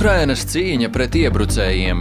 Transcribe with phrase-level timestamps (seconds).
[0.00, 1.98] Ukrainas cīņa pret iebrucējiem.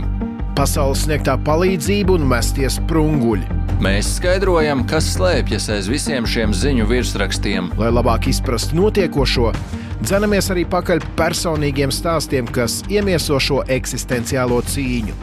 [0.56, 3.58] Pasaules sniegtā palīdzība un mesties sprunguļi.
[3.84, 7.68] Mēs skaidrojam, kas slēpjas aiz visiem šiem ziņu virsrakstiem.
[7.76, 9.52] Lai labāk izprastu notiekošo,
[10.00, 15.20] dzenamies arī pakaļ personīgiem stāstiem, kas iemieso šo eksistenciālo cīņu.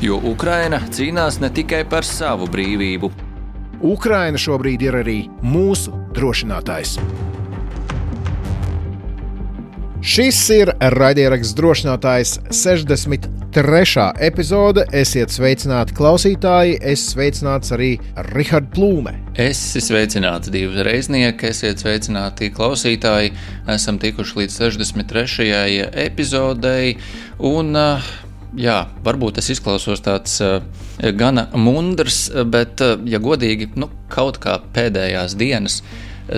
[0.00, 3.12] Jo Ukraina cīnās ne tikai par savu brīvību.
[3.84, 6.96] Ukraina šobrīd ir arī mūsu drošinātājs.
[10.06, 14.04] Šis ir raidieraksts drošinātājs 63.
[14.22, 14.84] epizode.
[14.94, 17.88] Esiet sveicināti klausītāji, es sveicināts arī
[18.28, 19.16] Rihards Plūme.
[19.34, 23.34] Es esmu sveicināts divi reiznieki, esiet sveicināti klausītāji.
[23.74, 25.50] Esam tikuši līdz 63.
[26.06, 26.94] epizodei.
[27.50, 27.74] Un,
[28.54, 30.38] jā, varbūt es izklausos tāds
[31.18, 32.78] gana mundrs, bet,
[33.10, 35.82] ja godīgi, nu, kaut kā pēdējās dienas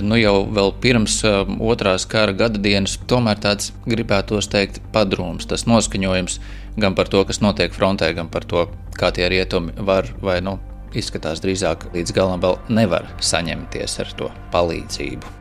[0.02, 0.47] nu jau
[0.80, 6.39] pirms um, otrās kara gada dienas, tomēr tāds gribētos teikt padrūms, tas noskaņojums
[6.78, 10.58] gan par to, kas notiek frontē, gan par to, kā tie rietumi var vai nu
[10.97, 15.34] izskatās drīzāk līdz galam vēl nevar saņemties ar to palīdzību.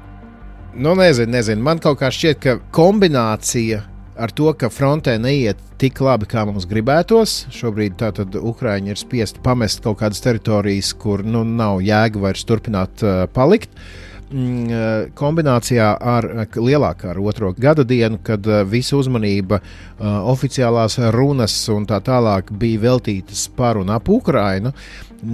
[0.78, 1.64] Nu, nezinu, nezinu.
[1.64, 3.82] Man kaut kā šķiet, ka kombinācija
[4.18, 7.48] ar to, ka frontē neiet tik labi, kā mums gribētos.
[7.54, 13.06] Šobrīd tātad Ukrāņi ir spiesti pamest kaut kādas teritorijas, kur nu, nav jēga vairs turpināt
[13.06, 13.74] uh, palikt.
[13.74, 19.62] Uh, kombinācijā ar eh, lielākā ar otro gada dienu, kad eh, visa uzmanība,
[20.28, 24.74] oficiālās runas un tā tālāk bija veltītas par un ap Ukrainu.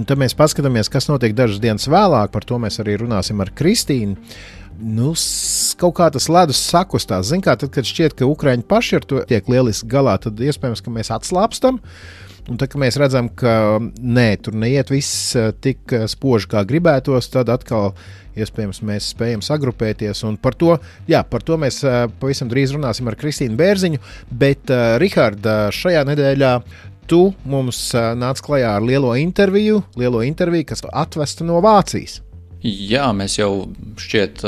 [0.08, 4.16] Tad mēs paskatāmies, kas notiek dažas dienas vēlāk, par to mēs arī runāsim ar Kristīnu.
[4.80, 5.12] Nu,
[5.78, 7.28] kaut kā tas ledus sakustās.
[7.28, 10.82] Ziniet, kā tad, kad šķiet, ka Ukrāņi paši ar to tiek lieliski galā, tad iespējams,
[10.82, 11.78] ka mēs atslābstam.
[12.50, 15.32] Un tad, kad mēs redzam, ka nē, tur neiet viss
[15.64, 17.94] tik spoži, kā gribētos, tad atkal
[18.34, 20.24] Iespējams, mēs spējam sagrupēties.
[20.42, 20.74] Par to,
[21.10, 24.00] jā, par to mēs uh, pavisam drīz runāsim ar Kristīnu Bērziņu.
[24.30, 26.52] Bet, uh, Rihard, uh, šajā nedēļā
[27.10, 32.20] tu mums uh, nāc klajā ar lielo interviju, lielo interviju, kas atvesta no Vācijas.
[32.64, 33.68] Jā, mēs jau
[34.00, 34.42] šķiet.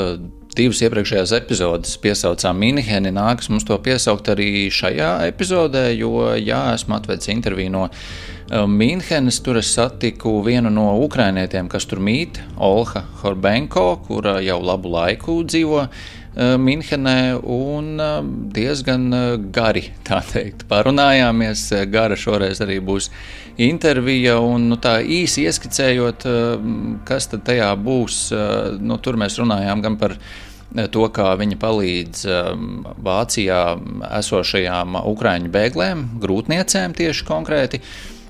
[0.57, 3.11] Divas iepriekšējās epizodes piesaucām Minheni.
[3.13, 7.83] Nākas mums to piesaukt arī šajā epizodē, jo jā, esmu atvedis interviju no
[8.47, 14.93] Mīnhenes tur es satiku vienu no ukrainietiem, kas tur mīt, Olha Horbenko, kura jau labu
[14.93, 15.83] laiku dzīvo
[16.37, 18.01] Mīnhenē, un
[18.53, 19.07] diezgan
[19.53, 21.67] gari, tā teikt, parunājāmies.
[21.89, 23.11] Gara šoreiz arī būs
[23.61, 26.27] intervija, un nu, tā īsi ieskicējot,
[27.09, 28.27] kas tad tajā būs,
[28.79, 30.17] nu, tur mēs runājām gan par
[30.91, 32.27] to, kā viņa palīdz
[33.03, 33.61] Vācijā
[34.19, 37.81] esošajām ukraiņu bēglēm, grūtniecēm tieši konkrēti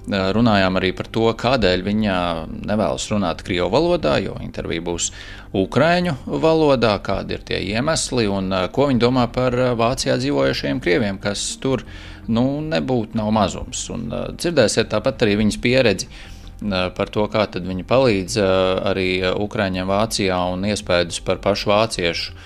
[0.08, 2.18] runājām arī par to, kādēļ viņa
[2.70, 5.12] nevēlas runāt Krievu valodā, jo intervija būs
[5.58, 11.58] Ukrāņu valodā, kādi ir tie iemesli un ko viņi domā par Vācijā dzīvojošiem krieviem, kas
[11.64, 11.84] tur
[12.28, 13.84] nu, nebūtu nav mazums.
[13.92, 14.08] Un,
[14.40, 16.10] dzirdēsiet tāpat arī viņas pieredzi
[16.98, 18.38] par to, kā viņi palīdz
[18.90, 22.38] arī Ukrāņiem Vācijā un iespējas par pašu vāciešu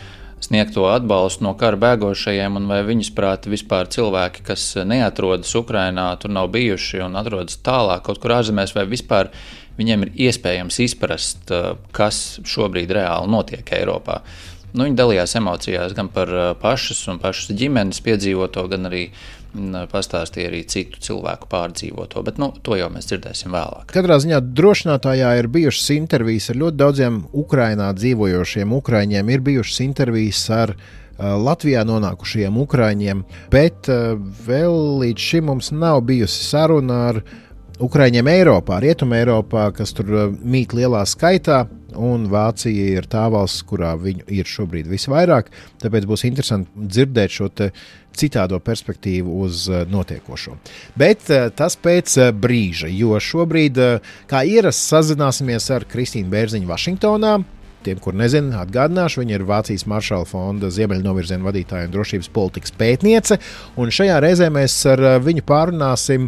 [0.41, 6.33] sniegto atbalstu no kara bēgošajiem, un vai viņas prāt vispār cilvēki, kas neatrodas Ukrajinā, tur
[6.33, 9.29] nav bijuši un atrodas tālāk kaut kur ārzemēs, vai vispār
[9.77, 14.21] viņiem ir iespējams izprast, eh, kas šobrīd reāli notiek Eiropā.
[14.73, 19.40] Nu, viņi dalījās emocijās gan par eh, pašas un pašas ģimenes piedzīvoto, gan arī uh,
[19.91, 23.91] pastāstīja arī citu cilvēku pārdzīvoto, bet nu, to jau mēs dzirdēsim vēlāk.
[23.91, 30.43] Katrā ziņā drošinātājā ir bijušas intervijas ar ļoti daudziem Ukrajinā dzīvojošiem Ukrāņiem, ir bijušas intervijas
[30.55, 34.15] ar uh, Latvijā nonākušajiem Ukrāņiem, bet uh,
[34.47, 37.21] vēl līdz šim mums nav bijusi saruna ar
[37.81, 41.65] Ukrāņiem Eiropā, Rietumē Eiropā, kas tur uh, mīt lielā skaitā
[41.97, 45.51] un Vācija ir tā valsts, kurā viņu ir šobrīd visvairāk.
[45.81, 47.49] Tāpēc būs interesanti dzirdēt šo
[48.17, 50.57] citādo perspektīvu uz eh, notiekošo.
[50.99, 53.79] Bet eh, tas pēc eh, brīža, jo šobrīd,
[54.29, 57.35] kā ierasts, sazināsimies ar Kristīnu Bērziņu Vašingtonā.
[57.81, 63.39] Tiem, kur nezina, atgādināšu, viņa ir Vācijas Maršala fonda ziemeļnovirziena vadītāja un drošības politikas pētniece.
[63.81, 66.27] Un šajā reizē mēs ar viņu pārunāsim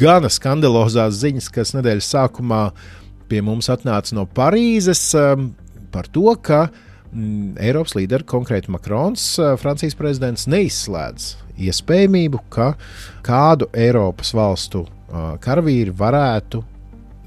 [0.00, 2.62] gana skandalozās ziņas, kas nedēļas sākumā
[3.28, 5.10] pie mums atnāca no Parīzes
[5.92, 12.74] par to, ka uh, Mm, Eiropas līderi, konkrēti Makrons, eh, Francijas prezidents, neizslēdz iespējamību, ka
[13.24, 16.60] kādu Eiropas valstu eh, karavīri varētu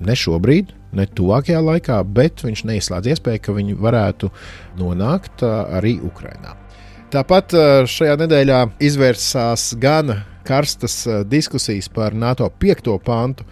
[0.06, 4.30] ne šobrīd, ne tuvākajā laikā, bet viņš neizslēdz iespēju, ka viņi varētu
[4.77, 6.57] nonākt eh, arī Ukrajinā.
[7.12, 7.51] Tāpat
[7.92, 8.57] šajā nedēļā
[8.88, 10.13] izvērsās gan
[10.48, 10.94] karstas
[11.27, 13.44] diskusijas par NATO piekto pantu,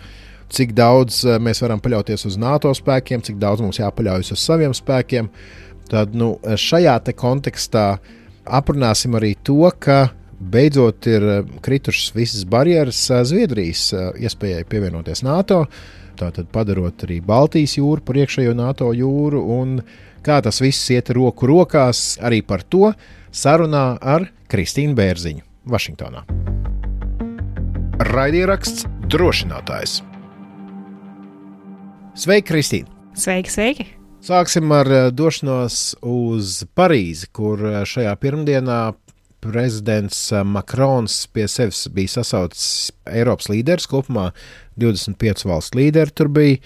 [0.50, 5.30] cik daudz mēs varam paļauties uz NATO spēkiem, cik daudz mums jāpaļaujas uz saviem spēkiem.
[5.90, 7.86] Tad nu, šajā kontekstā
[8.46, 10.10] aprunāsim arī to, ka
[10.40, 11.26] beidzot ir
[11.66, 15.66] kritušas visas barjeras Zviedrijas iespējai pievienoties NATO,
[16.20, 19.44] tātad padarot arī Baltijas jūru par iekšējo NATO jūru.
[20.26, 22.92] Kā tas viss iet roku rokās, arī par to
[23.32, 26.26] sarunā ar Kristīnu Bērziņu Vašingtonā.
[28.10, 30.00] Raidieraksts drošinātājs.
[32.18, 32.90] Sveiki, Kristīne!
[33.14, 33.86] Sveiki, sveiki!
[34.26, 38.80] Sāksim ar eh, došanos uz Parīzi, kur eh, šajā pirmdienā
[39.44, 43.88] prezidents eh, Makrons pie sevis bija sasaucis Eiropas līderus.
[43.92, 44.32] Kopumā
[44.82, 46.58] 25 valstu līderi tur bija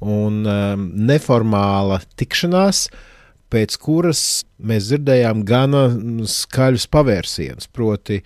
[0.00, 2.86] un um, neformāla tikšanās.
[2.90, 3.06] Uh,
[3.50, 4.22] pēc kuras
[4.60, 5.82] mēs dzirdējām gana
[6.28, 7.68] skaļus pavērsienus.
[7.74, 8.20] Proti,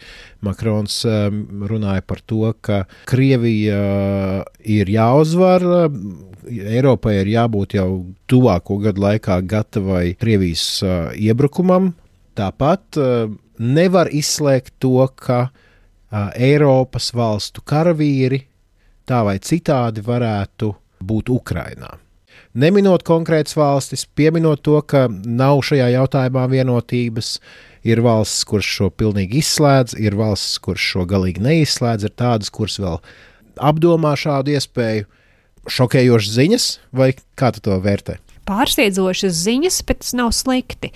[0.44, 3.80] Makrons um, runāja par to, ka Krievija
[4.60, 5.66] ir jāuzvar.
[6.44, 7.88] Eiropai ir jābūt jau
[8.30, 11.92] tuvāko gadu laikā gatavai Krievijas uh, iebrukumam.
[12.36, 13.28] Tāpat uh,
[13.58, 18.44] nevar izslēgt to, ka uh, Eiropas valstu karavīri
[19.08, 20.72] tā vai citādi varētu
[21.04, 22.03] būt Ukrainā
[22.54, 27.38] neminot konkrētas valstis, pieminot to, ka nav šajā jautājumā vienotības.
[27.84, 32.78] Ir valsts, kuras šo pilnīgi izslēdz, ir valsts, kuras šo galīgi neizslēdz, ir tādas, kuras
[32.80, 32.96] vēl
[33.60, 35.10] apdomā šādu iespēju.
[35.64, 38.18] Šokējošas ziņas, vai kā tu to vērtē?
[38.48, 40.92] Pārsteidzošas ziņas, bet tas nav slikti.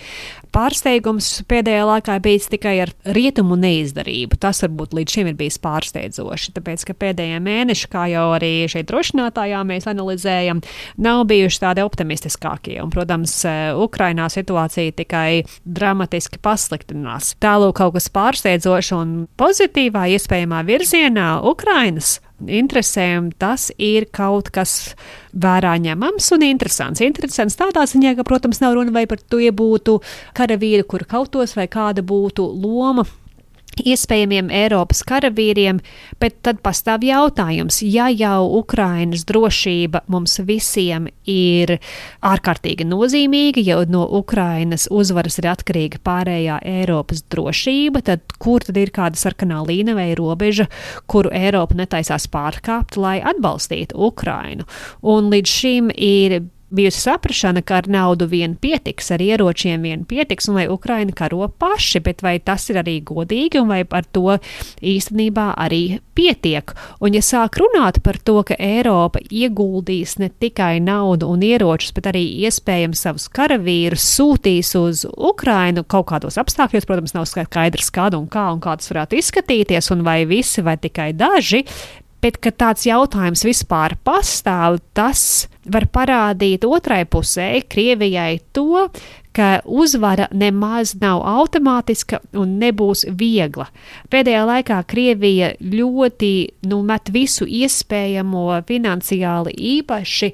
[0.55, 4.39] Pārsteigums pēdējā laikā bijis tikai ar rietumu neizdarību.
[4.41, 8.89] Tas varbūt līdz šim ir bijis pārsteidzoši, tāpēc ka pēdējie mēneši, kā jau arī šeit
[8.89, 10.63] drošinātājā mēs analizējam,
[11.05, 12.79] nav bijuši tādi optimistiskākie.
[12.83, 13.37] Un, protams,
[13.77, 17.35] Ukrainā situācija tikai dramatiski pasliktinās.
[17.45, 24.95] Tālūk kaut kas pārsteidzošs un pozitīvā iespējamā virzienā Ukrainas interesēm, tas ir kaut kas
[25.35, 27.03] vērā ņemams un interesants.
[27.05, 29.99] Interesants tādā ziņā, ka, protams, nav runa vai par to, ja būtu
[30.39, 33.07] karavīri, kur kautos, vai kāda būtu loma
[33.79, 35.81] iespējamiem Eiropas karavīriem,
[36.21, 41.77] bet tad pastāv jautājums, ja jau Ukrainas drošība mums visiem ir
[42.25, 48.93] ārkārtīgi nozīmīga, ja no Ukrainas uzvaras ir atkarīga pārējā Eiropas drošība, tad kur tad ir
[48.95, 50.69] kāda sarkanā līnija vai robeža,
[51.07, 54.69] kuru Eiropa netaisās pārkāpt, lai atbalstītu Ukrainu?
[55.03, 60.49] Un līdz šim ir bijusi saprašana, ka ar naudu vien pietiks, ar ieročiem vien pietiks,
[60.49, 64.37] un lai Ukraina karo paši, bet vai tas ir arī godīgi, un vai par to
[64.85, 66.75] īstenībā arī pietiek?
[67.01, 72.11] Un ja sāk runāt par to, ka Eiropa ieguldīs ne tikai naudu un ieročus, bet
[72.13, 78.29] arī iespējams savus karavīrus sūtīs uz Ukrainu kaut kādos apstākļos, protams, nav skaidrs, kādu un
[78.29, 81.65] kā un kā tas varētu izskatīties, un vai visi vai tikai daži,
[82.19, 88.87] Bet, ka tāds jautājums vispār pastāv, tas var parādīt otrai pusē, Krievijai, to,
[89.39, 93.69] ka uzvara nemaz nav automātiska un nebūs viegla.
[94.11, 96.33] Pēdējā laikā Krievija ļoti
[96.71, 100.33] nu, met visu iespējamo finansiāli īpaši,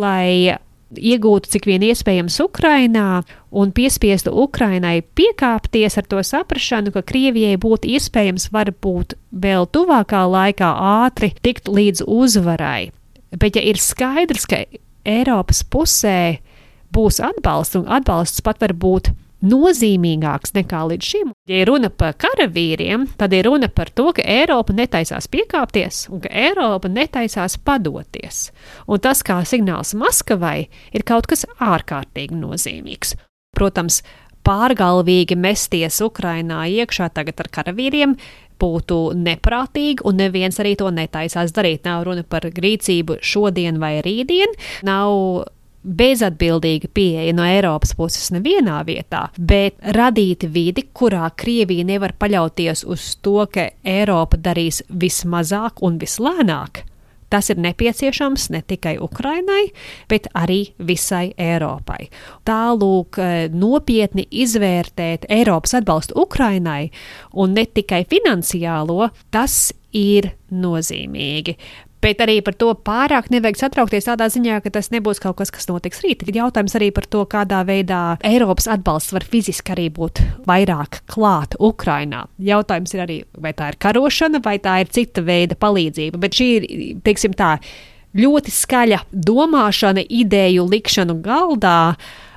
[0.00, 0.56] lai
[0.96, 7.90] iegūtu cik vien iespējams Ukrainā un piespiestu Ukrainai piekāpties ar to saprašanu, ka Krievijai būtu
[7.96, 10.70] iespējams varbūt vēl tuvākā laikā
[11.02, 12.92] ātri tikt līdz uzvarai.
[13.36, 14.64] Bet ja ir skaidrs, ka
[15.06, 16.38] Eiropas pusē
[16.94, 19.12] būs atbalsts un atbalsts pat var būt
[19.46, 21.32] nozīmīgāks nekā līdz šim.
[21.50, 26.32] Ja runa par karavīriem, tad ir runa par to, ka Eiropa netaisās piekāpties un ka
[26.32, 28.50] Eiropa netaisās padoties.
[28.88, 33.14] Un tas kā signāls Maskavai ir kaut kas ārkārtīgi nozīmīgs.
[33.56, 34.02] Protams,
[34.46, 38.14] pārgalvīgi mesties Ukrainā iekšā tagad ar karavīriem
[38.60, 41.84] būtu neprātīgi, un neviens arī to netaisās darīt.
[41.86, 45.46] Nav runa par rīcību šodien vai rītdien, nav
[45.86, 53.12] bezatbildīga pieeja no Eiropas puses nevienā vietā, bet radīt vidi, kurā Krievija nevar paļauties uz
[53.22, 56.82] to, ka Eiropa darīs vismazāk un vislēnāk.
[57.36, 59.66] Tas ir nepieciešams ne tikai Ukrainai,
[60.08, 62.06] bet arī visai Eiropai.
[62.48, 66.90] Tālūk, eh, nopietni izvērtēt Eiropas atbalstu Ukrainai
[67.34, 71.58] un ne tikai finansiālo, tas ir nozīmīgi
[72.04, 75.68] bet arī par to pārāk nevajag satraukties tādā ziņā, ka tas nebūs kaut kas, kas
[75.70, 76.22] notiks rīt.
[76.26, 81.58] Ir jautājums arī par to, kādā veidā Eiropas atbalsts var fiziski arī būt vairāk klāt
[81.58, 82.26] Ukrainā.
[82.42, 86.20] Jautājums ir arī, vai tā ir karošana, vai tā ir cita veida palīdzība.
[86.22, 86.68] Bet šī ir,
[87.06, 87.56] teiksim tā,
[88.16, 91.96] ļoti skaļa domāšana, ideju likšanu galdā.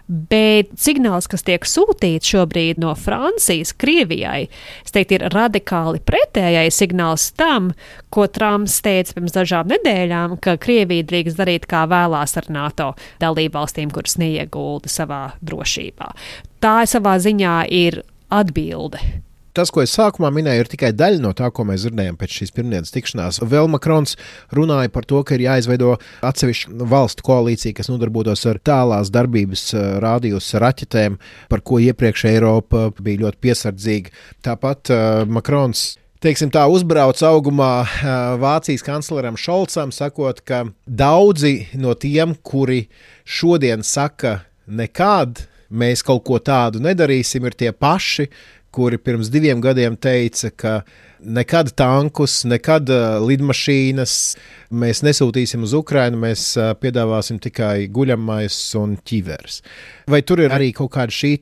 [0.09, 4.47] Bet signāls, kas tiek sūtīts šobrīd no Francijas Krievijai,
[4.89, 7.69] teikt, ir radikāli pretējais signāls tam,
[8.09, 13.93] ko Trumps teica pirms dažām nedēļām, ka Krievija drīkst darīt, kā vēlās ar NATO dalībvalstīm,
[13.93, 16.09] kuras neiegulda savā drošībā.
[16.59, 18.01] Tā savā ziņā ir
[18.33, 19.01] atbilde
[19.57, 22.53] Tas, ko es sākumā minēju, ir tikai daļa no tā, ko mēs dzirdējām pēc šīs
[22.55, 23.41] pirmdienas tikšanās.
[23.49, 24.15] Vēl Makrons
[24.55, 29.87] runāja par to, ka ir jāizveido atsevišķa valstu koalīcija, kas nodarbotos ar tālās darbības eh,
[30.03, 31.17] rādījus raķetēm,
[31.49, 34.13] par ko iepriekš Eiropa bija ļoti piesardzīga.
[34.45, 35.87] Tāpat uh, Makrons
[36.23, 38.09] teiksim, tā uzbrauc augumā uh,
[38.41, 42.85] Vācijas kancleram Šolcam, sakot, ka daudzi no tiem, kuri
[43.23, 48.27] šodien saka, nekad mēs kaut ko tādu nedarīsim, ir tie paši,
[48.71, 50.73] kuri pirms diviem gadiem teica, ka
[51.19, 54.13] nekad tankus, nekad uh, lidmašīnas
[54.71, 59.61] mēs nesūtīsim uz Ukrajinu, mēs uh, piedāvāsim tikai guļamais un ķivers.
[60.09, 61.35] Vai tur ir arī kaut kāda šī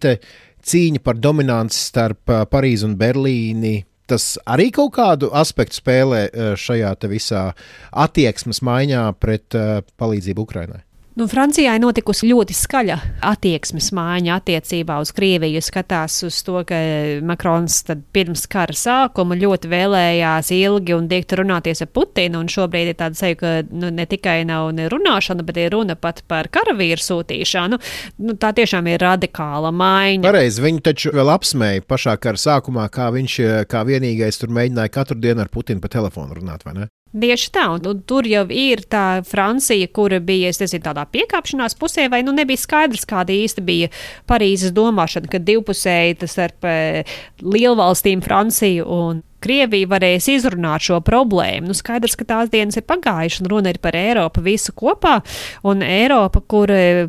[0.68, 3.78] cīņa par dominanci starp uh, Parīzi un Berlīni?
[4.08, 6.22] Tas arī kaut kādu aspektu spēlē
[6.56, 7.50] šajā visā
[7.92, 9.52] attieksmes maiņā pret
[10.00, 10.87] palīdzību Ukrajinai.
[11.18, 12.96] Nu, Francijā ir notikusi ļoti skaļa
[13.26, 15.64] attieksmes maiņa attiecībā uz Krieviju.
[15.66, 16.78] Skatās uz to, ka
[17.26, 17.80] Makrons
[18.14, 22.44] pirms kara sākuma ļoti vēlējās ilgi un diegti runāties ar Putinu.
[22.54, 26.22] Šobrīd ir tāda seja, ka nu, ne tikai nav ne runāšana, bet ir runa pat
[26.30, 27.82] par karavīru sūtīšanu.
[28.22, 30.22] Nu, tā tiešām ir radikāla maiņa.
[30.28, 33.40] Pareizi, viņi taču vēl apsmēja pašā kara sākumā, kā viņš
[33.74, 36.88] kā vienīgais tur mēģināja katru dienu ar Putinu pa telefonu runāt, vai ne?
[37.18, 42.08] Tieši tā, un, un tur jau ir tā Francija, kura bija nezinu, tādā piekāpšanās pusē,
[42.14, 43.90] vai nu nebija skaidrs, kāda īsti bija
[44.30, 51.70] Parīzes domāšana, ka divpusēji tas starp eh, lielvalstīm Franciju un Krievija varēs izrunāt šo problēmu.
[51.70, 55.20] Nu, skaidrs, ka tās dienas ir pagājušas, un runa ir par Eiropu visu kopā,
[55.68, 57.06] un Eiropa, kur eh,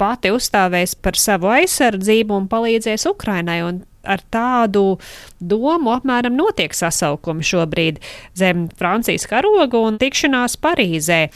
[0.00, 3.60] pati uzstāvēs par savu aizsardzību un palīdzēs Ukrainai.
[3.66, 4.96] Un ar tādu
[5.40, 8.00] domu apmēram notiek sasaukumi šobrīd
[8.38, 11.26] zem Francijas karoga un tikšanās Parīzē.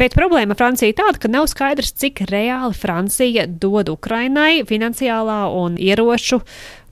[0.00, 5.76] Bet problēma Francija ir tāda, ka nav skaidrs, cik reāli Francija dod Ukrainai finansiālā un
[5.78, 6.40] ieroču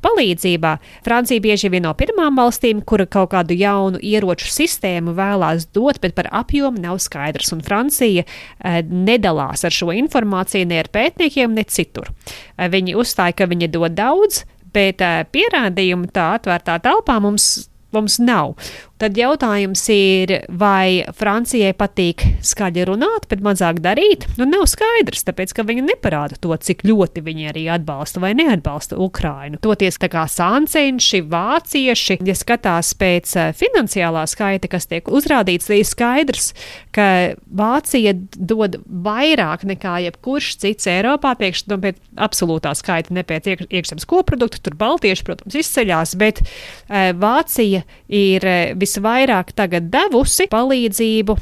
[0.05, 0.77] palīdzībā.
[1.05, 6.15] Francija bieži vien no pirmām valstīm, kura kaut kādu jaunu ieroču sistēmu vēlās dot, bet
[6.17, 7.51] par apjomu nav skaidrs.
[7.57, 12.13] Un Francija eh, nedalās ar šo informāciju ne ar pētniekiem, ne citur.
[12.57, 15.03] Eh, viņi uzstāja, ka viņi dod daudz, bet
[15.35, 17.50] pierādījumu tā atvērtā telpā mums,
[17.95, 18.55] mums nav.
[19.00, 24.26] Tad jautājums ir, vai Francijai patīk skaļi runāt, bet mazāk darīt?
[24.37, 28.99] Nu, nav skaidrs, tāpēc ka viņi neparāda to, cik ļoti viņi arī atbalsta vai neatbalsta
[29.00, 29.57] Ukrainu.
[29.64, 35.88] Toties tā kā sāncenši, vācieši, ja skatās pēc eh, finansiālā skaita, kas tiek uzrādīts, ir
[35.88, 36.50] skaidrs,
[36.92, 37.09] ka
[37.49, 44.04] Vācija dod vairāk nekā jebkurš cits Eiropā, priekš no nu, absolūtā skaita, ne pēc iekšzemes
[44.12, 51.37] koprodukta, tur Baltieši, protams, izceļās, bet uh, Vācija ir uh, visvairāk tagad devusi palīdzību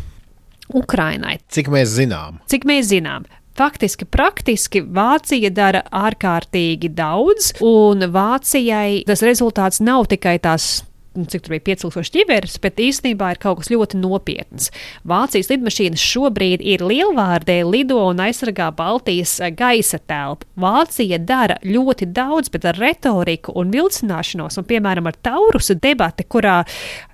[0.77, 1.39] Ukrainai.
[1.49, 2.41] Cik mēs zinām?
[2.49, 3.25] Cik mēs zinām?
[3.59, 10.85] Faktiski, praktiski Vācija dara ārkārtīgi daudz, un Vācijai tas rezultāts nav tikai tās
[11.17, 14.69] cik tur bija 5000 ķiveres, bet īstenībā ir kaut kas ļoti nopietns.
[15.09, 20.47] Vācijas lidmašīnas šobrīd ir lielvārdē, lido un aizsargā Baltijas gaisa telpu.
[20.59, 26.61] Vācija dara ļoti daudz, bet ar retoriku un vilcināšanos, un piemēram ar Taurusu debati, kurā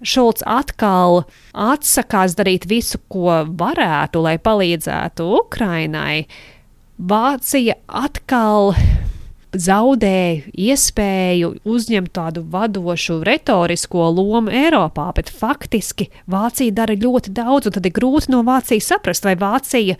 [0.05, 6.25] Šulcs atkal atsakās darīt visu, ko varētu, lai palīdzētu Ukrainai.
[6.99, 8.75] Vācija atkal
[9.55, 17.77] zaudēja iespēju uzņemt tādu vadošu retorisko lomu Eiropā, bet faktiski Vācija dara ļoti daudz, un
[17.77, 19.99] tad ir grūti no Vācijas saprast, vai Vācija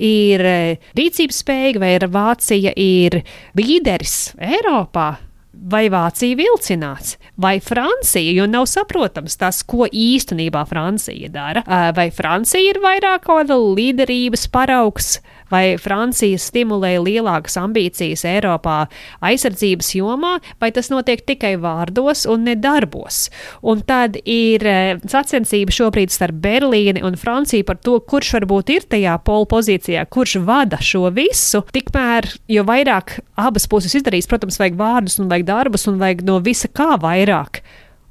[0.00, 3.20] ir eh, rīcības spējīga, vai Vācija ir
[3.58, 5.10] līderis Eiropā.
[5.50, 11.64] Vai Vācija vilcinās, vai Francija, jo nav saprotams tas, ko īstenībā Francija dara.
[11.92, 15.18] Vai Francija ir vairāk kāda līderības paraugs,
[15.50, 18.84] vai Francija stimulē lielākas ambīcijas Eiropā
[19.24, 23.28] aizsardzības jomā, vai tas notiek tikai vārdos un ne darbos.
[23.62, 28.88] Un tad ir eh, sacensība šobrīd starp Berlīni un Franciju par to, kurš varbūt ir
[28.90, 31.64] tajā polu pozīcijā, kurš vada šo visu.
[31.74, 36.40] Tikmēr, jo vairāk abas puses izdarīs, protams, vajag vārdus un vajag darbus un vajag no
[36.44, 37.64] visa kā vairāk.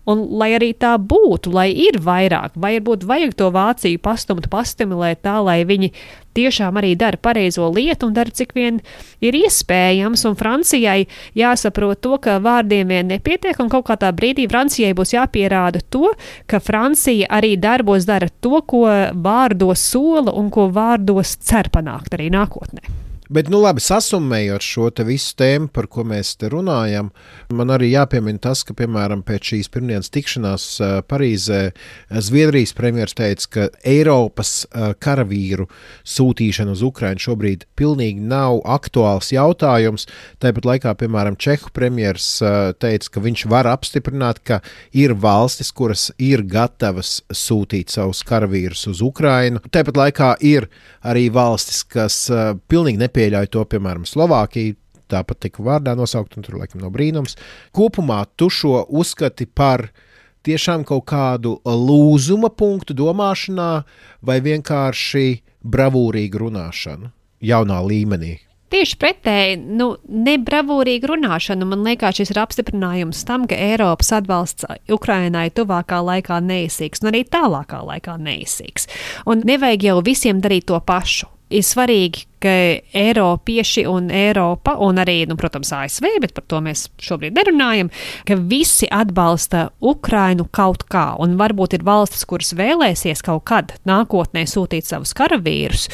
[0.09, 5.21] Un, lai arī tā būtu, lai ir vairāk, vai varbūt vajag to Vāciju pastumt, pastimulēt
[5.25, 5.91] tā, lai viņi
[6.37, 8.79] tiešām arī dara pareizo lietu un dara cik vien
[9.21, 10.25] ir iespējams.
[10.29, 15.83] Un Francijai jāsaprot to, ka vārdiem vien nepietiek, un kaut kādā brīdī Francijai būs jāpierāda
[15.93, 16.13] to,
[16.49, 22.31] ka Francija arī darbos dara to, ko vārdos sola un ko vārdos cer panākt arī
[22.33, 23.08] nākotnē.
[23.29, 27.11] Bet, nu, labi, sasumējot šo visu tēmu, par ko mēs te runājam,
[27.53, 30.63] man arī jāpiemina tas, ka, piemēram, pēc šīs pirmdienas tikšanās
[31.05, 31.59] Parīzē
[32.09, 34.53] Zviedrijas premjerministrs teica, ka Eiropas
[34.97, 35.67] karavīru
[36.09, 40.07] sūtīšana uz Ukrajinu šobrīd pilnīgi nav aktuāls jautājums.
[40.41, 44.57] Tāpat laikā, piemēram, Čehu premjerministrs teica, ka viņš var apstiprināt, ka
[44.89, 49.61] ir valstis, kuras ir gatavas sūtīt savus karavīrus uz Ukrajinu.
[49.69, 50.65] Tāpat laikā ir
[51.05, 52.23] arī valstis, kas
[52.65, 54.77] pilnīgi nepieņem nepieļauj to, piemēram, Slovākija.
[55.09, 57.33] Tāpat tika vārdā nosaukt, un tur laikam nav brīnums.
[57.73, 59.87] Kopumā tu šo uzskati par
[60.45, 63.71] tiešām kaut kādu lūzuma punktu domāšanā,
[64.21, 67.09] vai vienkārši bravūrīgu runāšanu
[67.41, 68.35] jaunā līmenī.
[68.69, 75.47] Tieši pretēji, nu, nebravūrīga runāšana, man liekas, šis ir apstiprinājums tam, ka Eiropas atbalsts Ukrainai
[75.49, 78.85] tuvākā laikā neizsīks, un arī tālākā laikā neizsīks.
[79.25, 81.31] Un nevajag jau visiem darīt to pašu.
[81.49, 82.53] Ir svarīgi, ka
[82.95, 87.91] Eiropieši un Eiropa, un arī, nu, protams, ASV, bet par to mēs šobrīd nerunājam,
[88.27, 91.13] ka visi atbalsta Ukrainu kaut kā.
[91.21, 95.87] Un varbūt ir valstis, kuras vēlēsies kaut kad nākotnē sūtīt savus karavīrus,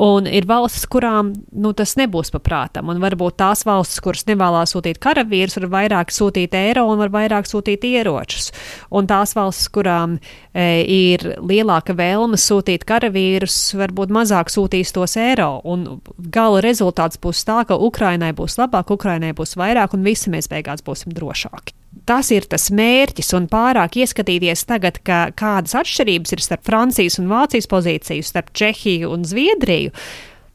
[0.00, 2.90] un ir valstis, kurām nu, tas nebūs paprātam.
[2.92, 7.48] Un varbūt tās valstis, kuras nevēlas sūtīt karavīrus, var vairāk sūtīt eiro un var vairāk
[7.48, 8.50] sūtīt ieročus.
[8.94, 15.52] Un tās valstis, kurām e, ir lielāka vēlme sūtīt karavīrus, varbūt mazāk sūtīs tos eiro.
[15.68, 15.86] Un
[16.32, 20.84] gala rezultāts būs tā, ka Ukrainai būs labāk, Ukrainai būs vairāk, un visi mēs beigās
[20.86, 21.74] būsim drošāki.
[22.06, 27.30] Tas ir tas mērķis, un pārāk ieskatīties tagad, ka kādas atšķirības ir starp Francijas un
[27.30, 29.94] Vācijas pozīciju, starp Čehiju un Zviedriju.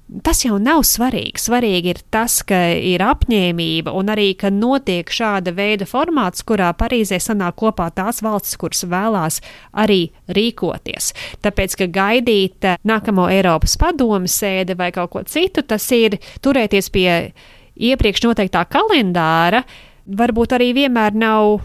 [0.05, 1.39] Tas jau nav svarīgi.
[1.41, 7.17] Svarīgi ir tas, ka ir apņēmība un arī, ka notiek šāda veida formāts, kurā Parīzē
[7.17, 9.39] sanāk kopā tās valstis, kuras vēlās
[9.73, 11.09] arī rīkoties.
[11.41, 16.91] Tāpēc, ka gaidīt eh, nākamo Eiropas padomu sēdi vai kaut ko citu, tas ir turēties
[16.93, 17.09] pie
[17.73, 19.65] iepriekš noteiktā kalendāra,
[20.05, 21.63] varbūt arī vienmēr nav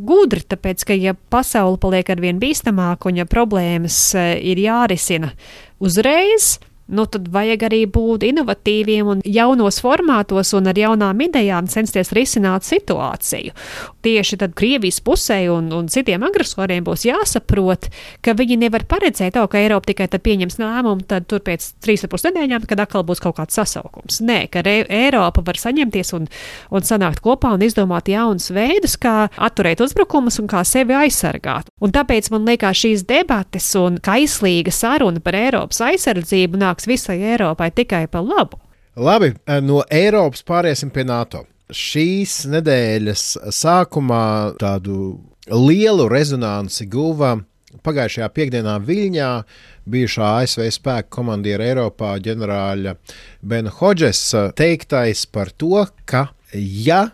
[0.00, 5.34] gudri, tāpēc, ka ja pasaule paliek ar vien bīstamāka un ja problēmas eh, ir jārisina
[5.76, 6.54] uzreiz,
[6.92, 12.66] nu, tad vajag arī būt inovatīviem un jaunos formātos un ar jaunām idejām censties risināt
[12.68, 13.54] situāciju.
[14.02, 17.88] Tieši tad Krievijas pusē un, un citiem agresoriem būs jāsaprot,
[18.24, 22.04] ka viņi nevar paredzēt, oh, ka Eiropa tikai tad pieņems lēmumu, tad tur pēc trīs
[22.04, 24.20] ar pus nedēļām, kad atkal būs kaut kāds sasaukums.
[24.26, 26.28] Nē, ka Re Eiropa var saņemties un,
[26.74, 31.70] un sanākt kopā un izdomāt jaunus veidus, kā atturēt uzbrukumus un kā sevi aizsargāt.
[31.82, 37.22] Un tāpēc man liekas šīs debates un kaislīga saruna par Eiropas aizsardzību nāks nāks visai
[37.22, 38.58] Eiropai tikai par labu.
[38.96, 41.46] Labi, eh, no Eiropas pāriesim pie NATO.
[41.70, 47.40] Šīs nedēļas sākumā tādu lielu rezonanci guva
[47.82, 49.44] pagājušajā piekdienā Viļņā
[49.88, 52.96] bijušā ASV spēku komandiera Eiropā ģenerāļa
[53.40, 57.10] Bena Hodžesa teiktais par to, ka ja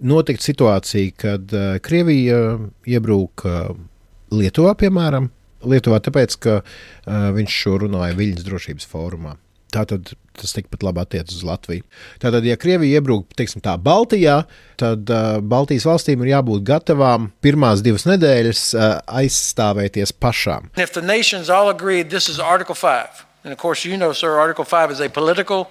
[0.00, 3.44] notiktu situācija, kad uh, Krievija iebrūk
[4.32, 5.28] Lietuvā, piemēram,
[5.66, 9.36] Lietuvā, tāpēc, ka uh, viņš šo runāja Viļņas drošības fórumā.
[9.74, 11.84] Tātad tas tikpat labi attiecas uz Latviju.
[12.22, 14.40] Tātad, ja Krievija iebrūk teiksim, tā, Baltijā,
[14.80, 18.90] tad uh, Baltijas valstīm ir jābūt gatavām pirmās divas nedēļas uh,
[19.20, 20.70] aizstāvēties pašām.
[20.78, 22.14] Agreed,
[23.44, 25.68] and of course, you know, sir, Article 5 is a political.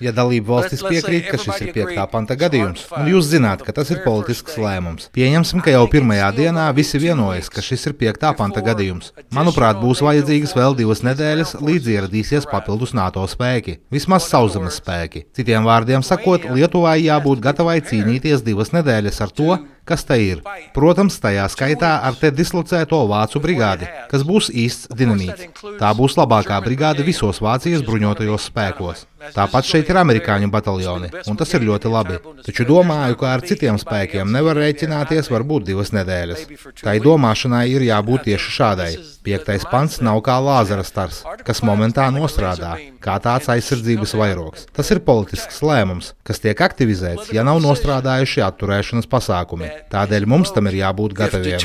[0.00, 1.98] Ja dalību valstis piekrīt, ka šis ir 5.
[2.12, 6.68] panta gadījums, un jūs zināt, ka tas ir politisks lēmums, pieņemsim, ka jau pirmajā dienā
[6.76, 8.30] visi vienojas, ka šis ir 5.
[8.38, 9.10] panta gadījums.
[9.34, 15.26] Manuprāt, būs vajadzīgas vēl divas nedēļas, līdz ieradīsies papildus NATO spēki, vismaz sauszemes spēki.
[15.36, 20.42] Citiem vārdiem sakot, Lietuvai jābūt gatavai cīnīties divas nedēļas ar to, kas te ir.
[20.76, 25.48] Protams, tajā skaitā ar te dislocēto vācu brigādi, kas būs īsts dinamīts.
[25.80, 29.06] Tā būs labākā brigāde visos Vācijas bruņotajos spēkos.
[29.34, 32.18] Tāpat šeit ir amerikāņu bataljoni, un tas ir ļoti labi.
[32.46, 36.44] Taču domāju, ka ar citiem spēkiem nevar rēķināties varbūt divas nedēļas.
[36.78, 38.90] Tai domāšanai ir jābūt tieši šādai.
[39.26, 44.68] Piektais pants nav kā lāzera stars, kas momentā nostrādā, kā tāds aizsardzības vairogs.
[44.72, 49.72] Tas ir politisks lēmums, kas tiek aktivizēts, ja nav nostrādājuši atturēšanas pasākumi.
[49.92, 51.60] Tādēļ mums tam ir jābūt gataviem.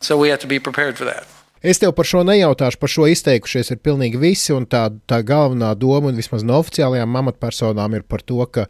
[0.00, 1.26] So we have to be prepared for that.
[1.58, 5.72] Es tev par šo nejautāšu, par šo izteikušies ir pilnīgi visi, un tā, tā galvenā
[5.74, 8.68] doma, un vismaz no oficiālajām amatpersonām, ir par to, ka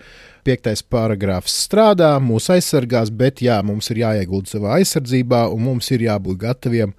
[0.49, 6.07] piektais paragrāfs strādā, mūs aizsargās, bet jā, mums ir jāiegulda savā aizsardzībā, un mums ir
[6.09, 6.97] jābūt gataviem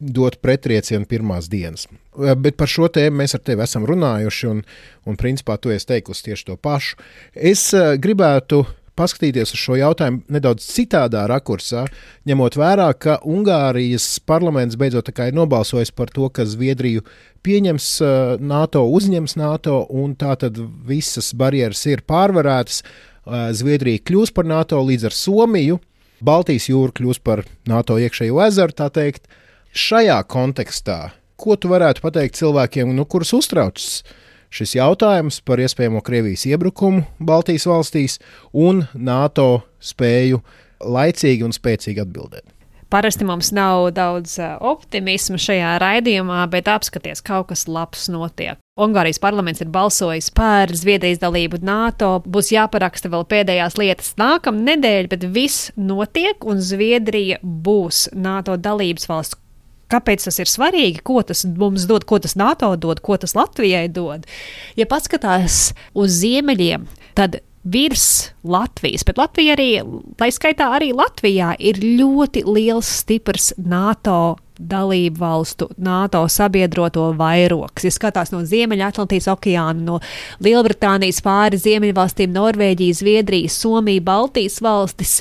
[0.00, 1.86] dot pretriecienu pirmās dienas.
[2.16, 4.64] Bet par šo tēmu mēs ar tevi esam runājuši, un,
[5.06, 6.98] un principā tu esi teikusi tieši to pašu.
[7.36, 8.64] Es uh, gribētu
[9.00, 11.86] paskatīties uz šo jautājumu nedaudz citādā rakursā,
[12.28, 17.04] ņemot vērā, ka Ungārijas parlaments beidzot ir nobalsojis par to, ka Zviedriju
[17.46, 22.82] pieņems uh, NATO, uzņems NATO, un tā tad visas barjeras ir pārvarētas.
[23.20, 25.80] Uh, Zviedrija kļūs par NATO līdz ar Somiju,
[26.20, 29.28] Baltijas jūra kļūs par NATO iekšējo ezeru, tā teikt.
[29.70, 34.02] Šajā kontekstā, ko tu varētu pateikt cilvēkiem, nu, kurus uztraucas
[34.50, 38.18] šis jautājums par iespējamo Krievijas iebrukumu Baltijas valstīs
[38.52, 40.42] un NATO spēju
[40.80, 42.46] laicīgi un spēcīgi atbildēt.
[42.90, 44.32] Parasti mums nav daudz
[44.66, 48.58] optimisma šajā raidījumā, bet apskaties, kaut kas labs notiek.
[48.80, 52.16] Ungārijas parlaments ir balsojis par Zviedrijas dalību NATO.
[52.26, 59.06] Būs jāparaksta vēl pēdējās lietas nākamā nedēļa, bet viss notiek, un Zviedrija būs NATO dalības
[59.12, 59.38] valsts
[59.90, 61.02] Kāpēc tas ir svarīgi?
[61.06, 64.26] Ko tas mums dod, ko tas NATO dod, ko tas Latvijai dod?
[64.78, 66.86] Ja paskatās uz ziemeļiem,
[67.18, 69.72] tad virs Latvijas, bet Latvija arī,
[70.16, 77.86] tā skaitā arī Latvijā, ir ļoti liels, stiprs NATO dalību valstu, NATO sabiedroto vairoks.
[77.86, 80.00] Ja skatās no Ziemeļatlantijas okeāna, no
[80.44, 85.20] Lielbritānijas pāri Ziemeļvalstīm, Norvēģija, Zviedrija, Somija, Baltijas valstis,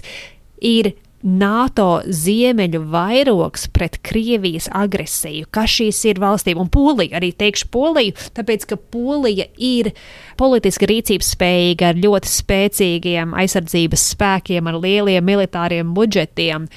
[0.60, 7.68] ir NATO ziemeļu vairogs pret Krievijas agresiju, kas šīs ir valstīm, un Polija, arī teikšu
[7.74, 9.92] Poliju, tāpēc, ka Polija ir
[10.40, 16.70] politiski rīcības spējīga ar ļoti spēcīgiem aizsardzības spēkiem, ar lieliem militāriem budžetiem.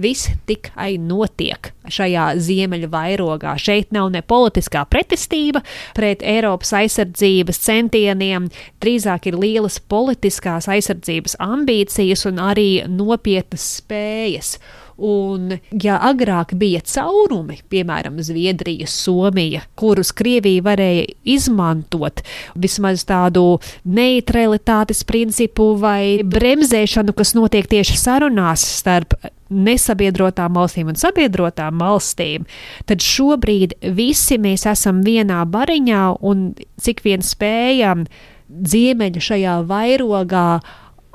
[0.00, 3.54] Viss tikai notiek šajā ziemeļu vairogā.
[3.60, 5.62] Šeit nav ne politiskā pretestība
[5.96, 8.48] pret Eiropas aizsardzības centieniem,
[8.80, 14.56] drīzāk ir lielas politiskās aizsardzības ambīcijas un arī nopietnas spējas.
[15.00, 22.20] Un, ja agrāk bija caurumi, piemēram, Zviedrija, Somija, kurus Krievija varēja izmantot
[22.52, 23.46] vismaz tādu
[23.88, 29.16] neutralitātes principu vai bremzēšanu, kas notiek tieši sarunās starp
[29.50, 32.46] nesabiedrotām valstīm un sabiedrotām valstīm,
[32.86, 38.06] tad šobrīd visi mēs esam vienā bariņā un cik vien spējam
[38.50, 40.60] ziemeļu šajā vairogā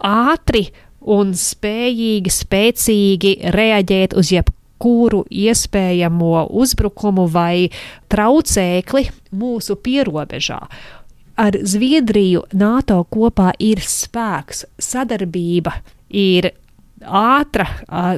[0.05, 0.67] ātri
[1.05, 7.69] un spējīgi, spēcīgi reaģēt uz jebkuru iespējamo uzbrukumu vai
[8.11, 10.61] traucēkli mūsu pierobežā.
[11.35, 15.73] Ar Zviedriju NATO kopā ir spēks, sadarbība
[16.15, 16.53] ir
[17.05, 17.67] ātra,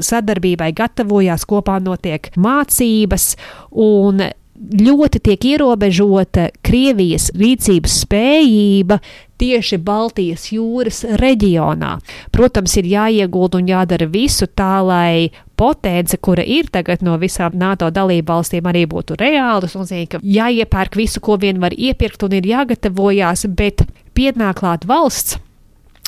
[0.03, 3.33] sadarbībai gatavojās, kopā notiek mācības
[3.71, 4.25] un
[4.57, 8.97] ļoti tiek ierobežota Krievijas rīcības spējība
[9.37, 11.97] tieši Baltijas jūras reģionā.
[12.33, 17.89] Protams, ir jāiegulda un jādara visu tā, lai potence, kura ir tagad no visām NATO
[17.93, 19.69] dalību valstīm, arī būtu reāla.
[19.77, 23.85] Un zina, ka jāiepērk visu, ko vien var iepirkt, un ir jāgatavojās, bet
[24.17, 25.37] pienāk klāt valsts.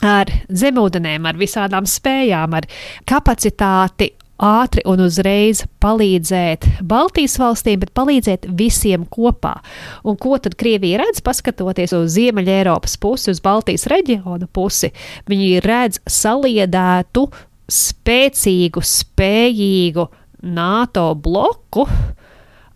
[0.06, 2.68] Ar zemūdenēm, ar visādām spējām, ar
[3.10, 9.58] kapacitāti ātri un uzreiz palīdzēt Baltijas valstīm, bet palīdzēt visiem kopā.
[10.08, 14.94] Un ko tad Krievija redz, paskatoties uz Ziemeļa Eiropas pusi, uz Baltijas reģiona pusi?
[15.28, 17.28] Viņi redz saliedētu,
[17.70, 20.08] spēcīgu, spējīgu
[20.56, 21.84] NATO bloku,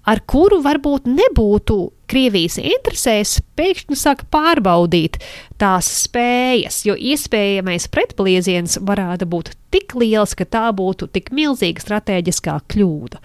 [0.03, 1.79] ar kuru varbūt nebūtu
[2.13, 5.17] Krievijas interesēs, pēkšņi sāk pārbaudīt
[5.57, 12.59] tās spējas, jo iespējamais pretplieziens varētu būt tik liels, ka tā būtu tik milzīga strateģiskā
[12.69, 13.17] kļūda.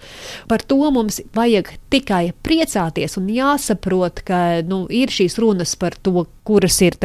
[0.49, 6.25] Par to mums vajag tikai priecāties un jāsaprot, ka nu, ir šīs runas par to,
[6.47, 6.97] kuras ir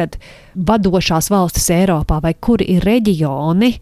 [0.55, 3.75] vadošās valstis Eiropā vai kuri ir reģioni,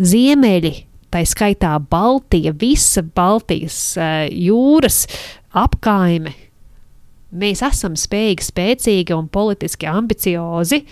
[0.00, 0.72] ziemeļi
[1.12, 5.04] tā skaitā Baltija, visa Baltijas uh, jūras
[5.52, 6.32] apkaime.
[7.32, 10.82] Mēs esam spējīgi, spēcīgi un politiski ambiciozi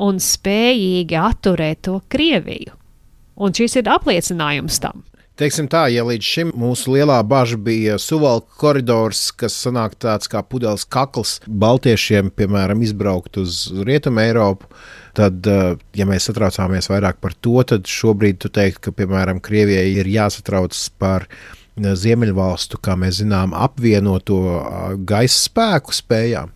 [0.00, 2.76] un spējīgi atturēt to Krieviju.
[3.40, 5.04] Un šis ir apliecinājums tam.
[5.40, 10.42] Teiksim tā, ja līdz šim mūsu lielā bažas bija suvalka koridors, kas sanāk tāds kā
[10.44, 14.68] pudeles kakls baltiešiem, piemēram, izbraukt uz Rietumu Eiropu,
[15.16, 19.88] tad, eh, ja mēs satraucāmies vairāk par to, tad šobrīd tu teikt, ka, piemēram, Krievijai
[20.02, 26.54] ir jāsatraucas par eh, Ziemeļvalstu, kā mēs zinām, apvienoto eh, gaisa spēku spējām.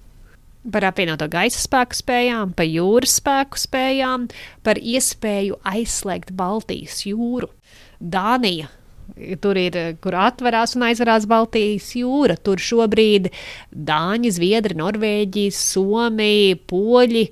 [0.72, 4.30] Par apvienoto gaisa spēku spējām, par jūras spēku spējām,
[4.64, 7.50] par iespēju aizslēgt Baltijas jūru.
[8.00, 8.70] Dānija.
[9.44, 12.38] Tur ir, kur atverās un aizverās Baltijas jūra.
[12.40, 13.28] Tur šobrīd
[13.70, 17.26] Dāņi, Zviedri, Norvēģi, Somija, Poļi,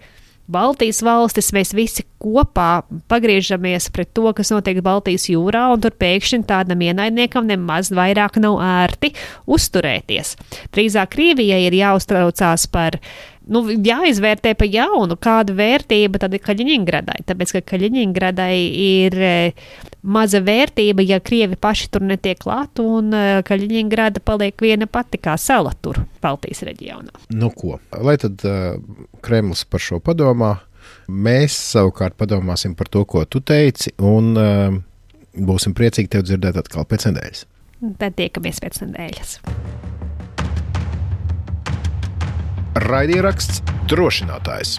[0.50, 6.42] Baltijas valstis, mēs visi kopā pagriežamies pret to, kas notiek Baltijas jūrā, un tur pēkšņi
[6.48, 9.12] tādam ienaidniekam nemaz vairāk nav ērti
[9.46, 10.34] uzturēties.
[10.74, 12.98] Drīzāk Krievijai ir jāuztraucās par
[13.50, 17.22] nu, jāizvērtē pa jaunu, kāda vērtība tad ir Kaļiņgradai.
[17.28, 19.68] Tāpēc, ka Kaļiņgradai ir eh,
[20.02, 25.36] maza vērtība, ja Krievi paši tur netiek klāt, un eh, Kaļiņgrada paliek viena pati kā
[25.40, 27.14] sala tur Baltijas reģionā.
[27.34, 28.76] Nu ko, lai tad uh,
[29.24, 30.54] Kremlis par šo padomā,
[31.08, 34.78] mēs savukārt padomāsim par to, ko tu teici, un uh,
[35.34, 37.46] būsim priecīgi tevi dzirdēt atkal pēc nedēļas.
[37.98, 39.38] Tad tiekamies pēc nedēļas.
[42.72, 44.78] Raidieraksts drošinātājs.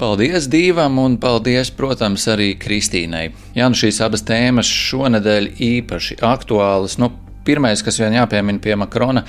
[0.00, 3.26] Paldies Dīvam un paldies, protams, arī Kristīnai.
[3.52, 6.96] Jā, nu šīs abas tēmas šonadēļ īpaši aktuālas.
[7.02, 7.10] Nu,
[7.44, 9.26] pirmais, kas vien jāpiemina pie Makrona,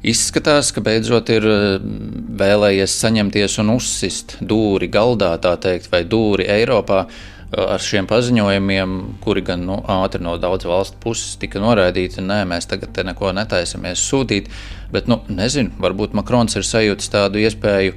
[0.00, 6.48] izskatās, ka beidzot ir mm, vēlējies saņemties un uzsist dūri galdā, tā teikt, vai dūri
[6.56, 7.04] Eiropā
[7.52, 12.24] ar šiem paziņojumiem, kuri gan nu, ātri no daudz valstu puses tika noraidīti.
[12.24, 14.48] Nē, mēs tagad te neko netaisamies sūtīt,
[14.92, 17.96] bet, nu, nezinu, varbūt Makrons ir sajūtis tādu iespēju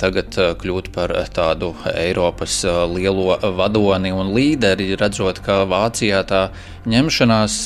[0.00, 2.58] tagad kļūt par tādu Eiropas
[2.92, 6.42] lielo vadoni un līderi, redzot, ka Vācijā tā
[6.90, 7.56] ņemšanās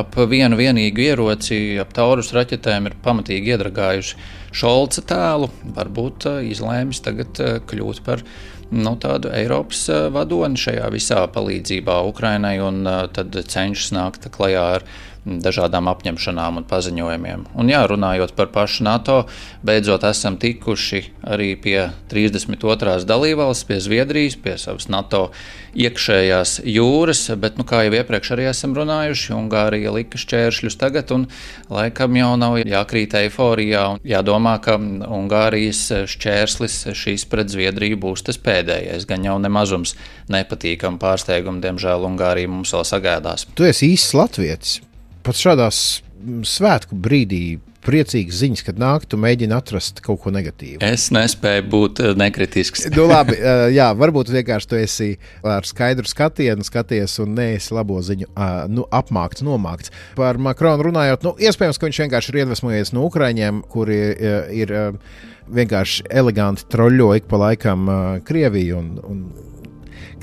[0.00, 4.18] ap vienu vienīgu ieroci, ap taurus raķetēm ir pamatīgi iedragājuši
[4.56, 5.50] Šolca tēlu.
[5.76, 7.36] Varbūt izlēmis tagad
[7.68, 8.24] kļūt par
[8.70, 12.82] nu, tādu Eiropas vadoni šajā visā palīdzībā Ukrainai un
[13.14, 14.86] tad cenšas nākt klajā ar
[15.26, 17.46] dažādām apņemšanām un paziņojumiem.
[17.58, 19.16] Un, jā, runājot par pašu NATO,
[19.66, 21.78] beidzot esam tikuši arī pie
[22.12, 23.02] 32.
[23.08, 25.26] dalībvalsts, pie Zviedrijas, pie savas NATO
[25.76, 31.26] iekšējās jūras, bet, nu, kā jau iepriekš arī esam runājuši, Ungārija lika šķēršļus tagad, un
[31.72, 35.82] laikam jau nav jākrīt eiforijā un jādomā, ka Ungārijas
[36.14, 39.96] šķērslis šīs pret Zviedriju būs tas pēdējais, gan jau nemazums
[40.32, 43.48] nepatīkam pārsteigumu, diemžēl Ungārija mums vēl sagādās.
[43.58, 44.80] Tu esi īsts latvietis
[45.26, 45.80] pat šādās
[46.46, 50.80] svētku brīdī priecīgas ziņas, kad nāk, tu mēģini atrast kaut ko negatīvu.
[50.84, 52.88] Es nespēju būt eh, nekritisks.
[52.96, 55.10] nu, labi, uh, jā, varbūt vienkārši tu esi
[55.46, 58.28] ar skaidru skatienu, skaties un neesi labo ziņu
[58.74, 59.94] nu, apmākts, nomākts.
[60.18, 64.00] Par Makronu runājot, nu, iespējams, ka viņš vienkārši ir iedvesmojies no Ukraiņiem, kuri
[64.64, 64.74] ir
[65.46, 67.86] vienkārši eleganti troļļo ik pa laikam
[68.26, 68.80] Krieviju.
[68.82, 69.46] Un, un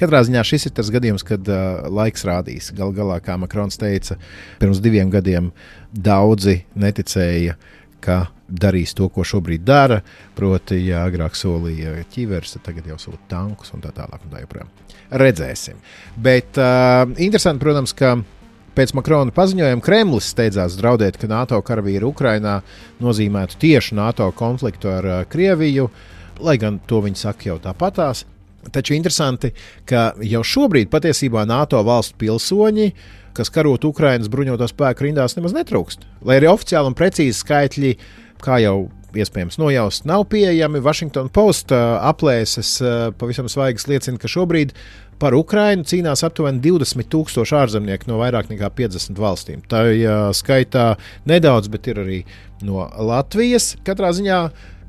[0.03, 2.73] Katrā ziņā šis ir tas gadījums, kad uh, laiks rādīs.
[2.75, 4.17] Galu galā, kā Makrons teica,
[4.59, 5.53] pirms diviem gadiem
[5.95, 7.55] daudzi neticēja,
[8.03, 10.01] ka darīs to, ko šobrīd dara.
[10.35, 14.27] Proti, ja agrāk solīja ķīveres, tad tagad jau sūta tankus un tā tālāk.
[14.27, 14.73] Un tā joprojām.
[15.23, 15.79] Redzēsim.
[16.27, 18.17] Bet uh, interesanti, protams, ka
[18.73, 22.57] Pēc Makrona paziņojuma Kremlis steidzās draudēt, ka NATO karavīri Ukrainā
[23.05, 25.91] nozīmētu tieši NATO konfliktu ar uh, Krieviju,
[26.41, 28.25] lai gan to viņi saka jau tāpatās.
[28.71, 29.51] Taču interesanti,
[29.89, 32.89] ka jau šobrīd patiesībā NATO valstu pilsoņi,
[33.35, 36.05] kas karot Ukraiņas bruņoto spēku rindās, nemaz netrūkst.
[36.23, 37.95] Lai arī oficiāli un precīzi skaitļi,
[38.43, 38.77] kā jau
[39.17, 40.81] iespējams nojaust, nav pieejami.
[40.83, 44.73] Washington Post uh, aplēses uh, pavisam svaigas liecina, ka šobrīd
[45.21, 49.61] par Ukrajinu cīnās aptuveni 20 tūkstoši ārzemnieku no vairāk nekā 50 valstīm.
[49.69, 50.93] Tā uh, skaitā
[51.29, 52.21] nedaudz, bet ir arī
[52.65, 53.73] no Latvijas.
[53.85, 54.39] Katrā ziņā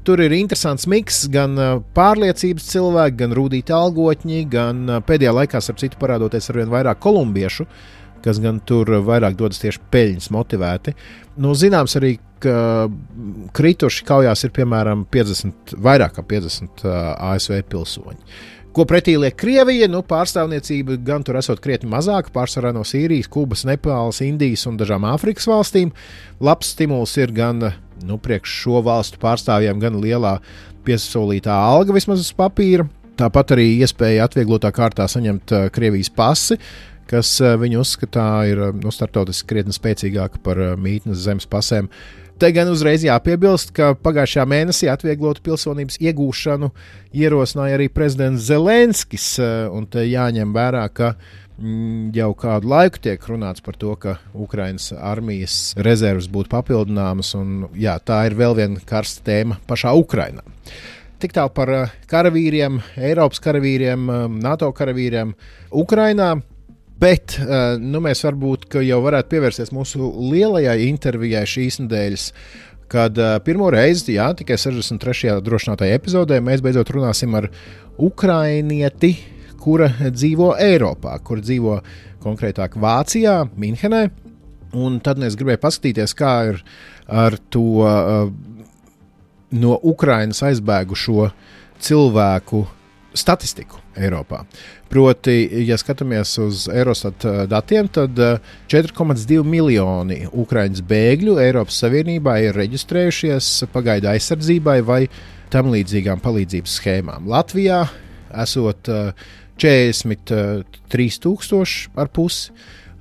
[0.04, 1.56] Tur ir interesants miks, gan
[1.96, 7.64] pārliecības cilvēki, gan rūtīti algotņi, gan pēdējā laikā, starp citu, parādoties ar vien vairāk kolumbiešu,
[8.24, 10.92] kas gan tur vairāk dodas tieši peļņas motivēti.
[11.40, 12.18] Nu, zināms arī,
[13.56, 16.98] krituši kaujās ir piemēram 50, vairāk kā 50 uh,
[17.32, 18.20] ASV pilsoņi.
[18.74, 19.86] Ko pretī liek Krievija?
[19.86, 25.06] Nu, pārstāvniecība gan tur esot krietni mazāka, pārsvarā no Sīrijas, Kubas, Nepāles, Indijas un dažām
[25.06, 25.92] Āfrikas valstīm.
[26.42, 27.62] Labs stimuls ir gan
[28.02, 30.38] nu, priekš šo valstu pārstāvjiem gan lielā
[30.84, 32.86] piesaistītā alga vismaz uz papīra.
[33.14, 36.58] Tāpat arī iespēja atvieglotā kārtā saņemt uh, Krievijas pasi,
[37.10, 41.90] kas uh, viņu uzskatā ir uh, nu, startautiski krietni spēcīgāka par mītnes zemes pasēm.
[42.42, 46.72] Te gan uzreiz jāpiebilst, ka pagājušajā mēnesī atvieglotu pilsonības iegūšanu
[47.14, 49.28] ierosināja arī prezidents Zelenskis,
[49.70, 51.12] un te jāņem vērā, ka
[52.14, 57.94] jau kādu laiku tiek runāts par to, ka Ukraiņas armijas rezerves būtu papildināmas, un jā,
[58.02, 60.42] tā ir vēl viena karsta tēma pašā Ukraiņā.
[61.22, 65.34] Tik tālu par eh, karavīriem, Eiropas karavīriem, eh, NATO karavīriem
[65.70, 66.34] Ukraiņā.
[67.00, 72.26] Bet eh, nu, mēs varbūt jau varētu pievērsties mūsu lielajai intervijai šīs nedēļas,
[72.90, 75.38] kad pirmo reizi, jā, tikai 63.
[75.42, 77.48] drošinātajā epizodē, mēs beidzot runāsim ar
[77.98, 79.14] ukrainieti,
[79.64, 81.78] kura dzīvo Eiropā, kur dzīvo
[82.24, 84.06] konkrētāk Vācijā, Minhenē.
[84.74, 86.62] Un tad es gribēju paskatīties, kā ir
[87.06, 88.30] ar to uh,
[89.54, 91.28] no Ukrainas aizbēgušo
[91.84, 92.64] cilvēku
[93.14, 94.42] statistiku Eiropā.
[94.90, 98.18] Proti, ja skatāmies uz Eurostat datiem, tad
[98.70, 105.00] 4,2 miljoni Ukraiņas bēgļu Eiropas Savienībā ir reģistrējušies pagaidu aizsardzībai vai
[105.54, 107.30] tam līdzīgām palīdzības schēmām.
[107.30, 107.84] Latvijā
[108.42, 108.90] esot
[109.60, 112.54] 43,000 ar pusi.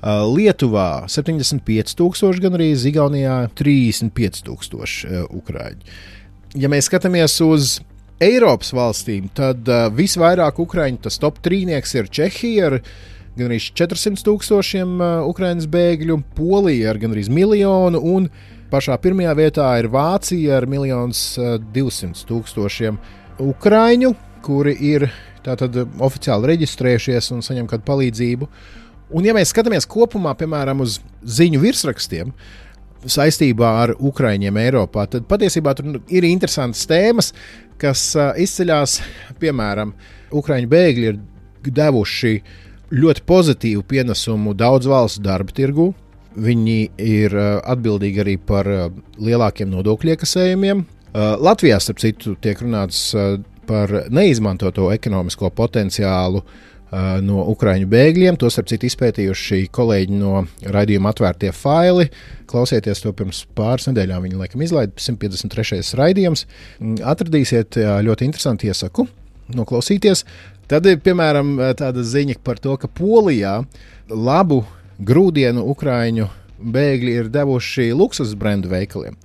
[0.03, 5.79] Lietuvā 75,000, gan arī Igaunijā 35,000 ukrāņu.
[6.59, 7.79] Ja mēs skatāmies uz
[8.23, 12.75] Eiropas valstīm, tad uh, visvairāk ukrāņu tas top trīnieks ir Čehija ar
[13.33, 18.29] gandrīz 400 tūkstošiem uh, ukrāņu bēgļu, Polija ar gandrīz miljonu un
[18.71, 21.17] pašā pirmajā vietā ir Vācija ar 1
[21.73, 23.01] 200 tūkstošiem
[23.43, 24.13] ukrāņu,
[24.45, 25.09] kuri ir
[25.45, 28.49] tātad oficiāli reģistrējušies un saņem kādu palīdzību.
[29.13, 32.33] Un, ja mēs skatāmies kopumā, piemēram, uz ziņu virsrakstiem
[33.03, 37.33] saistībā ar Ukraiņiem Eiropā, tad patiesībā tur ir interesantas tēmas,
[37.81, 39.01] kas uh, izceļas.
[39.41, 39.91] Piemēram,
[40.33, 41.19] Ukrāņu bēgļi ir
[41.67, 42.37] devuši
[42.93, 45.91] ļoti pozitīvu pienesumu daudz valstu darba tirgu.
[46.33, 48.69] Viņi ir uh, atbildīgi arī par
[49.19, 50.87] lielākiem nodokļu iekasējumiem.
[51.13, 53.11] Latvijā, starp citu, tiek runāts
[53.67, 58.37] par neizmantoto ekonomisko potenciālu uh, no Ukrāņu bēgļiem.
[58.41, 60.43] Tos ar citu izpētījuši kolēģi no
[60.75, 62.09] raidījuma atvērtie faili.
[62.49, 64.27] Klausieties to pirms pāris nedēļām.
[64.27, 65.81] Viņi laikam izlaida 153.
[65.99, 66.45] raidījums.
[66.79, 69.07] Mm, atradīsiet ļoti interesantu iesaku
[69.53, 70.23] noklausīties.
[70.71, 73.57] Tad ir piemēram tāda ziņa par to, ka Polijā
[74.09, 74.61] labu
[75.03, 76.29] grūdienu Ukrāņu
[76.63, 79.17] bēgļi ir devuši luksus brendu veikaliem.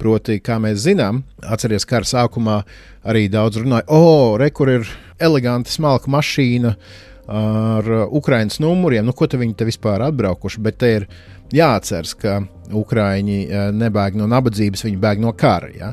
[0.00, 2.60] Proti, kā mēs zinām, atcerieties, kara sākumā
[3.06, 4.88] arī daudz runāja, o, oh, re, kur ir
[5.22, 6.74] eleganta smalka mašīna
[7.26, 11.08] ar Ukraiņas numuriem, nu, ko viņi te vispār atbraukuši, bet te ir
[11.54, 12.40] jāatceras, ka
[12.74, 15.70] Ukrāņi eh, nebēg no nabadzības, viņi bēg no kara.
[15.74, 15.92] Ja?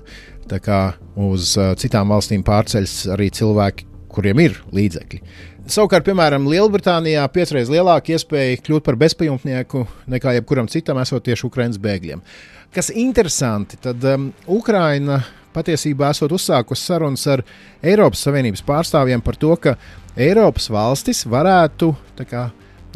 [0.50, 0.82] Tā kā
[1.16, 5.22] uz eh, citām valstīm pārceļas arī cilvēki, kuriem ir līdzekļi.
[5.63, 11.78] Savukārt, piemēram, Lielbritānijā piecreiz lielāka iespēja kļūt par bezpajumtnieku nekā jebkuram citam, esot tieši Ukraiņas
[11.80, 12.23] bēgļiem.
[12.76, 15.21] Kas interesanti, tad um, Ukraina
[15.56, 17.45] patiesībā esot uzsākusi sarunas ar
[17.80, 19.78] Eiropas Savienības pārstāvjiem par to, ka
[20.19, 21.93] Eiropas valstis varētu
[22.28, 22.49] kā,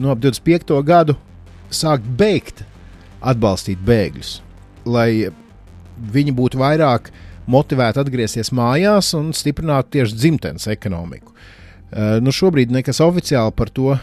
[0.03, 0.75] no ap 25.
[0.83, 1.15] gadu
[1.71, 2.65] sākt beigt
[3.23, 4.41] atbalstīt bēgļus,
[4.83, 5.29] lai
[6.17, 7.13] viņi būtu vairāk
[7.47, 11.31] motivēti atgriezties mājās un stiprināt tieši dzimtenes ekonomiku.
[11.31, 11.53] Uh,
[11.93, 13.95] nu šobrīd nekas oficiāli par to.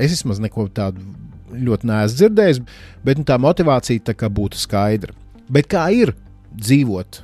[0.00, 1.04] Es vismaz neko tādu
[1.52, 2.60] ļoti neesmu dzirdējis,
[3.04, 5.12] bet nu, tā motivācija tā būtu skaidra.
[5.52, 6.14] Bet kā ir
[6.52, 7.20] dzīvot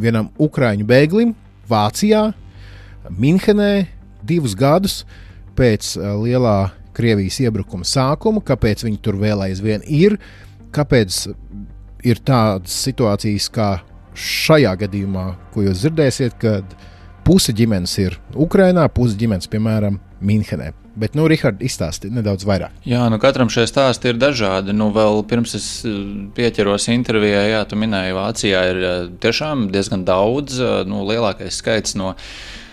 [0.00, 1.34] vienam ukrāņu bēglim
[1.70, 2.30] Vācijā,
[3.10, 3.86] Minhenē,
[4.26, 5.02] divus gadus
[5.58, 10.18] pēc uh, lielā Krievijas iebrukuma sākuma, kāpēc viņi tur vēl aizvien ir,
[10.74, 11.22] kāpēc
[12.06, 13.70] ir tādas situācijas kā
[14.16, 16.74] šajā gadījumā, ko jūs dzirdēsiet, kad
[17.30, 20.72] puse ģimenes ir Ukrajinā, puse ģimenes, piemēram, Minhenē.
[21.00, 22.74] Bet, nu, Rihards, izstāsti nedaudz vairāk.
[22.88, 24.74] Jā, nu, katram šie stāsti ir dažādi.
[24.74, 25.94] Nu, vēl pirms es eh,
[26.34, 31.94] pieķeros intervijai, jā, tu minēji, Vācijā ir eh, tiešām diezgan daudz, eh, nu, lielākais skaits
[32.00, 32.16] no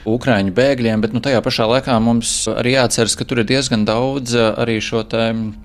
[0.08, 4.38] Ukrāņu bēgļiem, bet nu, tajā pašā laikā mums arī jāatceras, ka tur ir diezgan daudz
[4.38, 5.04] eh, arī šo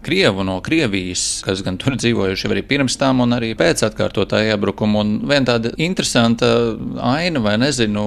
[0.02, 5.05] krievu no Krievijas, kas gan tur dzīvojuši arī pirms tam un arī pēc atkārtotā iebrukuma.
[5.05, 6.50] Un viena tāda interesanta
[6.98, 8.05] aina, vai nezinu,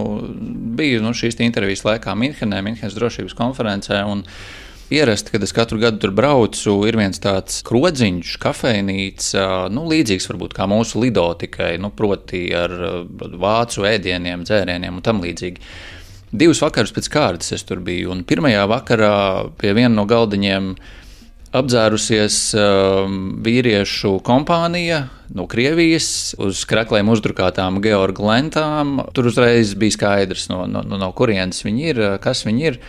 [0.75, 4.03] bija nu, šīs intervijas laikā Minhenē, Minhenes drošības konferencē.
[4.93, 10.53] Ierasti, kad es katru gadu tur braucu, ir viens tāds krodziņš, kafejnīca, nu, līdzīgs varbūt
[10.53, 12.75] kā mūsu lido, tikai nu, proti ar
[13.09, 15.63] vācu ēdieniem, dzērieniem un tam līdzīgi.
[16.35, 19.15] Divus vakarus pēc kārtas es tur biju, un pirmajā vakarā
[19.59, 20.73] pie viena no galdiņiem
[21.55, 28.97] apdzērusies um, vīriešu kompānija no Krievijas uz krākliem uzdrukātām georgu lentām.
[29.15, 32.81] Tur uzreiz bija skaidrs, no, no, no kurienes viņi ir, kas viņi ir.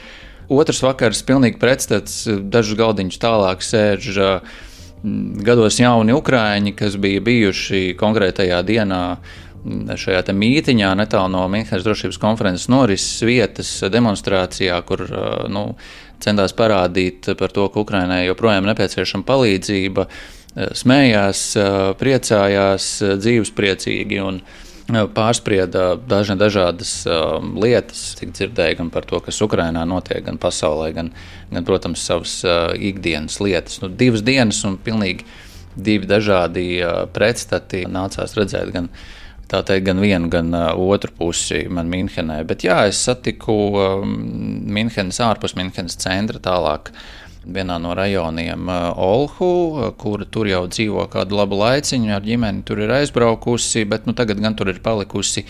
[0.51, 4.57] Otrs vakars pilnīgi pretstats, dažus galdiņus tālāk sēž uh,
[5.47, 9.03] gados jauni ukrāņi, kas bija bijuši konkrētajā dienā
[9.99, 15.05] šajā mītiņā, netālu no Minhenes drošības konferences norises vietas demonstrācijā, kur
[15.53, 15.67] nu,
[16.23, 20.07] centās parādīt par to, ka Ukrainai joprojām nepieciešama palīdzība,
[20.77, 21.43] smējās,
[22.01, 24.41] priecājās, dzīvespriecīgi un
[24.87, 30.93] pārsprieda dažna, dažādas um, lietas, cik dzirdēju gan par to, kas Ukrainā notiek, gan pasaulē,
[30.95, 31.11] gan,
[31.51, 33.81] gan protams, savas uh, ikdienas lietas.
[33.83, 35.27] Nu, divas dienas un pilnīgi
[35.75, 38.89] divi dažādi uh, pretstati nācās redzēt gan
[39.51, 42.41] tā teikt, gan vienu, gan uh, otru pusi man Minhenē.
[42.49, 44.17] Bet jā, es satiku um,
[44.67, 46.93] Minhenes ārpus Minhenes centra tālāk.
[47.47, 52.83] Vienā no rajoniem uh, Olhu, kur tur jau dzīvo kādu labu laiciņu, ar ģimeni tur
[52.83, 55.47] ir aizbraukusi, bet nu, tagad gan tur ir palikusi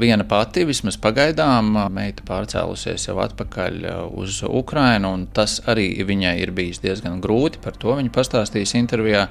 [0.00, 3.84] viena pati, vismaz pagaidām, meita pārcēlusies jau atpakaļ
[4.18, 7.60] uz Ukrajinu, un tas arī viņai ir bijis diezgan grūti.
[7.62, 9.28] Par to viņa pastāstīs intervijā.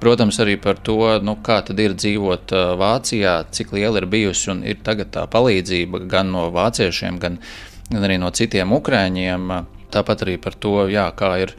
[0.00, 4.64] Protams, arī par to, nu, kā tad ir dzīvot Vācijā, cik liela ir bijusi un
[4.64, 7.36] ir tagad tā palīdzība gan no vāciešiem, gan,
[7.90, 9.52] gan arī no citiem ukrāņiem.
[9.92, 11.56] Tāpat arī par to, jā, kā ir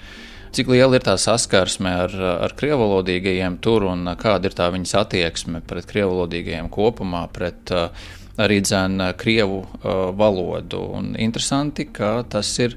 [0.51, 2.13] Cik liela ir tā saskarsme ar,
[2.43, 8.57] ar krievalodīgajiem tur un kāda ir tā viņas attieksme pret krievalodīgajiem kopumā, pret uh, arī
[8.59, 10.81] dzēnu krievu uh, valodu.
[10.99, 12.75] Un interesanti, ka tas ir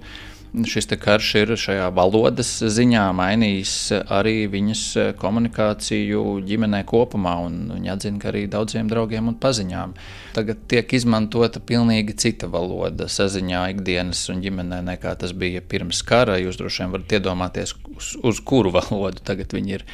[0.62, 3.74] šis karš ir šajā valodas ziņā mainījis
[4.06, 4.84] arī viņas
[5.18, 7.34] komunikāciju ģimenē kopumā.
[7.72, 9.96] Viņa atzina, ka arī daudziem draugiem un paziņām
[10.34, 16.40] tagad tiek izmantota pilnīgi cita valoda saziņā ikdienas un ģimenē nekā tas bija pirms kara.
[16.42, 19.86] Jūs droši vien varat iedomāties, uz, uz kuru valodu tagad viņi ir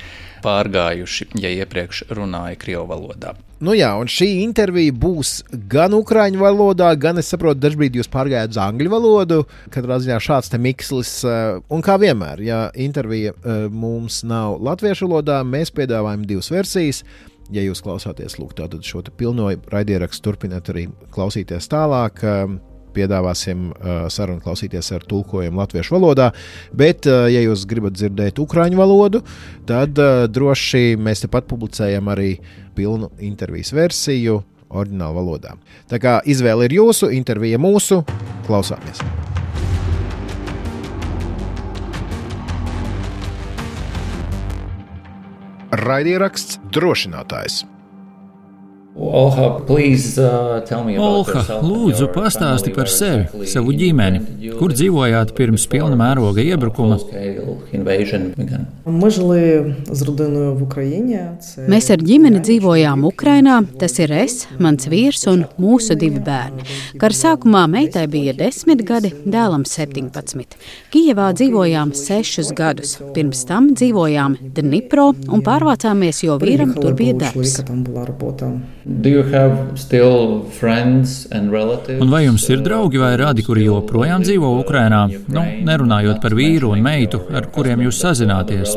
[0.44, 3.36] pārgājuši, ja iepriekš runāja Krievu valodā.
[3.60, 5.34] Nu jā, un šī intervija būs
[5.68, 9.42] gan ukrāņu valodā, gan es saprotu, dažkārt jūs pārgājāt uz angļu valodu.
[9.74, 15.10] Katrā ziņā šāds te mikslis, eh, un kā vienmēr, ja intervija eh, mums nav latviešu
[15.10, 17.04] valodā, mēs piedāvājam divas versijas.
[17.50, 18.54] Ja jūs klausāties, lūk,
[18.86, 22.44] šo pilno raidierakstu turpināt arī klausīties tālāk eh,
[22.90, 26.32] piedāvāsim uh, sarunu klausīties ar tulkojumu latviešu valodā.
[26.74, 29.22] Bet, uh, ja jūs gribat dzirdēt ukrāņu valodu,
[29.68, 29.94] tad
[30.34, 32.32] droši mēs tepat publicējam arī
[32.74, 34.40] pilnu intervijas versiju
[34.70, 35.54] oriģinālu valodā.
[35.90, 38.02] Tā kā izvēle ir jūsu, intervija mūsu,
[38.50, 39.06] klausāmies!
[45.70, 47.60] Raidieraksts drošinātājs.
[48.96, 50.60] Olha, please, uh,
[50.98, 54.18] Olha, lūdzu, pastāsti par sevi, savu ģimeni.
[54.58, 56.98] Kur dzīvojāt pirms pilna mēroga iebrukuma?
[61.70, 63.60] Mēs ar ģimeni dzīvojām Ukrainā.
[63.78, 66.66] Tas ir es, mans vīrs un mūsu divi bērni.
[66.98, 70.58] Kara sākumā meitai bija 10 gadi, dēlam 17.
[70.90, 72.98] Kijevā dzīvojām 6 gadus.
[73.14, 77.60] Pirms tam dzīvojām Dnipro un pārvācāmies, jo vīram tur bija darbs.
[82.00, 85.02] Un vai jums ir draugi vai radi, kuri joprojām dzīvo Ukrajinā?
[85.28, 88.76] Nu, nerunājot par vīru un meitu, ar kuriem jūs sazināties.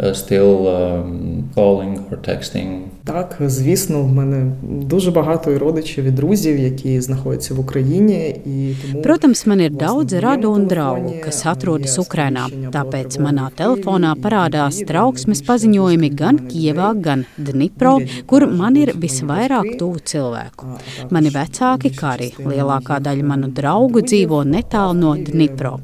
[0.00, 2.88] Uh, still um, calling or texting.
[3.07, 8.35] Так, звісно, в мене дуже багато і родичів і друзів, які знаходяться в Україні.
[8.45, 12.45] І тому Protams, man ir daudz radu un draugu, kas atrodas Ukrainā.
[12.75, 17.93] Tāpēc manā telefonā parādās trauksmes paziņojumi gan Kievā, gan Dnipro,
[18.29, 20.69] kur man ir visvairāk tuvu cilvēku.
[21.13, 25.75] Mani vecāki, kā arī lielākā daļa manu draugu, dzīvo netālu no Dnipro.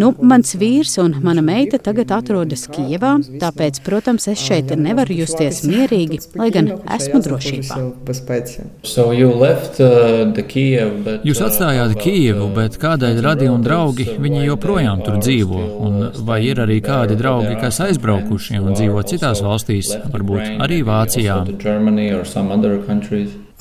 [0.00, 3.16] Nu, mans vīrs un mana meita tagad atrodas Kievā.
[3.42, 7.79] Tāpēc, protams, es šeit nevaru justies mierīgi, lai gan esmu drošībā.
[9.77, 15.63] Uh, Jūs atstājāt Kijevu, bet kādēļ radi un draugi viņi joprojām tur dzīvo?
[15.87, 15.93] Un
[16.27, 21.41] vai ir arī kādi draugi, kas aizbraukuši un dzīvo citās valstīs, varbūt arī Vācijā?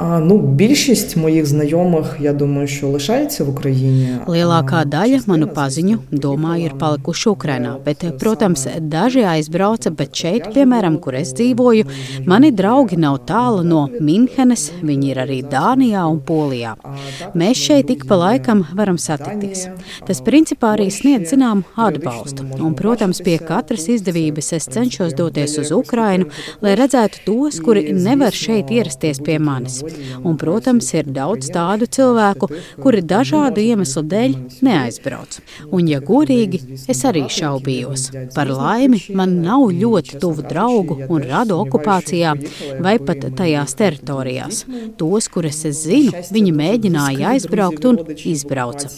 [0.03, 4.07] А, ну, більшість моїх знайомих, я думаю, що лишається в Україні.
[4.27, 10.97] Lielākā daļa manu paziņu, domāju, ir palikuši Ukrainā, bet, protams, daži aizbrauca, bet šeit, piemēram,
[11.03, 11.85] kur es dzīvoju,
[12.25, 16.73] mani draugi nav tālu no Minhenes, viņi ir arī Dānijā un Polijā.
[17.37, 19.67] Mēs šeit ik pa laikam varam satikties.
[20.07, 25.69] Tas principā arī sniedz zinām atbalstu, un, protams, pie katras izdevības es cenšos doties uz
[25.75, 29.83] Ukrainu, lai redzētu tos, kuri nevar šeit ierasties pie manis.
[30.22, 32.48] Un, protams, ir daudz tādu cilvēku,
[32.82, 35.38] kuri dažādu iemeslu dēļ neaizbrauc.
[35.70, 38.08] Un, ja godīgi, es arī šaubījos.
[38.34, 42.34] Par laimi, man nav ļoti tuvu draugu un radu okupācijā
[42.82, 44.64] vai pat tajās teritorijās.
[44.98, 48.90] Tos, kurus es zinu, viņi mēģināja aizbraukt un izbrauca.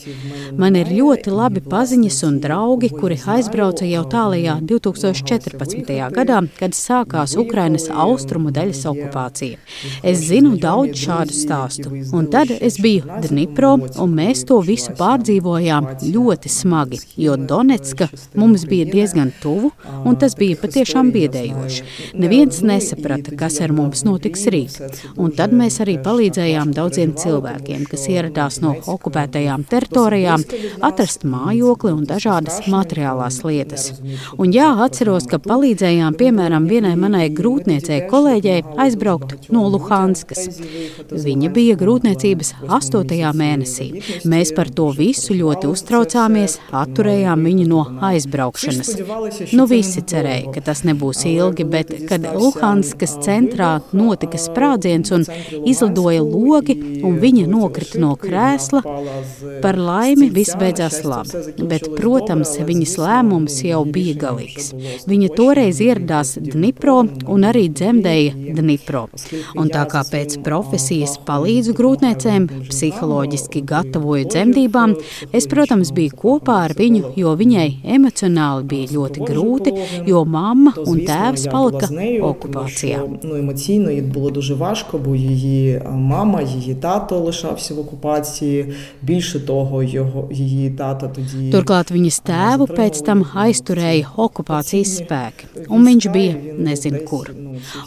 [0.58, 5.94] Man ir ļoti labi paziņas un draugi, kuri aizbrauca jau tālajā 2014.
[6.14, 9.58] gadā, kad sākās Ukrainas austrumu daļas okupācija.
[10.02, 11.92] Es zinu daudz daudz šādu stāstu.
[12.14, 18.08] Un tad es biju Dnipro, un mēs to visu pārdzīvojām ļoti smagi, jo Donetska
[18.38, 19.72] mums bija diezgan tuvu,
[20.06, 21.86] un tas bija patiešām biedējoši.
[22.18, 24.78] Neviens nesaprata, kas ar mums notiks rīt.
[25.18, 30.44] Un tad mēs arī palīdzējām daudziem cilvēkiem, kas ieradās no okupētajām teritorijām,
[30.86, 33.90] atrast mājokli un dažādas materiālās lietas.
[34.38, 40.48] Un jā, atceros, ka palīdzējām piemēram vienai manai grūtniecei kolēģei aizbraukt no Luhanskas.
[41.08, 43.88] Viņa bija grūtniecības astotajā mēnesī.
[44.28, 48.92] Mēs par to visu ļoti uztraucāmies, atturējām viņu no aizbraukšanas.
[49.56, 55.26] Nu, visi cerēja, ka tas nebūs ilgi, bet kad Luhanskas centrā notika sprādziens un
[55.68, 58.82] izlidoja logi, un viņa nokrita no krēsla,
[59.62, 61.44] par laimi viss beidzās labi.
[61.68, 64.72] Bet, protams, viņas lēmums jau bija galīgs.
[65.08, 69.06] Viņa toreiz ieradās Dnipro un arī dzemdēja Dnipro.
[69.58, 74.95] Un tā kā pēc profesijas palīdzu grūtniecēm, psiholoģiski gatavoju dzemdībām,
[75.31, 77.67] es, protams, biju kopā ar viņu, jo viņai
[77.97, 79.75] emocionāli bija ļoti grūti,
[80.09, 81.89] jo mamma un tēvs palika
[82.21, 83.03] окупація.
[83.23, 88.73] Ну, емоційно їй було дуже важко, бо її мама, її тато лишався в окупації.
[89.01, 95.85] Більше того, його її тата тоді Turklāt viņas tēvu pēc tam aizturēja okupācijas spēki, un
[95.87, 97.29] viņš bija nezinu kur.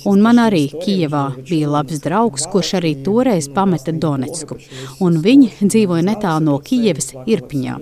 [0.07, 4.56] Un man arī Kijevā bija labs draugs, kurš arī toreiz pameta Donetsku,
[5.02, 7.78] un viņi dzīvoja netālu no Kijevas Irpiņā.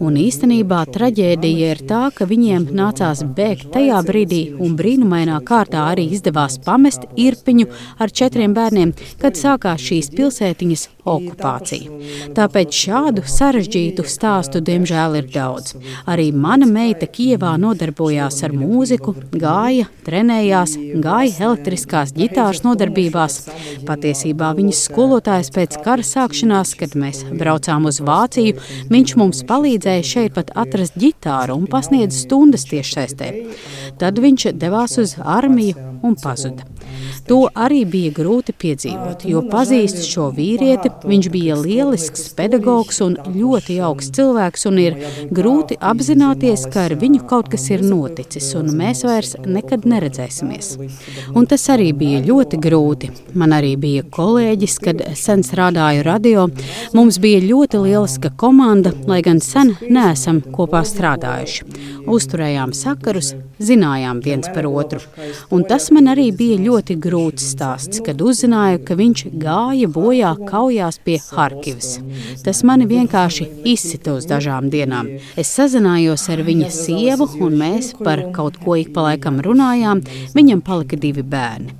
[0.00, 6.08] Un īstenībā traģēdija ir tā, ka viņiem nācās bēgt tajā brīdī, un brīnumainā kārtā arī
[6.16, 7.68] izdevās pamest Irpiņu
[8.00, 11.90] ar četriem bērniem, kad sākās šīs pilsētiņas okupācija.
[12.36, 15.74] Tāpēc šādu sarežģītu stāstu, diemžēl, ir daudz.
[16.08, 23.38] Arī mana meita Kievā nodarbojās ar mūziku, gāja, trenējās, gāja elektriskās ģitāras nodarbībās.
[23.88, 28.58] Patiesībā viņas skolotājs pēc kara sākšanās, kad mēs braucām uz Vāciju,
[28.92, 33.32] viņš mums palīdzēja šeit pat atrast ģitāru un pasniedz stundas tiešsaistē.
[34.00, 36.66] Tad viņš devās uz armiju un pazuda.
[37.28, 40.91] To arī bija grūti piedzīvot, jo pazīstu šo vīrieti.
[41.02, 44.98] Viņš bija lielisks pedagogs un ļoti jauks cilvēks, un ir
[45.34, 50.76] grūti apzināties, ka ar viņu kaut kas ir noticis, un mēs vairs nekad neredzēsimies.
[51.34, 53.10] Un tas arī bija ļoti grūti.
[53.38, 56.46] Man arī bija kolēģis, kad sen strādāju radio.
[56.94, 61.66] Mums bija ļoti lieliska komanda, lai gan sen neesam kopā strādājuši.
[62.12, 63.32] Uzturējām sakarus,
[63.62, 65.00] zinājām viens par otru.
[65.54, 70.32] Un tas man arī bija ļoti grūts stāsts, kad uzzināju, ka viņš gāja bojā
[70.82, 72.00] kaujās pie Harkivas.
[72.44, 75.08] Tas mani vienkārši izsita uz dažām dienām.
[75.36, 80.02] Es sazinājos ar viņa sievu, un mēs par kaut ko ik pa laikam runājām.
[80.34, 81.74] Viņam palika divi bērni.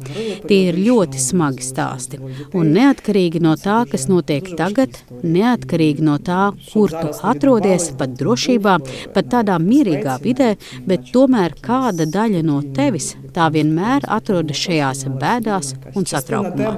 [0.47, 2.21] Tie ir ļoti smagi stāsti.
[2.55, 8.79] Un neatkarīgi no tā, kas notiek tagad, neatkarīgi no tā, kur tu atrodies, pat drošībā,
[9.15, 10.55] pat tādā mierīgā vidē,
[10.87, 16.73] bet tomēr kāda daļa no tevis tā vienmēr atrodas šajās bēdās un satraukumā.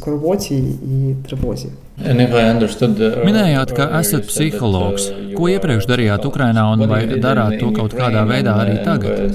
[0.00, 1.68] скорботі і тривозі.
[2.01, 5.11] Minējāt, ka esat psihologs.
[5.35, 9.31] Ko iepriekš darījāt Ukrajinā, un vai darāt to kaut kādā veidā arī tagad?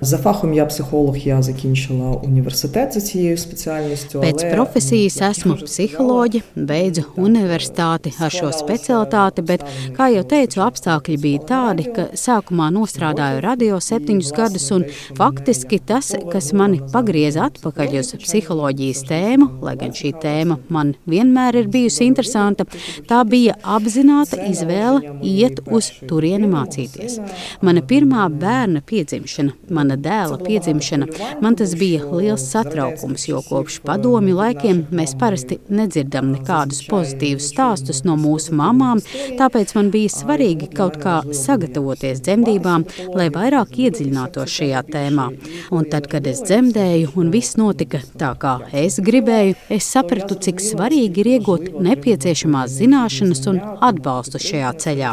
[0.00, 4.20] За фахом я психолог, я закінчила університет за цією спеціальністю.
[4.20, 9.64] Pēc profesijas esmu psiholoģe, beidzu universitāti ar šo specialitāti, bet,
[9.96, 14.84] kā jau teicu, apstākļi bija tādi, ka sākumā nostrādāju radio septiņus gadus, un
[15.16, 20.93] faktiski tas, kas mani pagrieza atpakaļ uz psiholoģijas tēmu, lai gan šī tēma tēma man
[21.09, 22.65] vienmēr ir bijusi interesanta.
[23.09, 27.19] Tā bija apzināta izvēle iet uz turieni mācīties.
[27.65, 31.07] Mana pirmā bērna piedzimšana, mana dēla piedzimšana,
[31.43, 38.03] man tas bija liels satraukums, jo kopš padomju laikiem mēs parasti nedzirdam nekādus pozitīvus stāstus
[38.07, 39.01] no mūsu mamām,
[39.39, 45.29] tāpēc man bija svarīgi kaut kā sagatavoties dzemdībām, lai vairāk iedziļinātos šajā tēmā.
[45.75, 50.41] Un tad, kad es dzemdēju un viss notika tā, kā es gribēju, es sapratu, sapratu,
[50.41, 55.11] cik svarīgi ir iegūt nepieciešamās zināšanas un atbalstu šajā ceļā.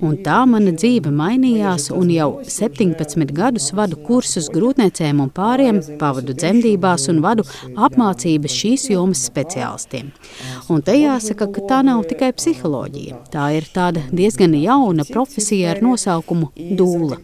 [0.00, 6.34] Un tā mana dzīve mainījās, un jau 17 gadus vadu kursus grūtniecēm un pāriem, pavadu
[6.34, 7.44] dzemdībās un vadu
[7.76, 10.12] apmācības šīs jomas speciālistiem.
[10.68, 13.22] Un te jāsaka, ka tā nav tikai psiholoģija.
[13.32, 17.20] Tā ir tāda diezgan jauna profesija ar nosaukumu dūla.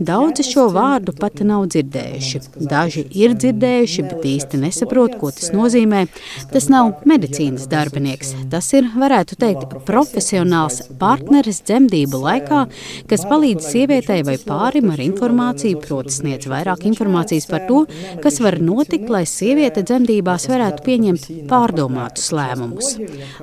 [0.00, 2.42] Daudzi šo vārdu pat nav dzirdējuši.
[2.70, 6.06] Daži ir dzirdējuši, bet īsti nesaprot, ko tas nozīmē.
[6.52, 8.34] Tas nav medicīnas darbinieks.
[8.52, 12.64] Tas ir, varētu teikt, profesionāls partneris dzemdību laikā,
[13.10, 17.84] kas palīdz sievietei vai pārim ar informāciju, proti, sniedz vairāk informācijas par to,
[18.24, 22.92] kas var notikt, lai sieviete dzemdībās varētu pieņemt pārdomātus lēmumus.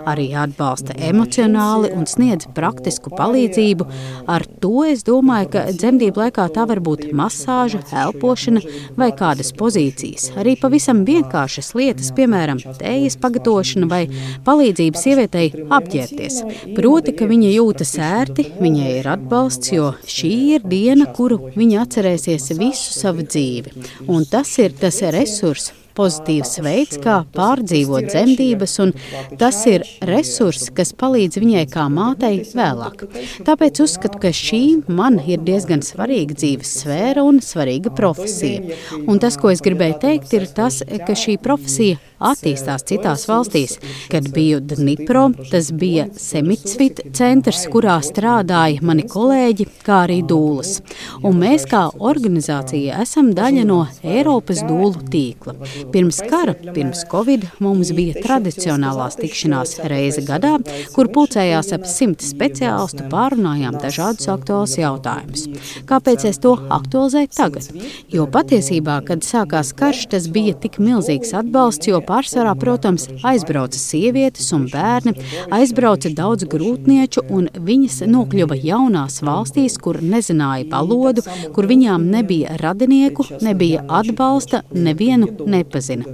[0.05, 3.87] Arī atbalsta emocionāli un sniedz praktisku palīdzību.
[4.29, 8.61] Ar to es domāju, ka dzemdību laikā tā var būt masāža, elpošana
[8.99, 10.31] vai kādas pozīcijas.
[10.37, 14.07] Arī pavisam vienkāršas lietas, piemēram, tēja kafijas pagatavošana vai
[14.45, 16.41] palīdzība sievietei apģērbties.
[16.75, 22.51] Proti, ka viņa jūtas ērti, viņai ir atbalsts, jo šī ir diena, kuru viņa atcerēsies
[22.59, 23.71] visu savu dzīvi.
[24.07, 28.93] Un tas ir tas resurs, pozitīvs veids, kā pārdzīvot dzemdības, un
[29.41, 33.05] tas ir resurss, kas palīdz viņai kā mātei vēlāk.
[33.47, 38.77] Tāpēc uzskatu, ka šī man ir diezgan svarīga dzīves sfēra un svarīga profesija.
[39.05, 43.77] Un tas, ko es gribēju teikt, ir tas, ka šī profesija attīstās citās valstīs.
[44.11, 50.79] Kad biju Dnipro, tas bija Semitsvit centrs, kurā strādāja mani kolēģi, kā arī dūlas.
[51.25, 55.57] Un mēs kā organizācija esam daļa no Eiropas dūlu tīkla.
[55.91, 60.57] Pirms kara, pirms Covid, mums bija tradicionālās tikšanās reize gadā,
[60.93, 65.45] kur pulcējās ap simt speciālistu pārunājām dažādus aktuālus jautājumus.
[65.89, 67.69] Kāpēc es to aktualizēju tagad?
[68.13, 74.51] Jo patiesībā, kad sākās karš, tas bija tik milzīgs atbalsts, jo pārsvarā, protams, aizbrauca sievietes
[74.57, 75.15] un bērni,
[75.55, 81.23] aizbrauca daudz grūtnieču, un viņas nokļuva jaunās valstīs, kur nezināja valodu,
[81.55, 85.31] kur viņām nebija radinieku, nebija atbalsta, nevienu
[85.77, 86.05] nepazina.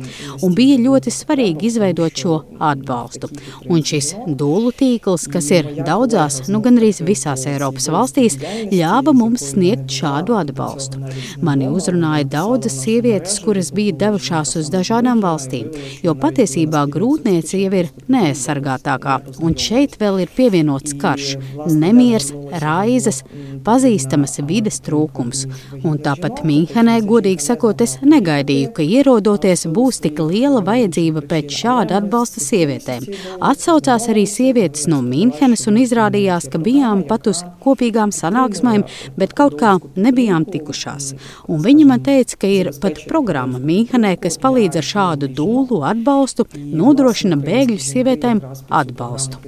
[0.43, 3.29] Un bija ļoti svarīgi izveidot šo atbalstu.
[3.69, 8.39] Un šis dūlu tīkls, kas ir daudzās, nu gandrīz visās Eiropas valstīs,
[8.71, 11.01] ļāva mums sniegt šādu atbalstu.
[11.41, 15.71] Mani uzrunāja daudzas sievietes, kuras bija devušās uz dažādām valstīm
[16.03, 21.35] jo patiesībā grūtniece jau ir neaizsargātākā, un šeit vēl ir pievienots karš,
[21.69, 22.31] nemieris,
[22.61, 23.21] raizes,
[23.65, 25.45] pazīstamas vides trūkums.
[25.83, 31.99] Un tāpat Mīnhenē, godīgi sakot, es negaidīju, ka ierodoties būs tik liela vajadzība pēc šāda
[32.01, 33.07] atbalsta sievietēm.
[33.43, 38.85] Atsaucās arī sievietes no Mīnhenes un izrādījās, ka bijām pat uz kopīgām sanāksmēm,
[39.17, 41.13] bet kaut kā nebijām tikušās.
[41.47, 46.47] Un viņa man teica, ka ir pat programma Mīnhenē, kas palīdz ar šādu dūlu atbalstu,
[46.57, 48.43] nodrošina bēgļu sievietēm
[48.73, 49.41] atbalstu.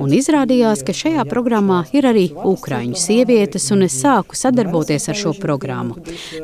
[0.00, 5.32] Un izrādījās, ka šajā programmā ir arī ukraiņu sievietes, un es sāku sadarboties ar šo
[5.40, 5.96] programmu.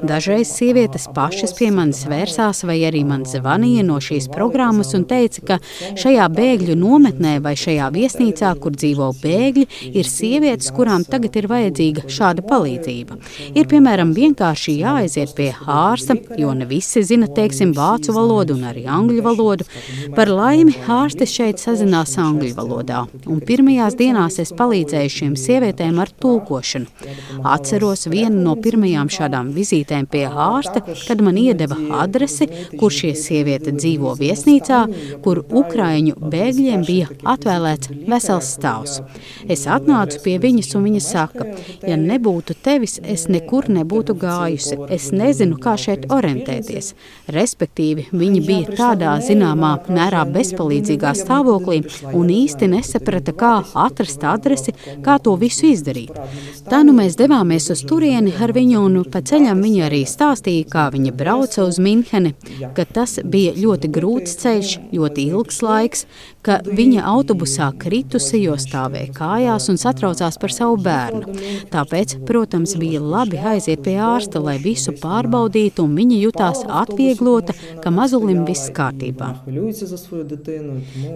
[0.06, 5.44] Dažreiz sievietes pašas pie manis vērsās, vai arī man zvanīja no šīs programmas un teica,
[5.48, 5.58] ka
[6.02, 12.06] šajā bēgļu nometnē vai šajā viesnīcā, kur dzīvo bēgļi, ir sievietes, kurām tagad ir vajadzīga
[12.10, 13.18] šāda palīdzība.
[13.54, 18.86] Ir piemēram vienkārši jāaiziet pie ārsta, jo ne visi zina, teiksim, vācu valodu un arī
[18.90, 19.68] angļu valodu.
[20.16, 26.10] Par laimi, ārstis šeit sazinās angļu valodā, un pirmajās dienās es palīdzēju šīm sievietēm ar
[26.22, 26.86] tulkošanu.
[27.44, 32.48] Atceros vienu no pirmajām šādām vizītēm pie ārsta, kad man iedeva adresi,
[32.80, 34.80] kur šie sieviete dzīvo viesnīcā,
[35.24, 39.00] kur ukraiņu bēgļiem bija atvēlēts vesels stāvs.
[39.50, 41.48] Es atnācu pie viņas, un viņa saka,
[41.88, 44.78] ja nebūtu tevis, es nekur nebūtu gājusi.
[44.92, 46.92] Es nezinu, kā šeit orientēties.
[47.32, 51.82] Respektīvi, viņa bija tādā zināmā mērā bezpalīdzīgā stāvoklī
[52.12, 53.54] un īsti nesaprata, kā
[53.86, 54.74] atrast adresi,
[55.04, 55.81] kā to visu izdarīt.
[56.68, 60.88] Tā nu mēs devāmies uz turieni ar viņu, un pa ceļam viņa arī stāstīja, kā
[60.94, 62.34] viņa brauca uz Minheni,
[62.76, 66.06] ka tas bija ļoti grūts ceļš, ļoti ilgs laiks,
[66.42, 71.36] ka viņa autobusā kritusi, jo stāvēja kājās un satraucās par savu bērnu.
[71.72, 77.92] Tāpēc, protams, bija labi aiziet pie ārsta, lai visu pārbaudītu, un viņa jutās atvieglota, ka
[77.94, 79.30] mazulim viss kārtībā.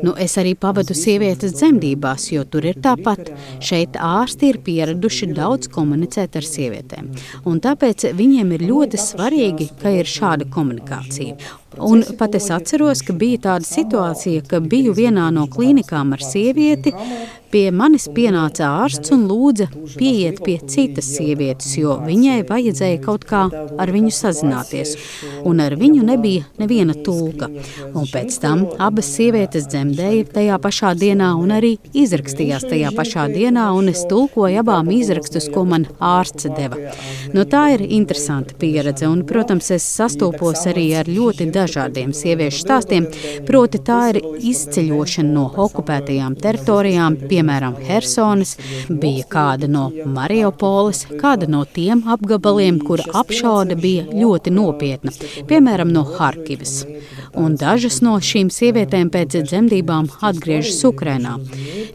[0.07, 3.33] Nu, es arī pavadu sievietes dzemdībās, jo tur ir tāpat.
[3.65, 7.13] Šeit ārsti ir pieraduši daudz komunicēt ar sievietēm,
[7.47, 11.37] un tāpēc viņiem ir ļoti svarīgi, ka ir šāda komunikācija.
[11.79, 16.95] Un pat es atceros, ka bija tāda situācija, ka biju vienā no klīnikām ar sievieti.
[17.47, 23.45] Pie manis pienāca ārsts un lūdza pieiet pie citas sievietes, jo viņai vajadzēja kaut kā
[23.79, 24.97] ar viņu sazināties.
[25.47, 27.49] Un ar viņu nebija neviena tulka.
[27.95, 33.69] Un pēc tam abas sievietes dzemdēja tajā pašā dienā un arī izrakstījās tajā pašā dienā,
[33.79, 36.83] un es tulkoju abām izrakstus, ko man ārsts deva.
[37.33, 42.63] Nu, tā ir interesanta pieredze, un, protams, es sastopos arī ar ļoti dažādiem dažādiem sieviešu
[42.65, 43.09] stāstiem,
[43.47, 44.21] proti tā ir
[44.53, 48.57] izceļošana no okupētajām teritorijām, piemēram, Helsonas,
[48.89, 55.15] bija kāda no Mariupoles, kāda no tiem apgabaliem, kur apšaude bija ļoti nopietna,
[55.51, 56.85] piemēram, no Harkivas.
[57.37, 61.37] Un dažas no šīm sievietēm pēc dzemdībām atgriežas Ukrainā.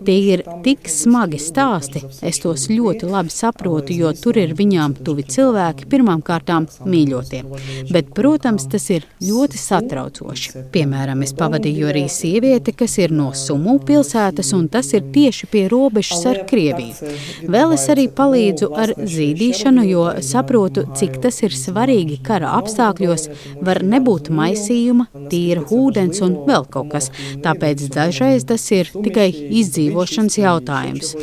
[0.06, 5.26] Tie ir tik smagi stāsti, es tos ļoti labi saprotu, jo tur ir viņām tuvi
[5.26, 7.42] cilvēki pirmām kārtām mīļotie.
[7.90, 10.53] Bet, protams, tas ir ļoti satraucoši.
[10.73, 15.67] Piemēram, es pavadīju arī sievieti, kas ir no Sumu pilsētas, un tas ir tieši pie
[15.73, 17.13] robežas ar Krieviju.
[17.53, 23.29] Vēl es arī palīdzu ar zīdīšanu, jo saprotu, cik tas ir svarīgi kara apstākļos.
[23.67, 27.11] Var nebūt maisījuma, tīra ūdens un vēl kaut kas.
[27.45, 29.29] Tāpēc dažreiz tas ir tikai
[29.61, 31.15] izdzīvošanas jautājums.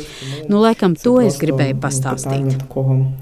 [0.48, 2.56] Nu, laikam, to es gribēju pastāstīt.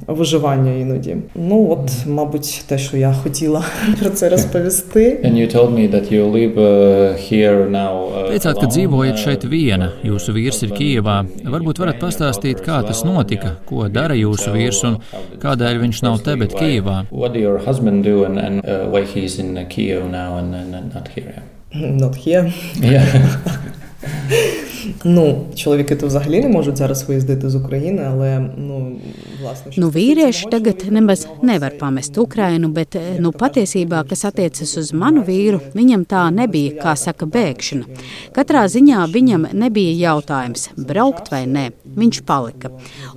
[0.07, 1.16] Виживання іноді.
[1.35, 3.64] Ну от, мабуть, те, що я хотіла
[4.01, 4.95] про це розповісти.
[8.32, 11.20] Teicāt, ka dzīvojat šeit viena, jūsu vīrs ir Kijevā.
[11.48, 15.00] Varbūt varat pastāstīt, kā tas notika, ko dara jūsu vīrs un
[15.41, 17.02] kādēļ viņš nav te, bet Kijevā.
[21.74, 22.52] Not here.
[22.82, 24.56] Yeah.
[25.05, 28.97] Ну, чоловіки то взагалі не можуть зараз виїздити з України, але ну,
[29.43, 35.22] власне, nu, vīrieši tagad nemaz nevar pamest Ukrainu, bet nu, patiesībā, kas attiecas uz manu
[35.26, 37.85] vīru, viņam tā nebija, kā saka, bēgšana.
[38.37, 41.70] Katrā ziņā viņam nebija jautājums, braukt vai nē.
[41.93, 42.70] Viņš palika.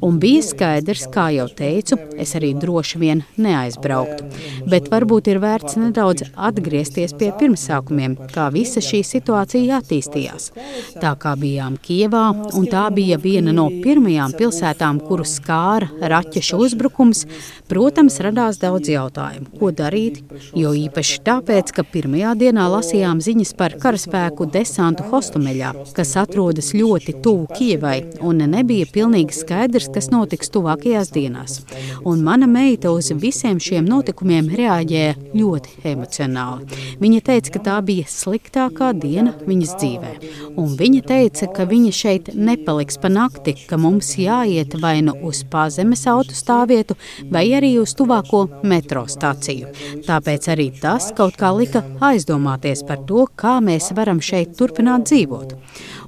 [0.03, 4.27] Un bija skaidrs, kā jau teicu, es arī droši vien neaizbrauktu.
[4.67, 10.51] Bet varbūt ir vērts nedaudz atgriezties pie pirmsākumiem, kā visa šī situācija attīstījās.
[10.99, 16.56] Tā kā bija bijām Kievā, un tā bija viena no pirmajām pilsētām, kuru skāra raķešu
[16.56, 17.26] uzbrukums.
[17.68, 20.24] Protams, radās daudz jautājumu, ko darīt,
[20.56, 27.20] jo īpaši tāpēc, ka pirmajā dienā lasījām ziņas par karaspēku desantu Hostomeļā, kas atrodas ļoti
[27.22, 31.60] tuvu Kievai, un nebija pilnīgi skaidrs, kas notiks tuvākajās dienās.
[32.02, 36.80] Un mana meita uz visiem šiem notikumiem reaģēja ļoti emocionāli.
[37.04, 40.12] Viņa teica, ka tā bija sliktākā diena viņas dzīvē,
[40.58, 45.42] un viņa teica, ka viņa šeit nepaliks pa nakti, ka mums jāiet vai nu uz
[45.50, 46.96] pazemes autostāvvietu,
[47.30, 49.70] vai arī uz tuvāko metro stāciju.
[50.08, 55.56] Tāpēc arī tas kaut kā lika aizdomāties par to, kā mēs varam šeit turpināt dzīvot.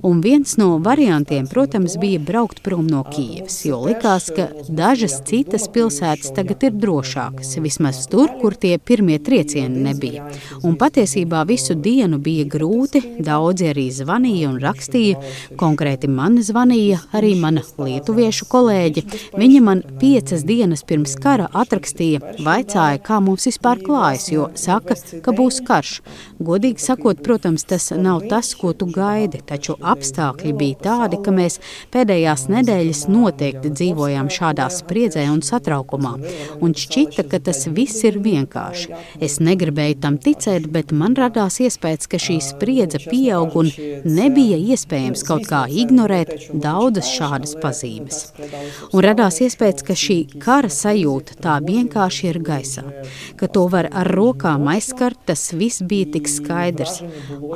[0.02, 5.68] Un viens no variantiem, protams, bija braukt prom no Kijavas, jo likās, ka dažas citas
[5.70, 10.26] pilsētas tagad ir drošākas, vismaz tur, kur tie pirmie triecieni nebija.
[10.66, 15.21] Un patiesībā visu dienu bija grūti, daudzi arī zvanīja un rakstīja.
[15.60, 19.04] Konkrēti man zvanīja arī mana lietuviešu kolēģe.
[19.38, 25.34] Viņa man piecas dienas pirms kara atrakstīja, vaicāja, kā mums vispār klājas, jo saka, ka
[25.36, 25.98] būs karš.
[26.42, 31.58] Godīgi sakot, protams, tas nav tas, ko tu gaidi, taču apstākļi bija tādi, ka mēs
[31.94, 36.14] pēdējās nedēļas noteikti dzīvojām šādā spriedzē un satraukumā.
[36.62, 38.96] Un šķita, ka tas viss ir vienkārši.
[39.22, 43.68] Es negribēju tam ticēt, bet man radās iespējas, ka šī spriedze pieaug un
[44.08, 48.22] nebija iespējams kaut kā ignorēt daudzas šādas pazīmes.
[48.92, 52.86] Un radās iespējas, ka šī kara sajūta tā vienkārši ir gaisā,
[53.36, 57.02] ka to var ar rokām aizskart, tas viss bija tik skaidrs.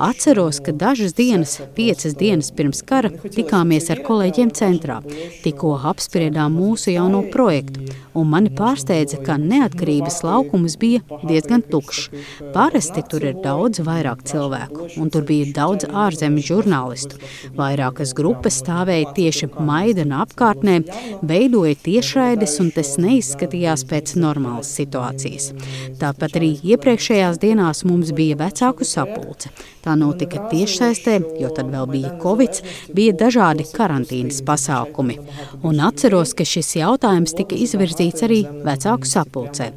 [0.05, 5.01] Atceros, ka dažas dienas, piecas dienas pirms kara tikāmies ar kolēģiem centrā.
[5.45, 7.87] Tikko apspriedām mūsu jauno projektu,
[8.17, 12.09] un mani pārsteidza, ka neatkarības laukums bija diezgan tukšs.
[12.55, 17.21] Parasti tur ir daudz vairāk cilvēku, un tur bija daudz ārzemju žurnālistu.
[17.57, 20.81] Vairākas grupas stāvēja tieši Maidana apkārtnē,
[21.27, 25.53] veidoja tiešraides, un tas neizskatījās pēc normālas situācijas.
[26.01, 29.53] Tāpat arī iepriekšējās dienās mums bija vecāku sapulce.
[29.87, 32.63] Tā notika tiešsaistē, jo tad vēl bija Covid,
[32.97, 35.21] bija dažādi karantīnas pasākumi.
[35.63, 39.71] Un atceros, ka šis jautājums tika izvirzīts arī vecāku sapulcē.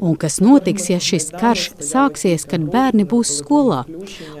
[0.00, 3.82] Un kas notiks, ja šis karš sāksies, kad bērni būs skolā?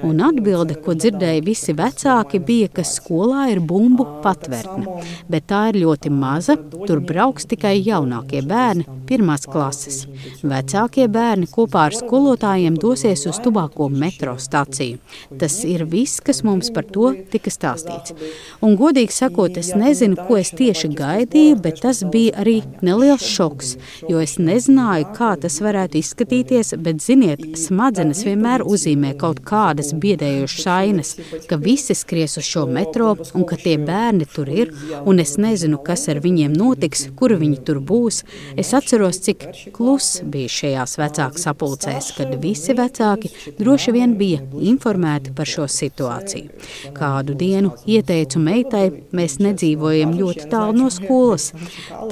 [0.06, 5.00] Un atbilde, ko dzirdēja visi vecāki, bija, ka skolā ir bumbu patvērtne.
[5.28, 6.56] Bet tā ir ļoti maza,
[6.86, 10.06] tur brauks tikai jaunākie bērni, pirmās klases.
[10.40, 14.96] Vecākie bērni kopā ar skolotājiem dosies uz tuvāko metro staciju.
[15.40, 18.16] Tas ir viss, kas mums par to tika stāstīts.
[18.64, 23.76] Un, godīgi sakot, es nezinu, ko es tieši gaidīju, bet tas bija arī neliels šoks,
[24.08, 29.90] jo es nezināju, kā tas tas varētu izskatīties, bet, ziniet, smadzenes vienmēr uzzīmē kaut kādas
[29.98, 31.10] biedējošas ainas,
[31.50, 34.70] ka visi skries uz šo metro un ka tie bērni tur ir,
[35.10, 38.20] un es nezinu, kas ar viņiem notiks, kur viņi tur būs.
[38.54, 39.42] Es atceros, cik
[39.74, 46.62] kluss bija šajās vecāku sapulcēs, kad visi vecāki droši vien bija informēti par šo situāciju.
[46.94, 48.84] Kādu dienu ieteicu meitai,
[49.16, 51.50] mēs nedzīvojam ļoti tālu no skolas.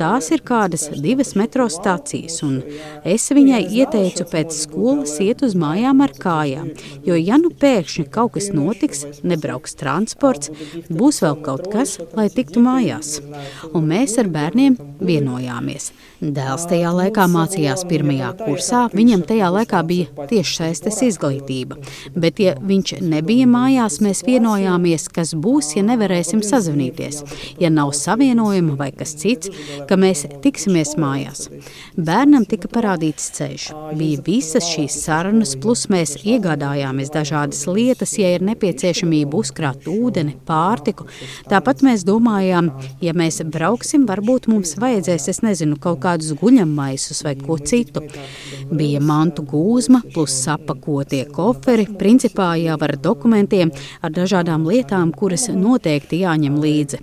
[0.00, 2.60] Tās ir kādas divas metro stācijas, un
[3.06, 6.70] es Es viņai ieteicu pēc skolas iet uz mājām ar kājām,
[7.06, 10.52] jo, ja nu pēkšņi kaut kas notiks, nebrauks transports,
[10.88, 13.18] būs vēl kaut kas, lai tiktu mājās.
[13.72, 15.92] Un mēs ar bērniem vienojāmies.
[16.18, 21.76] Dēls tajā laikā mācījās pirmajā kursā, viņam tajā laikā bija tiešsaistes izglītība.
[22.18, 27.20] Bet, ja viņš nebija mājās, mēs vienojāmies, kas būs, ja nevarēsim sazvanīties.
[27.62, 29.52] Ja nav savienojuma vai kas cits,
[29.86, 31.44] ka mēs tiksimies mājās.
[31.94, 33.68] Bērnam tika parādīts ceļš.
[34.00, 41.06] Bija visas šīs sarunas, plus mēs iegādājāmies dažādas lietas, ja ir nepieciešamība uzkrāt ūdeni, pārtiku.
[41.46, 42.74] Tāpat mēs domājām,
[43.06, 48.02] ja mēs brauksim, varbūt mums vajadzēs, es nezinu, kaut kā kādus guļamaisus vai ko citu.
[48.68, 53.70] Bija mantu gūzma plus sapakotie koferi, principā jau ar dokumentiem,
[54.04, 57.00] ar dažādām lietām, kuras noteikti jāņem līdzi.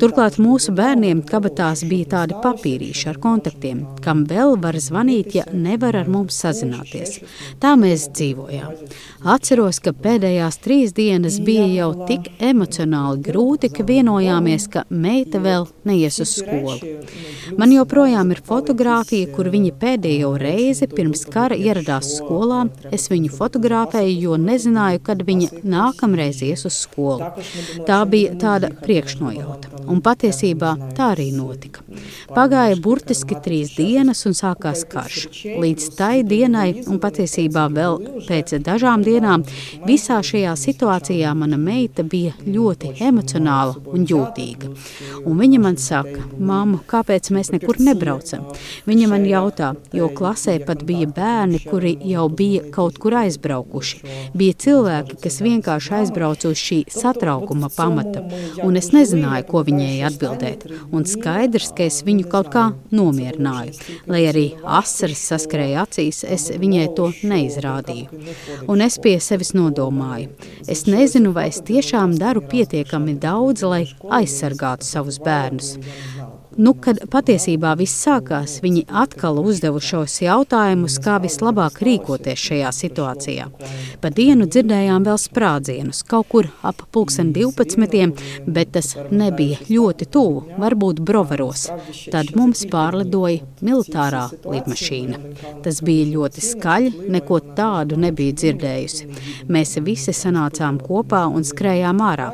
[0.00, 5.98] Turklāt mūsu bērniem kabatās bija tādi papīrīši ar kontaktiem, kam vēl var zvanīt, ja nevar
[6.02, 7.20] ar mums sazināties.
[7.62, 8.78] Tā mēs dzīvojām.
[9.34, 15.68] Atceros, ka pēdējās trīs dienas bija jau tik emocionāli grūti, ka vienojāmies, ka meita vēl
[15.88, 16.78] neies uz skolu.
[17.58, 22.68] Man joprojām ir ir fotografija, kur viņa pēdējo reizi pirms kara ieradās skolā.
[22.92, 27.30] Es viņu fotografēju, jo nezināju, kad viņa nākamreiz ies uz skolu.
[27.86, 31.82] Tā bija tāda priekšnojauta, un patiesībā tā arī notika.
[32.30, 35.26] Pagāja burtiski trīs dienas un sākās karš.
[35.60, 39.44] Līdz tai dienai, un patiesībā vēl pēc dažām dienām,
[39.86, 44.72] visā šajā situācijā mana meita bija ļoti emocionāla un jūtīga.
[45.24, 48.29] Un viņa man saka, māmu, kāpēc mēs nekur nebraucam?
[48.86, 54.00] Viņa man jautā, jo klasē pat bija bērni, kuri jau bija kaut kur aizbraukuši.
[54.36, 58.22] Bija cilvēki, kas vienkārši aizbrauca uz šī satraukuma pamata,
[58.64, 60.66] un es nezināju, ko viņai atbildēt.
[60.92, 63.76] Un skaidrs, ka es viņu kaut kā nomierināju.
[64.10, 68.22] Lai arī asaras saskrēja acīs, es viņai to neizrādīju.
[68.70, 70.30] Un es pie sevis nodomāju.
[70.70, 73.84] Es nezinu, vai es tiešām daru pietiekami daudz, lai
[74.20, 75.76] aizsargātu savus bērnus.
[76.58, 83.46] Nu, kad patiesībā viss sākās, viņi atkal uzdeva šos jautājumus, kā vislabāk rīkoties šajā situācijā.
[84.02, 88.18] Pa dienu dzirdējām vēl sprādzienus, kaut kur ap pulksten 12,
[88.50, 91.68] bet tas nebija ļoti tuvu, varbūt brovaros.
[92.10, 95.20] Tad mums pārlidoja militārā lidmašīna.
[95.62, 99.08] Tas bija ļoti skaļi, neko tādu nebija dzirdējusi.
[99.52, 102.32] Mēs visi sanācām kopā un skrējām ārā.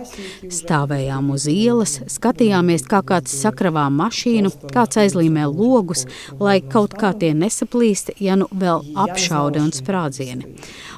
[0.49, 4.06] Stāvējām uz ielas, skatījāmies, kā kāds sakravām mašīnu,
[4.73, 6.07] kāds aizlīmē logus,
[6.41, 10.57] lai kaut kā tie nesaplīst, ja nu vēl apšaude un sprādzieni.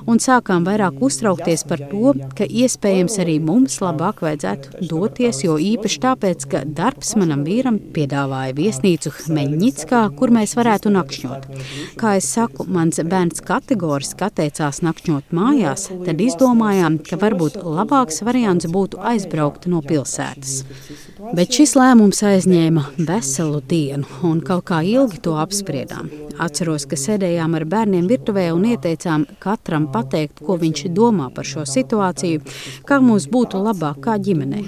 [0.09, 6.00] Un sākām vairāk uztraukties par to, ka iespējams arī mums labāk vajadzētu doties, jo īpaši
[6.04, 11.48] tāpēc, ka darbs manam vīram piedāvāja viesnīcu Hmeņģickā, kur mēs varētu nakšņot.
[12.00, 18.68] Kā es saku, mans bērns kategoriski atteicās nakšņot mājās, tad izdomājām, ka varbūt labāks variants
[18.72, 20.62] būtu aizbraukt no pilsētas.
[21.34, 26.09] Bet šis lēmums aizņēma veselu dienu, un kaut kā ilgi to apspriedām.
[26.38, 31.66] Atceros, ka sēdējām ar bērniem virtuvē un ieteicām katram pateikt, ko viņš domā par šo
[31.68, 32.42] situāciju,
[32.88, 34.64] kā mums būtu labāk kā ģimenei.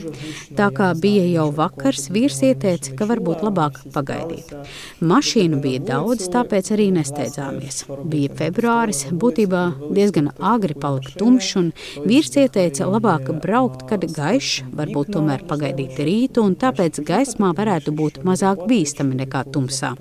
[0.58, 4.52] Tā kā bija jau vakars, vīrs ieteica, ka varbūt labāk pagaidīt.
[5.00, 7.84] Mašīnu bija daudz, tāpēc arī nesteidzāmies.
[8.10, 9.62] Bija februāris, būtībā
[9.94, 11.70] diezgan agri palika tumšs, un
[12.06, 18.22] vīrs ieteica labāk braukt, kad gaišs, varbūt tomēr pagaidīt rītu, un tāpēc gaismā varētu būt
[18.26, 19.94] mazāk bīstami nekā tumsā.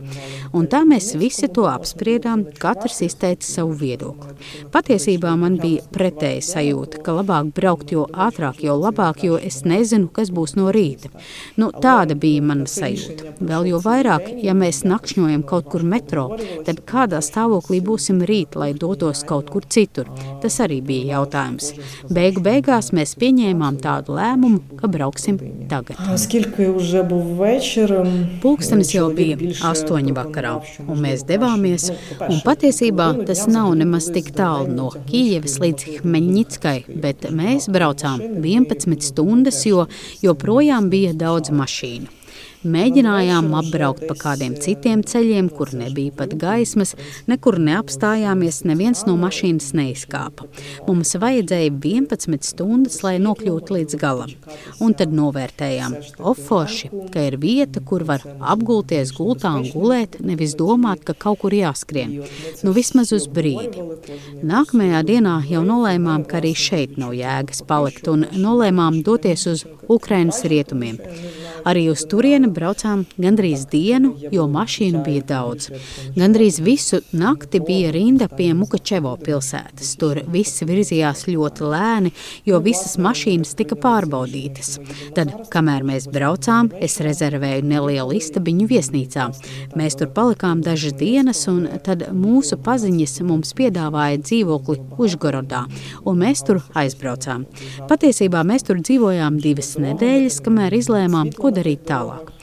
[0.55, 4.34] Un tā mēs visi to apspriedām, katrs izteica savu viedokli.
[4.73, 10.09] Patiesībā man bija pretēja sajūta, ka labāk braukt jo ātrāk, jo labāk, jo es nezinu,
[10.13, 11.11] kas būs no rīta.
[11.59, 13.36] Nu, tāda bija mana sajūta.
[13.39, 16.28] Vēl jo vairāk, ja mēs nakšņojam kaut kur metro,
[16.67, 20.09] tad kādā stāvoklī būsim rīt, lai dotos kaut kur citur?
[20.43, 21.74] Tas arī bija jautājums.
[22.13, 25.39] Beigu beigās mēs pieņēmām tādu lēmumu, ka brauksim
[25.72, 25.99] tagad.
[28.43, 29.38] Pulkstenis jau bija
[29.70, 30.55] astoņi vakarā,
[30.88, 31.89] un mēs devāmies,
[32.28, 39.10] un patiesībā tas nav nemaz tik tālu no Kijevas līdz Hmeņģickai, bet mēs braucām 11
[39.12, 39.88] stundas, jo
[40.26, 42.18] joprojām bija daudz mašīnu.
[42.60, 46.91] Mēģinājām apbraukt pa kādiem citiem ceļiem, kur nebija pat gaismas,
[47.30, 50.49] nekur neapstājāmies, neviens no mašīnas neizkāpa.
[50.84, 54.34] Mums vajadzēja 11 stundas, lai nokļūtu līdz galam.
[54.84, 61.05] Un tad novērtējām, ofoši, ka ir vieta, kur var apgulties gultā un gulēt, nevis domāt,
[61.07, 62.18] ka kaut kur jāskrien.
[62.66, 63.88] Nu, vismaz uz brīdi.
[64.43, 70.43] Nākamajā dienā jau nolēmām, ka arī šeit nav jēgas palikt, un nolēmām doties uz Ukrainas
[70.43, 70.99] rietumiem.
[71.68, 75.70] Arī uz turieni dienu braucām gandrīz dienu, jo mašīnu bija daudz.
[76.16, 79.95] Gandrīz visu nakti bija rinda pie Mukačevo pilsētas.
[80.00, 82.12] Tur viss virzījās ļoti lēni,
[82.45, 84.80] jo visas mašīnas tika pārbaudītas.
[85.16, 89.30] Tad, kamēr mēs braucām, es rezervēju nelielu istabiņu viesnīcā.
[89.76, 95.66] Mēs tur palikām dažas dienas, un tad mūsu paziņas mums piedāvāja dzīvokli Užgorodā,
[96.06, 97.45] un mēs tur aizbraucām.
[97.89, 102.34] Patiesībā mēs tur dzīvojām divas nedēļas, kamēr izlēmām, ko darīt tālāk.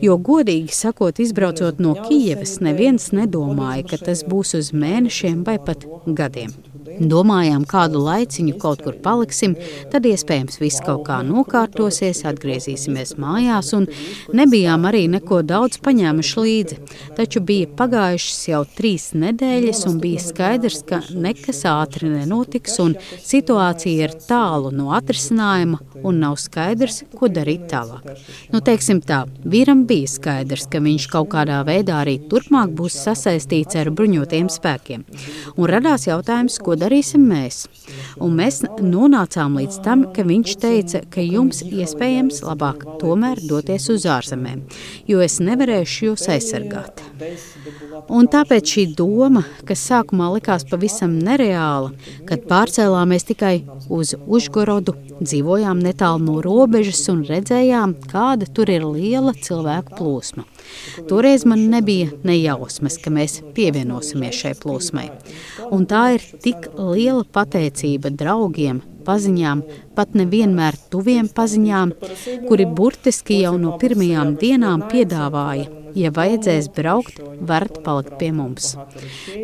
[0.00, 5.86] Jo, godīgi sakot, izbraucot no Kijevas, neviens nedomāja, ka tas būs uz mēnešiem vai pat
[6.06, 6.54] gadiem.
[6.98, 9.54] Domājām, kādu laiciņu kaut kur paliksim,
[9.92, 13.86] tad iespējams viss kaut kā nokārtosies, atgriezīsimies mājās, un
[14.36, 16.78] nebijām arī neko daudz paņēmuši līdzi.
[17.18, 24.08] Taču bija pagājušas jau trīs nedēļas, un bija skaidrs, ka nekas ātri nenotiks, un situācija
[24.08, 28.06] ir tālu no atrisinājuma, un nav skaidrs, ko darīt tālāk.
[28.52, 33.78] Nu, teiksim tā, vīram bija skaidrs, ka viņš kaut kādā veidā arī turpmāk būs sasaistīts
[33.80, 35.04] ar bruņotajiem spēkiem.
[35.56, 37.62] Un radās jautājums, ko darīsim mēs.
[38.22, 44.08] Un mēs nonācām līdz tam, ka viņš teica, ka jums iespējams labāk tomēr doties uz
[44.08, 44.64] ārzemēm,
[45.10, 47.09] jo es nevarēšu jūs aizsargāt.
[48.10, 51.92] Un tāpēc šī doma, kas sākumā likās pavisam nereāla,
[52.28, 53.52] kad pārcēlāmies tikai
[53.92, 60.46] uz Užgorodu, dzīvojām netālu no robežas un redzējām, kāda tur ir liela cilvēku plūsma.
[61.10, 65.10] Toreiz man nebija nejausmas, ka mēs pievienosimies šai plūsmai.
[65.70, 69.62] Un tā ir tik liela pateicība draugiem, paziņām,
[69.96, 71.94] pat nevienmēr tuviem paziņām,
[72.48, 75.68] kuri burtiski jau no pirmajām dienām piedāvāja,
[75.98, 78.74] ja vajadzēs braukt, varat palikt pie mums.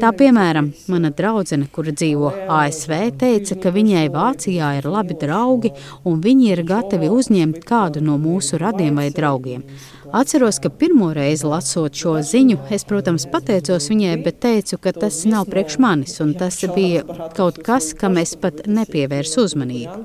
[0.01, 5.73] Tā piemēram, mana draudzene, kura dzīvo ASV, teica, ka viņai Vācijā ir labi draugi
[6.05, 9.65] un viņi ir gatavi uzņemt kādu no mūsu radiem vai draugiem.
[10.13, 15.23] Atceros, ka pirmo reizi lasot šo ziņu, es, protams, pateicos viņai, bet teicu, ka tas
[15.29, 17.03] nav priekš manis, un tas bija
[17.37, 19.97] kaut kas, kam es pat nepievērsu uzmanību.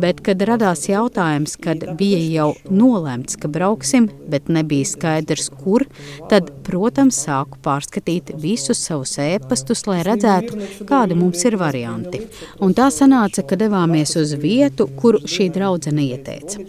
[0.00, 5.86] Bet, kad radās jautājums, kad bija jau nolēmts, ka brauksim, bet nebija skaidrs, kur,
[6.30, 12.22] tad, protams, sāku pārskatīt visus savus ēpastus, lai redzētu, kādi mums ir varianti.
[12.64, 16.62] Un tā sanāca, ka devāmies uz vietu, kuru šī draudzene ieteica.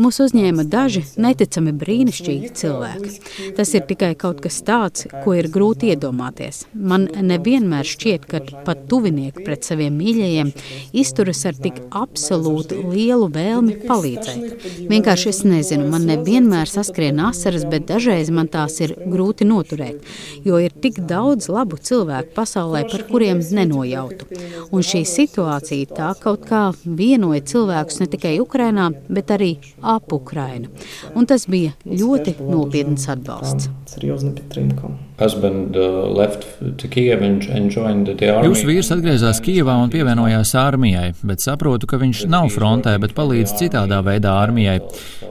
[0.00, 1.72] Mūs uzņēma daži neticami
[2.10, 3.54] brīnišķīgi cilvēki.
[3.56, 6.66] Tas ir tikai kaut kas tāds, ko ir grūti iedomāties.
[6.74, 10.52] Man nevienmēr šķiet, ka pat tuvinieki pret saviem mīļajiem
[10.92, 14.66] izturas ar tik absolūti lielu vēlmi palīdzēt.
[14.90, 20.02] Vienkārši es nezinu, man nevienmēr saskrien asaras, bet dažreiz man tās ir grūti noturēt,
[20.44, 24.28] jo ir tik daudz labu cilvēku pasaulē, par kuriem nenojautu.
[24.70, 29.52] Un šī situācija tā kaut kā vienoja cilvēkus ne tikai Ukrainā, bet arī
[29.82, 30.70] ap Ukrainu.
[31.14, 33.70] Un tas bija ļoti nopietns atbalsts.
[38.46, 43.52] Jūsu vīrs atgriezās Kijavā un pievienojās armijai, bet saprotu, ka viņš nav frontē, bet palīdz
[43.60, 44.78] citādā veidā armijai.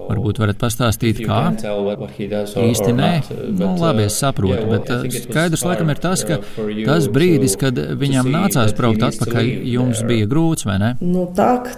[0.10, 1.40] Varbūt varat pastāstīt, kā?
[1.54, 3.10] Īsti nē,
[3.58, 8.30] nu, labi, es saprotu, bet uh, skaidrs laikam ir tas, ka tas brīdis, kad viņam
[8.34, 10.92] nācās braukt atpakaļ, jums bija grūts, vai ne?
[11.02, 11.70] Nu, tak,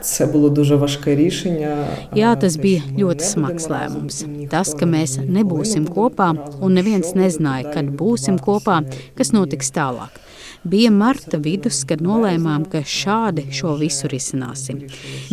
[2.18, 4.22] Jā, tas bija ļoti smags lēmums.
[4.52, 6.32] Tas, ka mēs nebūsim kopā
[6.64, 8.82] un neviens nezināja, kad būsim kopā,
[9.18, 10.18] kas notiks tālāk.
[10.64, 14.84] Bija marta vidus, kad nolēmām, ka šādi šo visu risināsim.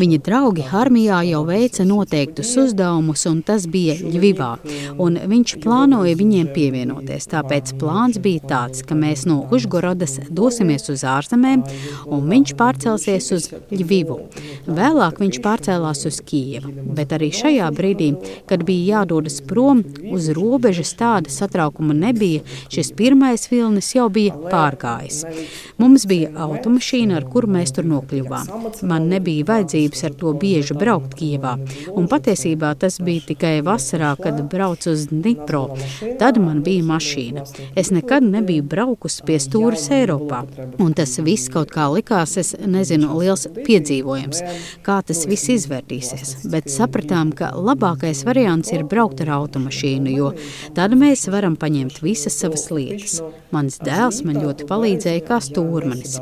[0.00, 4.48] Viņa draugi armijā jau veica noteiktus uzdevumus, un tas bija Ļvivā.
[5.28, 7.28] Viņš plānoja viņiem pievienoties.
[7.28, 11.66] Tāpēc plāns bija tāds, ka mēs no Užgorodas dosimies uz ārzemēm,
[12.08, 14.16] un viņš pārcelsies uz Ļvivu.
[14.64, 18.14] Vēlāk viņš pārcēlās uz Kijevu, bet arī šajā brīdī,
[18.48, 22.40] kad bija jādodas prom uz robežas, tāda satraukuma nebija.
[22.72, 25.17] Šis pirmais vilnis jau bija pārgājis.
[25.78, 28.50] Mums bija automašīna, ar kuru mēs tur nokļuvām.
[28.88, 31.56] Man nebija vajadzības ar to bieži braukt Kievā.
[31.94, 35.64] Un patiesībā tas bija tikai vasarā, kad braucu uz Dnipro.
[36.20, 37.44] Tad man bija mašīna.
[37.78, 40.44] Es nekad nebiju braukusi pie stūres Eiropā.
[40.78, 44.42] Un tas viss kaut kā likās, es nezinu, liels piedzīvojums,
[44.86, 46.48] kā tas viss izvērtīsies.
[46.52, 50.32] Bet sapratām, ka labākais variants ir braukt ar automašīnu, jo
[50.76, 53.18] tad mēs varam paņemt visas savas lietas.
[53.54, 56.18] Mans dēls man ļoti palīdzēja palīdzēja kā stūrmanis.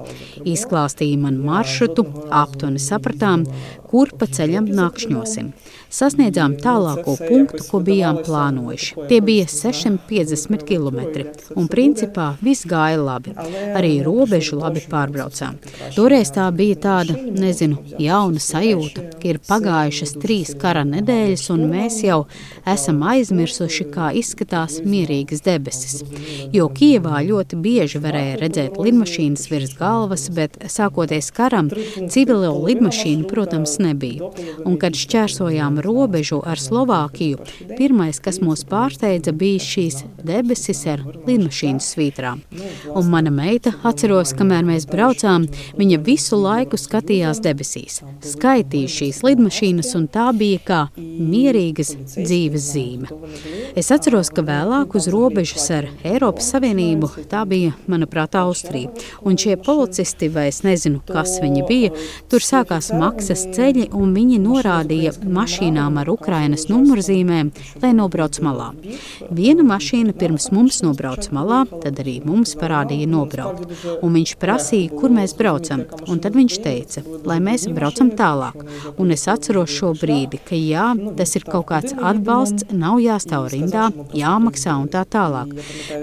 [0.46, 3.46] Izklāstīja man maršrutu, aptuveni sapratām,
[3.90, 5.52] kur pa ceļam nakšņosim.
[5.92, 9.06] Sasniedzām tālāko punktu, ko bijām plānojuši.
[9.10, 11.00] Tie bija 650 km,
[11.54, 13.34] un principā viss gāja labi.
[13.76, 15.60] Arī robežu labi pārbraucām.
[15.94, 22.00] Toreiz tā bija tāda, nezinu, jauna sajūta, ka ir pagājušas trīs kara nedēļas, un mēs
[22.04, 22.18] jau
[22.66, 26.02] esam aizmirsuši, kā izskatās mierīgas debesis.
[26.52, 31.70] Jo Kijevā ļoti bieži varēja redzēt lidmašīnas virs galvas, bet sākoties karam,
[32.10, 34.32] civilo lidmašīnu, protams, nebija.
[34.66, 37.44] Un, kad šķērsojām robežu ar Slovākiju,
[37.76, 42.42] pirmais, kas mūs pārsteidza, bija šīs debesis ar lidmašīnas svītrām.
[42.94, 45.46] Un mana meita, atceros, kamēr mēs braucām,
[45.78, 53.10] viņa visu laiku skatījās debesīs, skaitīja šīs lidmašīnas, un tā bija kā mierīgas dzīves zīme.
[53.76, 58.90] Es atceros, ka vēlāk uz robežas ar Eiropas Savienību tā bija, manuprāt, Austrija.
[59.26, 61.92] Un šie policisti, vai es nezinu, kas viņi bija,
[62.30, 65.14] tur sākās maksas ceļi, un viņi norādīja
[65.66, 67.50] mašīnām ar Ukrainas numurzīmēm,
[67.82, 68.72] lai nobrauc malā.
[69.30, 73.66] Viena mašīna pirms mums nobrauca malā, tad arī mums parādīja nobraukt.
[74.02, 78.62] Un viņš prasīja, kur mēs braucam, un tad viņš teica, lai mēs braucam tālāk.
[78.98, 83.90] Un es atceros šo brīdi, ka jā, tas ir kaut kāds atbalsts, nav jāstāv rindā,
[84.14, 85.56] jāmaksā un tā tālāk.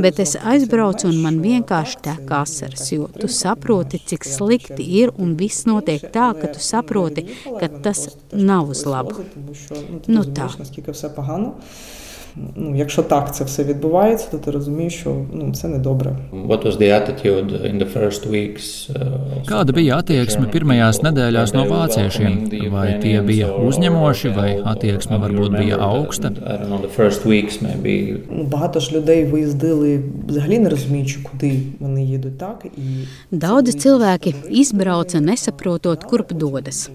[0.04, 5.38] Bet es aizbraucu un man vienkārši tek asaras, jo tu saproti, cik slikti ir un
[5.40, 7.28] viss notiek tā, ka tu saproti,
[7.60, 9.24] ka tas nav uz labu.
[9.54, 10.60] тому що ну ти ну, розумієш, так.
[10.60, 11.54] наскільки все погано.
[12.75, 16.17] Якщо так це все відбувається, то ти розумієш, що ну, це не добре.
[19.49, 22.35] Kāda bija attieksme pirmajās nedēļās no vāciešiem?
[22.73, 26.31] Vai tie bija uzņemoši, vai attieksme varbūt bija augsta?
[28.31, 32.39] Ну, багато ж людей виїздили взагалі не розуміючи, куди вони їдуть.
[32.39, 32.65] так?
[32.65, 33.05] І...
[33.33, 36.89] Daudzi cilvēki izbrauca nesaprotot, kurp dodas.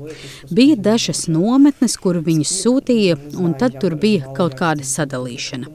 [0.49, 4.87] Bija dažas nometnes, kur viņus sūtīja, un tad tur bija kaut kāda
[5.28, 5.66] sadalīšana.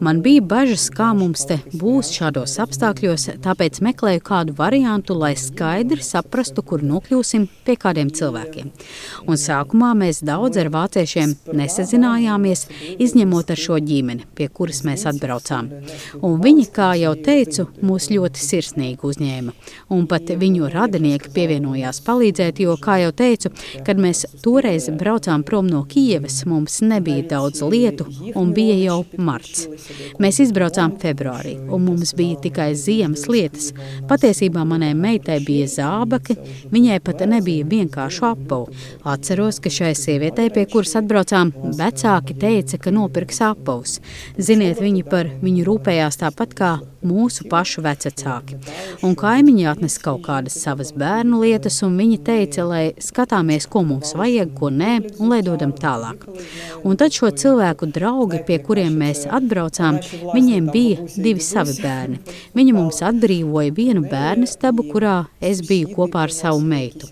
[0.00, 6.02] Man bija bažas, kā mums te būs šādos apstākļos, tāpēc meklēju kādu variantu, lai skaidri
[6.02, 8.70] saprastu, kur nokļūsim pie kādiem cilvēkiem.
[9.26, 12.66] Un sākumā mēs daudz ar vāciešiem nesazinājāmies,
[12.98, 15.70] izņemot ar šo ģimeni, pie kuras mēs atbraucām.
[16.22, 19.54] Un viņi, kā jau teicu, mūs ļoti sirsnīgi uzņēma.
[19.94, 23.52] Un pat viņu radinieki pievienojās palīdzēt, jo, kā jau teicu,
[23.84, 29.66] kad mēs toreiz braucām prom no Kijevas, mums nebija daudz lietu un bija jau marts.
[30.22, 33.72] Mēs izbraucām februārī, un mums bija tikai ziemas lietas.
[34.10, 36.36] Patiesībā manai meitai bija zābaki,
[36.72, 38.70] viņai pat nebija vienkāršu apavu.
[39.14, 44.00] Atceros, ka šai sievietei, pie kuras atbraucām, vecāki teica, ka nopirks apavus.
[44.38, 46.74] Ziniet, viņi par viņu rūpējās tāpat kā
[47.04, 48.58] mūsu pašu vecāki.
[49.04, 54.14] Un kaimiņi atnesa kaut kādas savas bērnu lietas, un viņi teica, lai skatāmies, ko mums
[54.18, 56.24] vajag, ko nē, un lai dodam tālāk.
[56.84, 60.00] Un tad šo cilvēku draugi, pie kuriem mēs atbraucām,
[60.32, 62.20] viņiem bija divi savi bērni.
[62.56, 67.10] Viņi mums atbrīvoja vienu bērnu stabu, kurā es biju kopā ar savu meitu.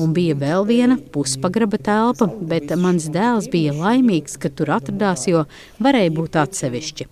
[0.00, 5.44] Un bija vēl viena puspagraba telpa, bet mans dēls bija laimīgs, ka tur atradās, jo
[5.84, 7.08] varēja būt atsevišķi.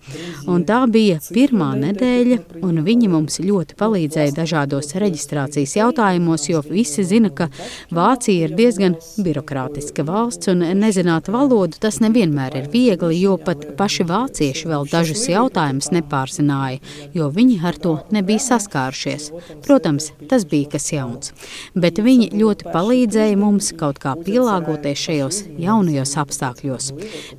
[0.51, 6.63] Un tā bija pirmā nedēļa nedēļa, un viņi mums ļoti palīdzēja dažādos reģistrācijas jautājumos, jo
[6.67, 7.49] visi zina, ka
[7.93, 14.07] Vācija ir diezgan birokrātiska valsts, un nezināt valodu tas nevienmēr ir viegli, jo pat paši
[14.09, 16.81] vācieši vēl dažus jautājumus nepārzināja,
[17.15, 19.31] jo viņi ar to nebija saskārušies.
[19.67, 21.33] Protams, tas bija kas jauns,
[21.75, 26.93] bet viņi ļoti palīdzēja mums kaut kā pielāgoties šajos jaunajos apstākļos.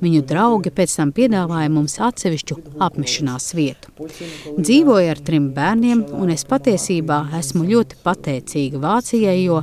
[0.04, 3.92] Viņu draugi pēc tam piedāvāja mums atsevišķu apmešanās vietu.
[4.74, 9.60] Dzīv dzīvoju ar trim bērniem, un es patiesībā esmu ļoti pateicīga Vācijai, jo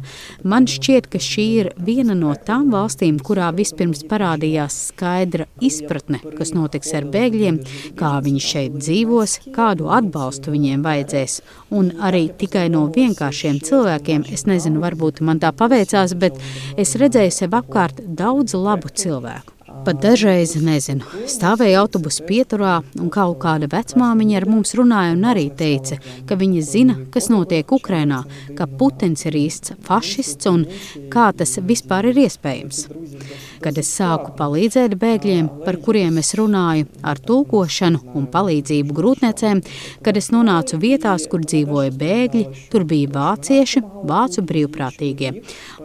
[0.48, 6.56] man šķiet, ka šī ir viena no tām valstīm, kurā vispirms parādījās skaidra izpratne, kas
[6.56, 7.60] notiks ar bēgļiem,
[8.00, 11.42] kā viņi šeit dzīvos, kādu atbalstu viņiem vajadzēs.
[11.76, 16.40] Un arī tikai no vienkāršiem cilvēkiem, es nezinu, varbūt man tā paveicās, bet
[16.80, 19.61] es redzēju sev apkārt daudz labu cilvēku.
[19.82, 25.48] Pat dažreiz, nezinu, stāvēja autobusu pieturā, un kaut kāda vecmāmiņa ar mums runāja un arī
[25.58, 25.98] teica,
[26.30, 28.20] ka viņa zina, kas notiek Ukrajinā,
[28.58, 30.68] ka Putins ir īsts fašists un
[31.14, 32.84] kā tas vispār ir iespējams.
[33.62, 39.62] Kad es sāku palīdzēt bēgļiem, par kuriem es runāju, ar tulkošanu un palīdzību grūtniecēm,
[40.06, 42.44] kad es nonācu vietās, kur dzīvoja bēgļi,
[42.74, 45.34] tur bija vācieši, vācu brīvprātīgie.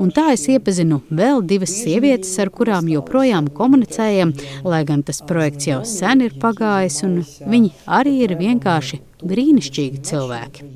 [0.01, 4.33] Un tā es iepazinu vēl divas sievietes, ar kurām joprojām komunicējam,
[4.65, 7.19] lai gan tas projekts jau sen ir pagājis, un
[7.51, 10.71] viņi arī ir vienkārši brīnišķīgi cilvēki.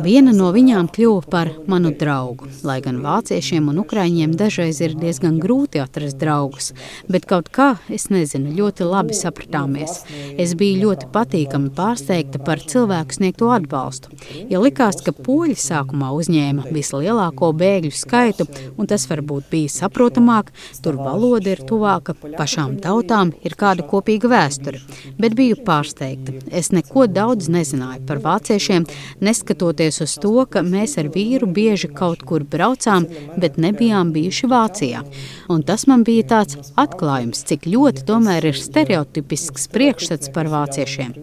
[0.00, 2.48] Viena no viņām kļuva par manu draugu.
[2.64, 6.70] Lai gan vāciešiem un ukrāņiem dažreiz ir diezgan grūti atrast draugus,
[7.08, 10.02] bet kaut kā, es nezinu, ļoti labi sapratāmies.
[10.40, 14.12] Es biju ļoti patīkami pārsteigta par cilvēku sniegto atbalstu.
[14.52, 20.52] Ja likās, ka poļi sākumā uzņēma vislielāko bēgļu skaitu, un tas varbūt bija saprotamāk,
[20.84, 24.80] tur valoda ir tuvāka, pašām tautām ir kāda kopīga vēsture,
[25.20, 26.38] bet biju pārsteigta.
[26.50, 28.85] Es neko daudz nezināju par vāciešiem,
[29.21, 33.05] neskatoties uz to, ka mēs ar vīru bieži kaut kur braucām,
[33.37, 35.03] bet nebijām bijuši Vācijā.
[35.49, 41.13] Un tas man bija tāds atklājums, cik ļoti tomēr ir stereotipisks priekšstats par vāciešiem.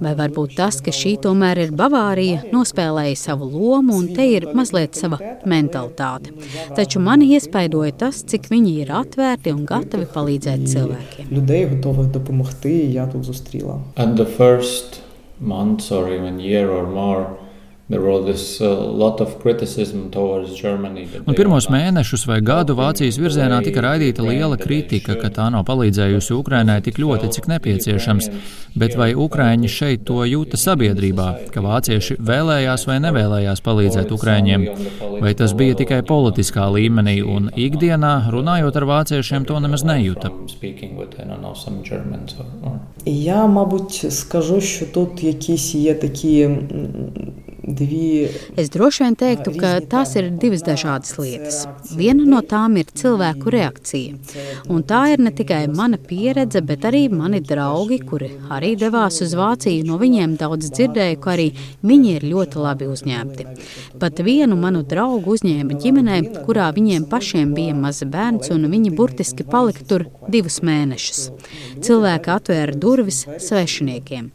[0.00, 4.98] Vai varbūt tas, ka šī tomēr ir Bavārija, nospēlēja savu lomu un te ir mazliet
[4.98, 5.18] sava
[5.48, 6.34] mentalitāte.
[6.76, 11.30] Taču mani iespaidoja tas, cik viņi ir atvērti un gatavi palīdzēt cilvēkiem.
[11.30, 13.80] Людей готових допомогти, я тут зустріла.
[13.96, 15.01] And the first
[15.43, 17.37] months or even year or more
[17.92, 17.96] Un
[21.38, 26.84] pirmos mēnešus vai gadu Vācijas virzienā tika raidīta liela kritika, ka tā nav palīdzējusi Ukrainai
[26.84, 28.28] tik ļoti, cik nepieciešams.
[28.76, 34.60] Bet vai Ukraiņi šeit to jūta sabiedrībā, ka vācieši vēlējās vai nevēlējās palīdzēt Ukraiņiem?
[35.24, 40.28] Vai tas bija tikai politiskā līmenī un ikdienā, runājot ar vāciešiem, to nemaz nejūta?
[43.06, 47.51] Я, мабуть, скажу, що тут якісь є такі Divi...
[47.63, 51.61] Es droši vien teiktu, ka tās ir divas dažādas lietas.
[51.95, 54.17] Viena no tām ir cilvēku reakcija.
[54.73, 59.35] Un tā ir ne tikai mana pieredze, bet arī mani draugi, kuri arī devās uz
[59.39, 59.85] Vāciju.
[59.87, 61.47] No viņiem daudz dzirdēju, ka arī
[61.87, 63.47] viņi ir ļoti labi uzņemti.
[64.01, 69.47] Pat vienu manu draugu uzņēma ģimenē, kurā viņiem pašiem bija maza bērns, un viņi burtiski
[69.47, 71.29] palika tur divus mēnešus.
[71.83, 74.31] Cilvēki atvēra durvis svešiniekiem.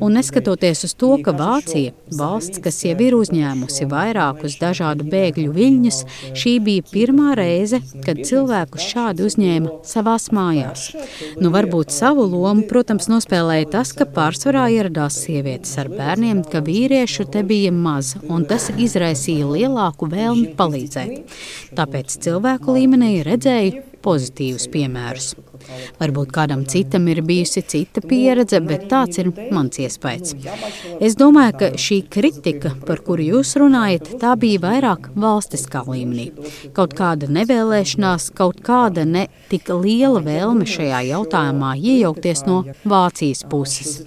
[0.00, 5.98] Un neskatoties uz to, ka Vācija, valsts, kas jau ir uzņēmusi vairākus dažādu bēgļu viļņus,
[6.38, 10.86] šī bija pirmā reize, kad cilvēkus šādi uzņēma savās mājās.
[11.40, 17.28] Nu, varbūt savu lomu, protams, nospēlēja tas, ka pārsvarā ieradās sievietes ar bērniem, ka vīriešu
[17.34, 21.38] te bija maz, un tas izraisīja lielāku vēlmi palīdzēt.
[21.78, 25.34] Tāpēc cilvēku līmenī redzēju pozitīvus piemērus.
[26.00, 30.34] Varbūt kādam citam ir bijusi cita pieredze, bet tāds ir mans iespējas.
[31.00, 36.30] Es domāju, ka šī kritika, par kuru jūs runājat, tā bija vairāk valstiskā līmenī.
[36.76, 44.00] Kaut kāda nevēlēšanās, kaut kāda ne tik liela vēlme šajā jautājumā iejaukties no Vācijas puses.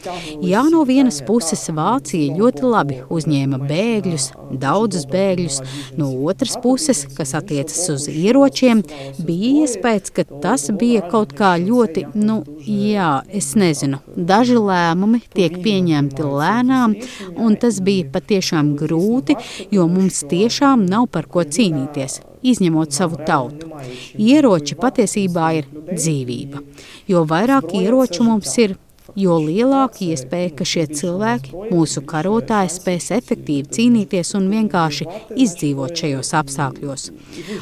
[0.44, 4.30] Jā, no vienas puses Vācija ļoti labi uzņēma bēgļus,
[4.62, 5.60] daudzus bēgļus,
[6.00, 8.84] no otras puses, kas attiecas uz ieročiem,
[9.26, 15.60] bija iespējas, ka tas bija kaut kā ļoti, nu, jā, es nezinu, daži lēmumi tiek
[15.64, 16.96] pieņemti lēnām,
[17.36, 19.36] un tas bija patiešām grūti,
[19.76, 23.72] jo mums tiešām nav par ko cīnīties izņemot savu tautu.
[24.20, 26.64] Ieroči patiesībā ir dzīvība.
[27.12, 28.76] Jo vairāk ieroču mums ir,
[29.20, 35.08] jo lielāka iespēja, ka šie cilvēki, mūsu karotāji, spēs efektīvi cīnīties un vienkārši
[35.46, 37.08] izdzīvot šajos apstākļos.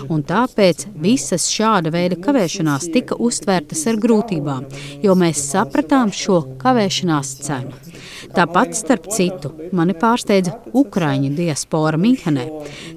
[0.09, 4.67] Un tāpēc visas šāda veida kavēšanās tika uztvērtas ar grūtībām,
[5.03, 8.00] jo mēs sapratām šo kavēšanās cenu.
[8.35, 12.47] Tāpat, starp citu, mani pārsteidza Ukrāņu diaspora Minhenē.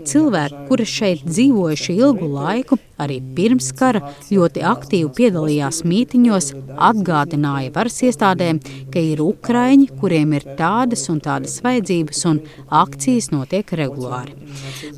[0.08, 6.50] Cilvēki, kuri šeit dzīvojuši ilgu laiku, arī pirms kara ļoti aktīvi piedalījās mītiņos,
[6.88, 8.60] atgādināja varas iestādēm,
[8.94, 12.40] ka ir ukrāņi, kuriem ir tādas un tādas vajadzības, un
[12.82, 14.36] akcijas notiek regulāri.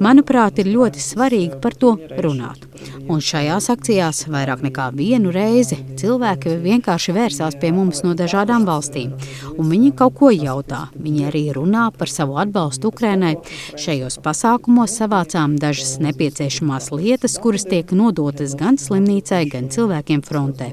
[0.02, 2.66] Manuprāt, ir ļoti svarīgi par to runāt.
[3.06, 9.14] Un šajās akcijās vairāk nekā vienu reizi cilvēki vienkārši vērsās pie mums no dažādām valstīm,
[9.56, 10.86] un viņi kaut ko jautā.
[10.94, 13.36] Viņi arī runā par savu atbalstu Ukrainai.
[13.78, 20.70] Šajos pasākumos savācām dažas nepieciešamās lietas, kuras tiek nodotas gan slimnīcai, gan cilvēkiem frontē.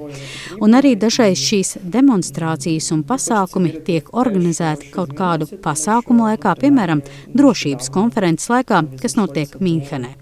[0.61, 7.03] Un arī dažreiz šīs demonstrācijas un pasākumi tiek organizēti kaut kādu pasākumu laikā, piemēram,
[7.33, 10.13] drošības konferences laikā, kas notiek Mīnhenē.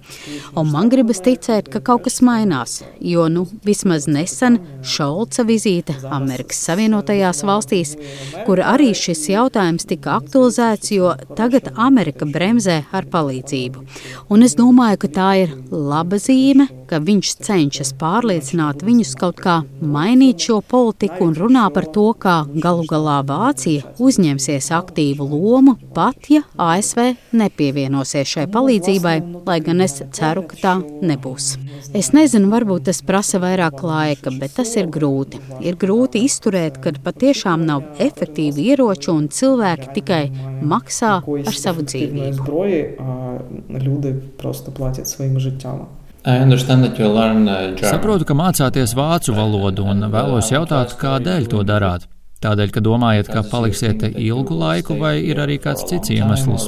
[0.57, 6.61] Un man gribas ticēt, ka kaut kas mainās, jo nu, vismaz nesen Šolca vizīte Amerikas
[6.67, 7.95] Savienotajās valstīs,
[8.45, 13.85] kur arī šis jautājums tika aktualizēts, jo tagad Amerika bremzē ar palīdzību.
[14.31, 19.61] Un es domāju, ka tā ir laba zīme, ka viņš cenšas pārliecināt viņus kaut kā
[19.79, 26.27] mainīt šo politiku un runā par to, kā galu galā Vācija uzņemsies aktīvu lomu pat,
[26.33, 29.15] ja ASV nepievienosies šai palīdzībai,
[29.47, 31.53] lai gan es ceru, ka tā nebūs.
[31.97, 35.39] Es nezinu, varbūt tas prasa vairāk laika, bet tas ir grūti.
[35.65, 40.21] Ir grūti izturēt, kad patiešām nav efektīvi ieroči un cilvēki tikai
[40.65, 42.45] maksā ar savu dzīvību.
[42.51, 43.47] Uh,
[47.81, 52.07] Saprotu, ka mācāties vācu valodu un vēlos jautāt, kādēļ to darāt.
[52.41, 56.63] Tādēļ, ka domājat, ka paliksiet ilgu laiku, vai ir arī kāds cits iemesls?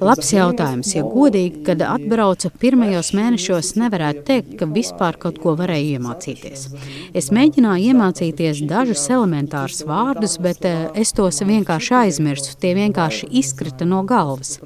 [0.08, 0.94] Labs jautājums.
[0.96, 6.64] Ja godīgi, kad atbraucu pirmajos mēnešos, nevarētu teikt, ka vispār kaut ko varēju iemācīties.
[7.12, 12.56] Es mēģināju iemācīties dažus elementārus vārdus, bet eh, es tos vienkārši aizmirsu.
[12.56, 14.56] Tie vienkārši izkrita no galvas.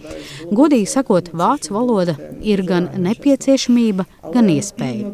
[0.55, 2.15] Godīgi sakot, vācu valoda
[2.47, 5.11] ir gan nepieciešamība, gan iespēja.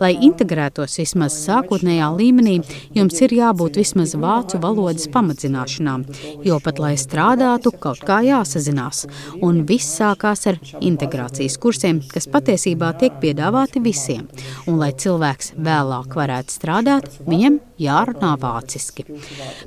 [0.00, 2.56] Lai integrētos vismaz sākotnējā līmenī,
[2.96, 6.04] jums ir jābūt vismaz vācu valodas pamatzināšanām,
[6.46, 9.06] jo pat lai strādātu, kaut kā jāsazinās.
[9.46, 14.28] Un viss sākās ar integrācijas kursiem, kas patiesībā tiek piedāvāti visiem.
[14.66, 19.06] Un, lai cilvēks vēlāk varētu strādāt, viņam jārunā vāciski.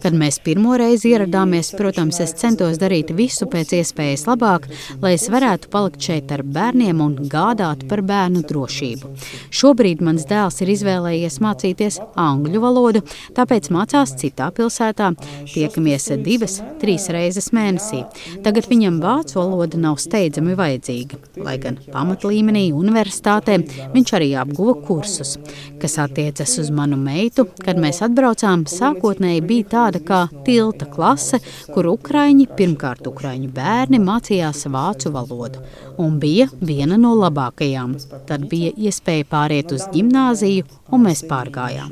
[0.03, 4.67] Kad mēs pirmo reizi ieradāmies, protams, es centos darīt visu pēc iespējas labāk,
[5.01, 9.11] lai es varētu palikt šeit ar bērniem un gādāt par bērnu drošību.
[9.53, 13.03] Šobrīd mans dēls ir izvēlējies mācīties angļu valodu,
[13.37, 15.11] tāpēc mācās citā pilsētā.
[15.53, 18.03] Tiekamies divas, trīs reizes mēnesī.
[18.45, 23.59] Tagad viņam vācu valoda nav steidzami vajadzīga, lai gan pamatlīmenī universitātē
[23.93, 25.35] viņš arī apguva kursus,
[25.81, 31.39] kas attiecas uz manu meitu, kad mēs atbraucām, sākotnēji bija tāda kā tilta klase,
[31.73, 35.63] kur ukraiņi, pirmkārt ukraiņu bērni, mācījās vācu valodu
[35.97, 37.95] un bija viena no labākajām.
[38.27, 41.91] Tad bija iespēja pāriet uz gimnāziju, un mēs pārgājām.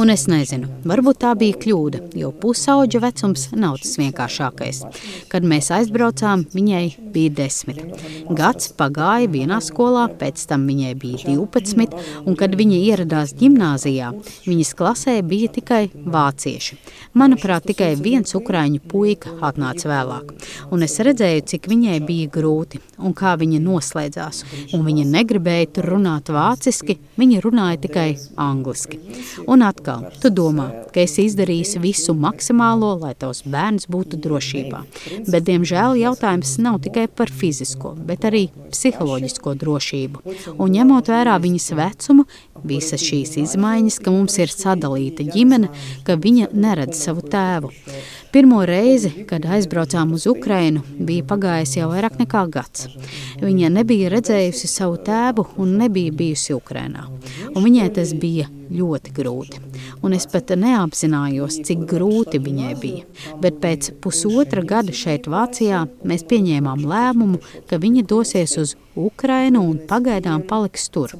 [0.00, 4.82] Un es nezinu, varbūt tā bija kļūda, jo pusauģa vecums nav tas vienkāršākais.
[5.32, 7.82] Kad mēs aizbraucām, viņai bija desmit.
[8.32, 14.12] Gads pagāja vienā skolā, pēc tam viņai bija 12, un kad viņa ieradās gimnāzijā,
[14.48, 16.78] viņas klasē bija tikai vācieši.
[17.18, 20.32] Manuprāt, tikai viens ukrāņu puika atnāca vēlāk,
[20.72, 24.42] un es redzēju, cik viņai bija grūti un kā viņa noslēdzās.
[24.76, 28.08] Un viņa negribēja tur runāt vāciski, viņa runāja tikai
[28.40, 29.00] angliski.
[29.50, 34.82] Un atkal, tu domā, ka esi izdarījis visu maksimālo, lai tavs bērns būtu drošībā.
[35.28, 40.24] Bet, diemžēl, jautājums nav tikai par fizisko, bet arī psiholoģisko drošību.
[40.56, 42.26] Un ņemot vērā viņas vecumu,
[42.66, 44.52] visas šīs izmaiņas, ka mums ir
[45.22, 45.70] sadalīta ģimene,
[46.04, 47.70] ka viņa neredz savu tēvu.
[48.32, 52.88] Pirmo reizi, kad aizbraucām uz Ukrajinu, bija pagājis jau vairāk nekā gads.
[53.42, 57.08] Viņa nebija redzējusi savu tēvu un nebija bijusi Ukrajinā.
[57.54, 59.60] Viņai tas bija ļoti grūti.
[60.02, 63.04] Un es pat neapzinājos, cik grūti viņai bija.
[63.42, 69.78] Bet pēc pusotra gada šeit, Vācijā, mēs pieņēmām lēmumu, ka viņa dosies uz Ukrajinu un
[69.88, 71.12] pagaidām paliks tur.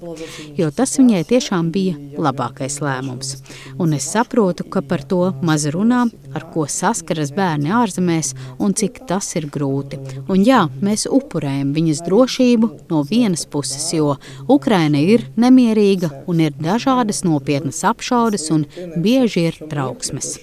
[0.58, 3.36] Jo tas viņai tiešām bija labākais lēmums.
[3.80, 6.04] Un es saprotu, ka par to maz runā,
[6.36, 10.00] ar ko saskaras bērni ārzemēs un cik tas ir grūti.
[10.28, 14.16] Un jā, mēs upurējam viņas drošību no vienas puses, jo
[14.48, 18.66] Ukraina ir nemierīga un ir dažādas nopietnas apšaudes un
[19.00, 20.34] bieži ir trauksmes.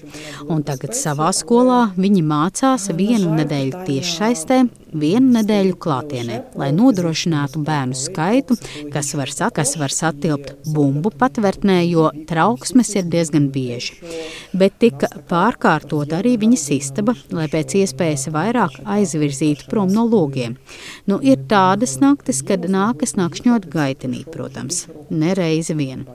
[0.48, 7.96] Un tagad savā skolā viņi mācās vienu nedēļu tiešsaistē, vienu nedēļu klātienē, lai nodrošinātu bērnu
[7.98, 8.56] skaitu,
[8.92, 13.98] kas var, kas var satilpt bumbu patvērtnē, jo trauksmes ir diezgan bieži.
[14.56, 20.56] Bet tika pārkārtot arī viņas istaba, lai pēc iespējas vairāk aizvirzītu prom no logiem.
[21.06, 26.06] Nu, ir tādas naktis, kad nākas nakšņot gaitenī, protams, nereizi vien.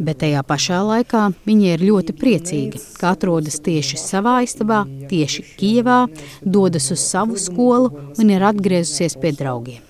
[0.00, 5.98] Bet tajā pašā laikā viņa ir ļoti priecīga, ka atrodas tieši savā istabā, tieši Kijevā,
[6.40, 9.84] dodas uz savu skolu un ir atgriezusies pie draugiem.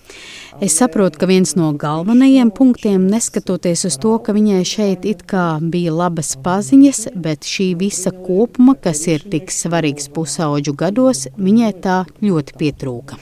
[0.60, 5.44] Es saprotu, ka viens no galvenajiem punktiem, neskatoties uz to, ka viņai šeit it kā
[5.62, 12.02] bija labas paziņas, bet šī visa kopuma, kas ir tik svarīgs pusauģu gados, viņai tā
[12.20, 13.20] ļoti pietrūka.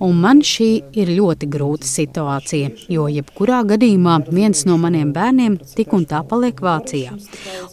[0.00, 5.92] Un man šī ir ļoti grūta situācija, jo jebkurā gadījumā viens no maniem bērniem tik
[5.92, 7.18] un tā paliek Vācijā.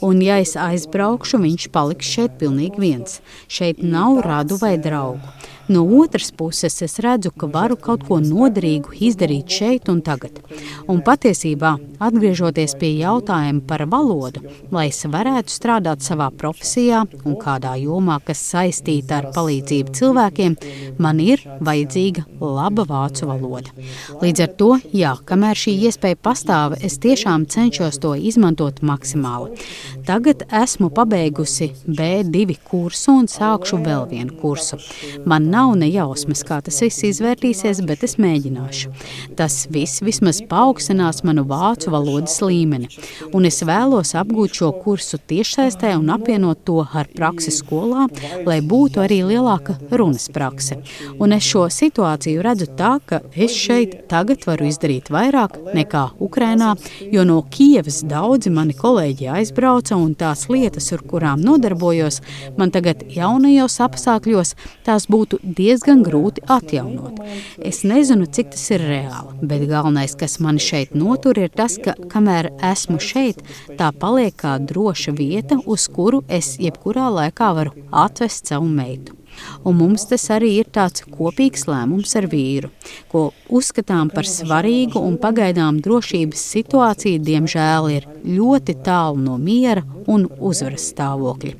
[0.04, 3.22] Un ja es aizbraukšu, viņš paliks šeit pilnīgi viens.
[3.48, 5.37] Šeit nav radu vai draugu.
[5.68, 10.40] No otras puses es redzu, ka varu kaut ko noderīgu izdarīt šeit un tagad.
[10.88, 17.74] Un patiesībā, atgriežoties pie jautājuma par valodu, lai es varētu strādāt savā profesijā un kādā
[17.82, 20.56] jomā, kas saistīta ar palīdzību cilvēkiem,
[21.04, 23.76] man ir vajadzīga laba vācu valoda.
[24.22, 29.60] Līdz ar to, jā, kamēr šī iespēja pastāv, es tiešām cenšos to izmantot maksimāli.
[30.08, 34.80] Tagad esmu pabeigusi B2 kursu un sākšu vēl vienu kursu.
[35.28, 38.92] Man nav ne jausmas, kā tas viss izvērtīsies, bet es mēģināšu.
[39.38, 42.90] Tas viss vismaz paaugstinās manu vācu valodas līmeni,
[43.34, 48.06] un es vēlos apgūt šo kursu tiešsaistē un apvienot to ar praksi skolā,
[48.46, 50.78] lai būtu arī lielāka runas prakse.
[51.18, 56.76] Un es šo situāciju redzu tā, ka es šeit tagad varu izdarīt vairāk nekā Ukrainā,
[57.14, 62.22] jo no Kievas daudzi mani kolēģi aizbrauca un tās lietas, ar kurām nodarbojos,
[62.60, 64.54] man tagad jaunajos apstākļos
[64.86, 67.22] tās būtu diezgan grūti atjaunot.
[67.64, 71.96] Es nezinu, cik tas ir reāli, bet galvenais, kas man šeit notur, ir tas, ka
[72.12, 73.44] kamēr esmu šeit,
[73.80, 79.18] tā paliek kā droša vieta, uz kuru es jebkurā laikā varu atvest savu meitu.
[79.64, 82.72] Un mums tas arī ir tāds kopīgs lēmums ar vīru,
[83.12, 90.26] ko uzskatām par svarīgu un pagaidām drošības situācija, diemžēl, ir ļoti tālu no miera un
[90.40, 91.54] uzvaras stāvokļa.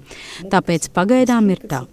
[0.52, 1.84] Tāpēc pagaidām ir tā.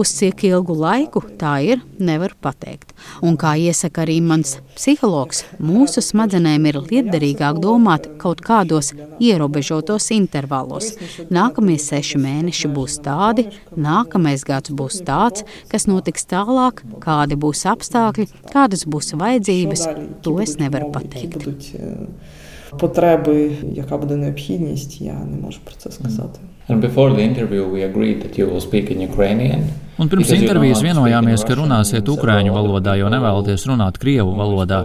[0.00, 2.94] Uz cik ilgu laiku tā ir, nevar pateikt.
[3.24, 10.94] Un kā iesaka arī mans psihologs, mūsu smadzenēm ir lietderīgāk domāt kaut kādos ierobežotos intervalos.
[11.32, 15.19] Nākamie seši mēneši būs tādi, nākamais gads būs tāds,
[15.71, 19.87] kas notiks tālāk, kādi būs apstākļi, kādas būs vajadzības,
[20.21, 21.47] to es nevaru pateikt.
[22.79, 26.39] Потреби, яка буде необхідність, я не можу про це сказати.
[30.00, 34.78] Un pirms intervijas vienojāmies, ka runāsiet ukrāņu valodā, jo nevēlaties runāt krievu valodā.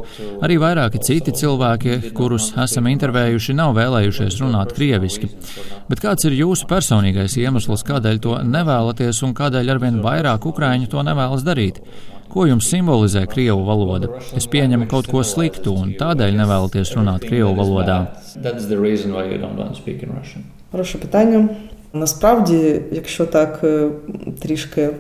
[0.44, 5.30] Arī vairāki citi cilvēki, kurus esam intervējuši, nav vēlējušies runāt krieviski.
[5.88, 11.06] Bet kāds ir jūsu personīgais iemesls, kādēļ to nevēlaties un kādēļ arvien vairāk ukrāņu to
[11.08, 11.80] nevēlas darīt?
[12.36, 14.10] Ko jums simbolizē krievu valoda?
[14.36, 18.02] Es pieņemu kaut ko sliktu un tādēļ nevēlaties runāt krievu valodā.
[20.76, 21.46] Prošu pitaņu.
[21.95, 23.65] Насправді, якщо так
[24.43, 24.91] трішки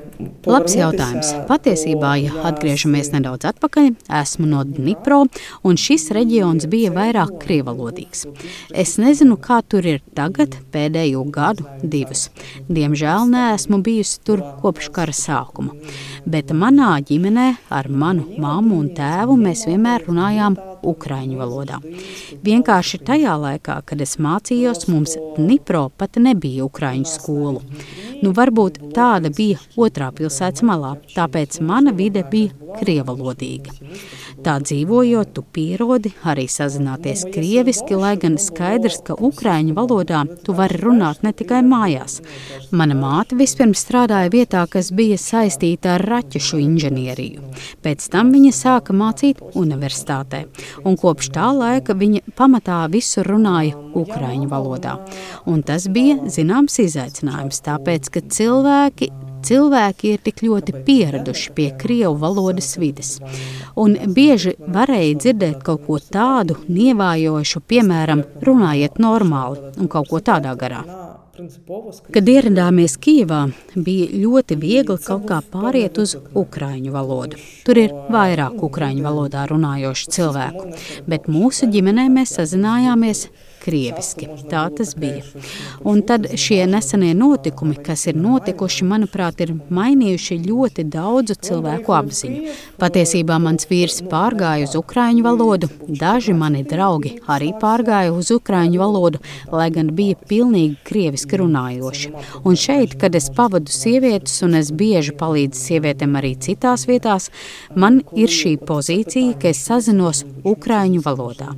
[0.45, 1.29] Labs jautājums.
[1.49, 5.23] Patiesībā, ja atgriežamies nedaudz atpakaļ, esmu no Dnipro,
[5.65, 8.27] un šis reģions bija vairāk krievalodīgs.
[8.73, 12.29] Es nezinu, kā tur ir tagad, pēdējo gadu, divus.
[12.69, 15.77] Diemžēl neesmu bijusi tur kopš kara sākuma.
[16.27, 20.59] Bet manā ģimenē ar manu mammu un tēvu mēs vienmēr runājām
[20.91, 21.80] ukraiņu valodā.
[22.45, 27.64] Vienkārši tajā laikā, kad es mācījos, mums Dnipro pat nebija ukraiņu skolu.
[28.26, 33.76] Nu, varbūt tāda bija otrā pilsētas malā, tāpēc mana vide bija krievalodīga.
[34.46, 40.80] Tā dzīvojot, tu pierodi arī sazināties krieviski, lai gan skaidrs, ka ukraiņu valodā tu vari
[40.82, 42.18] runāt ne tikai mājās.
[42.76, 47.46] Mana māte vispirms strādāja vietā, kas bija saistīta ar raķešu inženieriju.
[47.86, 50.46] Pēc tam viņa sāka mācīt universitātē,
[50.84, 54.98] un kopš tā laika viņa pamatā visur runāja ukraiņu valodā.
[55.46, 59.12] Un tas bija zināms izaicinājums, tāpēc, ka cilvēki
[59.46, 63.18] cilvēki ir tik ļoti pieraduši pie krievu valodas vides.
[63.78, 70.56] Un bieži varēja dzirdēt kaut ko tādu nievājošu, piemēram, runājiet normāli un kaut ko tādā
[70.60, 70.84] garā.
[72.16, 73.42] Kad ieradāmies Kijavā,
[73.76, 77.42] bija ļoti viegli kaut kā pāriet uz ukrāņu valodu.
[77.68, 80.70] Tur ir vairāk ukrāņu valodā runājošu cilvēku,
[81.12, 83.26] bet mūsu ģimenē mēs sazinājāmies
[83.66, 84.30] krieviski.
[84.50, 85.24] Tā tas bija.
[85.88, 92.56] Un tad šie nesenie notikumi, kas ir notikuši, manuprāt, ir mainījuši ļoti daudzu cilvēku apziņu.
[92.82, 99.22] Patiesībā mans vīrs pārgāja uz ukrāņu valodu, daži mani draugi arī pārgāja uz ukrāņu valodu,
[99.52, 102.14] lai gan bija pilnīgi krieviski runājoši.
[102.46, 107.30] Un šeit, kad es pavadu sievietes, un es bieži palīdzu sievietēm arī citās vietās,
[107.76, 111.54] man ir šī pozīcija, ka es sazinos ukrāņu valodā.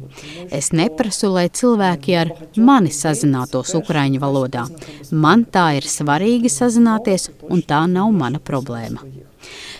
[0.53, 4.67] Es neprasu, lai cilvēki cilvēki ar mani sazinātos ukraiņu valodā.
[5.11, 9.01] Man tā ir svarīgi sazināties, un tā nav mana problēma.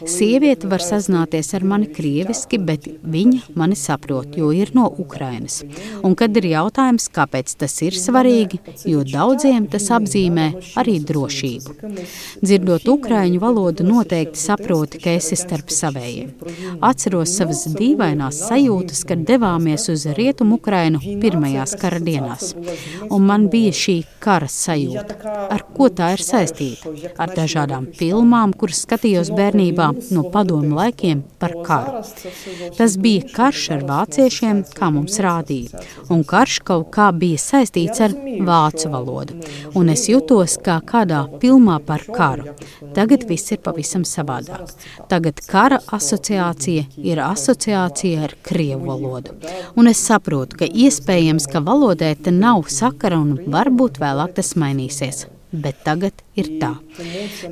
[0.05, 5.63] Sieviete var sazināties ar mani krieviski, bet viņa mani saprot, jo ir no Ukrainas.
[6.05, 10.47] Un kad ir jautājums, kāpēc tas ir svarīgi, jo daudziem tas apzīmē
[10.77, 11.75] arī drošību.
[12.43, 16.33] Dzirdot ukraiņu valodu, noteikti saproti, ka esi starp savējiem.
[16.85, 22.53] Atceros savas dīvainās sajūtas, kad devāmies uz rietumu Ukrainu pirmajās kara dienās.
[23.09, 25.17] Un man bija šī kara sajūta.
[25.53, 26.93] Ar ko tā ir saistīta?
[27.17, 32.01] Ar dažādām filmām, kuras skatījos bērnībā pilnībā no padomu laikiem par karu.
[32.77, 38.15] Tas bija karš ar vāciešiem, kā mums rādīja, un karš kaut kā bija saistīts ar
[38.47, 39.37] vācu valodu,
[39.75, 42.55] un es jutos kā kādā filmā par karu.
[42.95, 44.73] Tagad viss ir pavisam savādāk.
[45.11, 49.37] Tagad kara asociācija ir asociācija ar krievu valodu,
[49.75, 55.27] un es saprotu, ka iespējams, ka valodai te nav sakara un varbūt vēlāk tas mainīsies
[55.63, 56.73] bet tagad ir tā.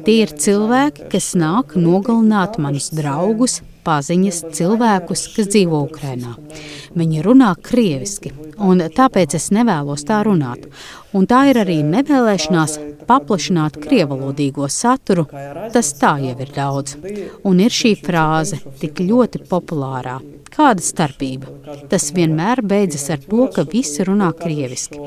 [0.06, 6.36] Tie ir cilvēki, kas nāk nogalināt manus draugus, paziņas, cilvēkus, kas dzīvo Ukrajinā.
[6.98, 10.66] Viņi runā krieviski, un tāpēc es nevēlos tā runāt.
[11.16, 12.78] Un tā ir arī nevēlēšanās
[13.08, 15.28] paplašināt krievalodīgo saturu.
[15.76, 16.98] Tas tā jau ir daudz.
[17.48, 20.20] Un ir šī frāze tik ļoti populārā
[20.56, 21.50] Kāda starpība?
[21.92, 25.02] Tas vienmēr beidzas ar to, ka visi runā krieviski.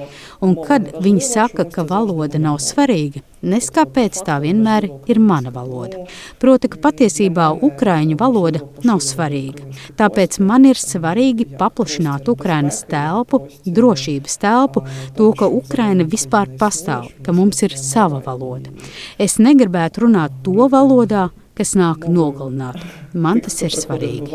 [0.44, 6.02] Un kad viņi saka, ka valoda nav svarīga, nes kāpēc tā vienmēr ir mana valoda.
[6.42, 9.70] Proti, ka patiesībā ukraiņu valoda nav svarīga.
[9.96, 14.84] Tāpēc man ir svarīgi paplašināt Ukrainas telpu, drošības telpu,
[15.16, 18.70] to, ka Ukraina ģimene vispār pastāv, ka mums ir sava valoda.
[19.18, 22.78] Es negribētu runāt to valodā, kas nāk nogalināt.
[23.14, 24.30] Man tas ir svarīgi.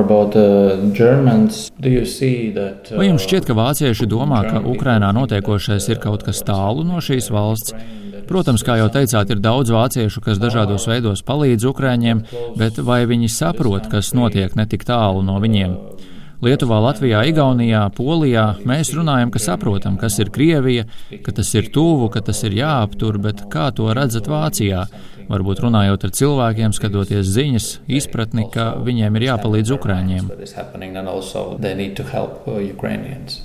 [0.00, 5.98] About, uh, Germans, that, uh, Vai jums šķiet, ka vācieši domā, ka Ukrainā notiekošais ir
[6.02, 7.72] kaut kas tālu no šīs valsts?
[8.30, 12.20] Protams, kā jau teicāt, ir daudz vāciešu, kas dažādos veidos palīdz Ukraiņiem,
[12.60, 15.74] bet vai viņi saprot, kas notiek netik tālu no viņiem?
[16.43, 20.83] Lietuvā, Latvijā, Igaunijā, Polijā mēs runājam, ka saprotam, kas ir Krievija,
[21.23, 24.83] ka tas ir tuvu, ka tas ir jāaptur, bet kā to redzat Vācijā?
[25.25, 30.29] Varbūt runājot ar cilvēkiem, skatoties ziņas, izpratni, ka viņiem ir jāpalīdz Ukrāņiem.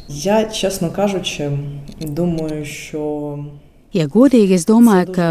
[0.08, 1.50] Я, чесно кажучи,
[2.00, 3.38] думаю, що
[3.95, 5.25] Ja godīgi, es domāju, ka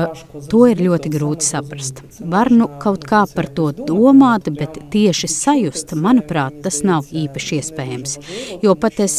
[0.49, 1.99] to ir ļoti grūti saprast.
[2.33, 8.15] Var nu kaut kā par to domāt, bet tieši sajust, manuprāt, tas nav īpaši iespējams.
[8.63, 9.17] Jo pat es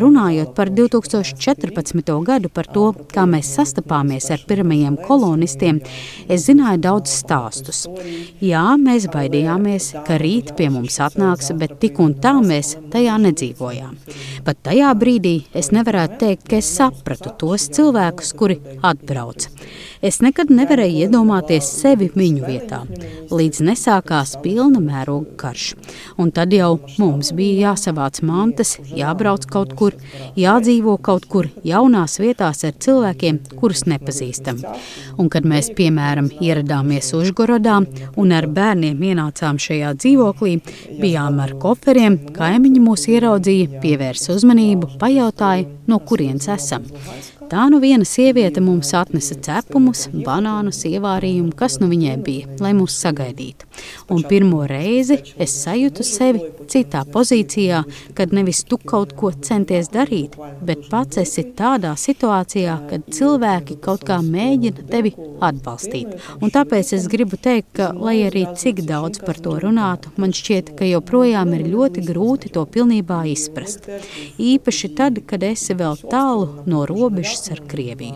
[0.00, 2.10] runājot par 2014.
[2.26, 5.78] gadu, par to, kā mēs sastapāmies ar pirmajiem kolonistiem,
[6.26, 7.84] es zināju daudz stāstus.
[8.42, 13.94] Jā, mēs baidījāmies, ka rīt pie mums atnāks, bet tik un tā mēs tajā nedzīvojām.
[14.42, 19.50] Pat tajā brīdī es nevarētu teikt, ka es sapratu tos cilvēkus, kuri atbrauca.
[20.00, 22.80] Es nekad nevarēju iedomāties sevi viņu vietā,
[23.28, 25.66] līdz nesākās pilna mēroga karš.
[26.20, 29.96] Un tad jau mums bija jāsavāc mantas, jābrauc kaut kur,
[30.40, 34.62] jādzīvo kaut kur jaunās vietās ar cilvēkiem, kurus nepazīstam.
[35.20, 37.80] Un kad mēs, piemēram, ieradāmies Užgorodā
[38.20, 40.56] un ar bērniem ienācām šajā dzīvoklī,
[41.00, 46.88] bijām ar koferiem, kaimiņi mūs ieraudzīja, pievērsa uzmanību, pajautāja, no kurienes esam.
[47.50, 52.94] Tā nu viena sieviete mums atnesa cepumus, banānus, ievārījumu, kas nu viņai bija, lai mūs
[53.02, 53.66] sagaidītu.
[54.14, 57.80] Un pirmo reizi es sajūtu sevi citā pozīcijā,
[58.14, 64.06] kad nevis tu kaut ko centies darīt, bet pats esi tādā situācijā, kad cilvēki kaut
[64.06, 66.14] kā mēģina tevi atbalstīt.
[66.38, 70.74] Un tāpēc es gribu teikt, ka, lai arī cik daudz par to runātu, man šķiet,
[70.78, 73.90] ka joprojām ir ļoti grūti to pilnībā izprast.
[74.38, 78.14] Īpaši tad, kad esi vēl tālu no robežas robežas ar Krieviju.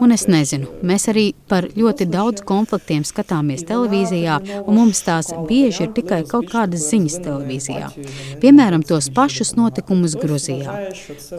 [0.00, 5.86] Un es nezinu, mēs arī par ļoti daudz konfliktiem skatāmies televīzijā, un mums tās bieži
[5.86, 7.90] ir tikai kaut kādas ziņas televīzijā.
[8.42, 10.90] Piemēram, tos pašus notikumus Gruzijā,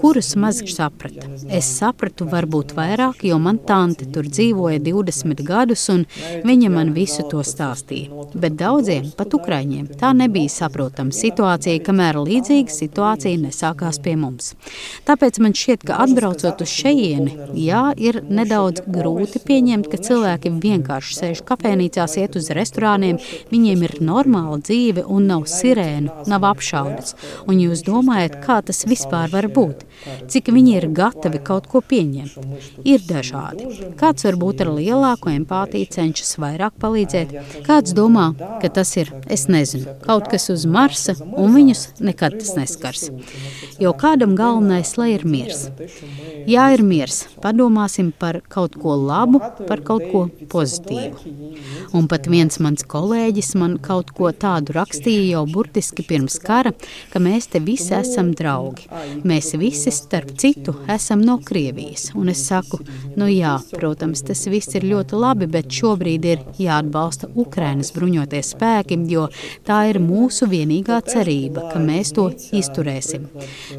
[0.02, 1.28] kurus maz saprata.
[1.50, 6.06] Es sapratu varbūt vairāk, jo man tante tur dzīvoja 20 gadus, un
[6.46, 8.28] viņa man visu to stāstīja.
[8.36, 14.54] Bet daudziem, pat ukraiņiem, tā nebija saprotama situācija, kamēr līdzīga situācija nesākās pie mums.
[15.08, 21.18] Tāpēc man šķiet, ka atbraucot uz šejieni, jā, ir nedaudz grūti pieņemt, ka cilvēki vienkārši
[21.18, 23.18] sēž kafejnīcās, iet uz restorāniem,
[23.50, 27.16] viņiem ir normāla dzīve un nav sirēnu, nav apšaudas.
[27.50, 29.86] Un jūs domājat, kā tas vispār var būt?
[30.30, 32.38] Cik viņi ir gatavi kaut ko pieņemt?
[32.86, 33.72] Ir dažādi.
[33.98, 37.34] Kāds varbūt ar lielāku empātiju cenšas vairāk palīdzēt,
[37.66, 38.30] kāds domā,
[38.62, 43.10] ka tas ir, es nezinu, kaut kas uz Marsa, un viņus nekad tas neskars.
[43.82, 45.68] Jo kādam galvenais, lai ir miers.
[46.46, 47.26] Jā, ir miers.
[47.44, 51.34] Padomāsim, par kaut ko labu, par kaut ko pozitīvu.
[51.96, 56.74] Un pat viens mans kolēģis man kaut ko tādu rakstīja jau burtiski pirms kara,
[57.12, 58.88] ka mēs te visi esam draugi.
[59.28, 62.10] Mēs visi, starp citu, esam no Krievijas.
[62.16, 62.82] Un es saku,
[63.20, 69.00] nu jā, protams, tas viss ir ļoti labi, bet šobrīd ir jāatbalsta Ukrainas bruņoties spēki,
[69.12, 69.28] jo
[69.68, 73.28] tā ir mūsu vienīgā cerība, ka mēs to izturēsim.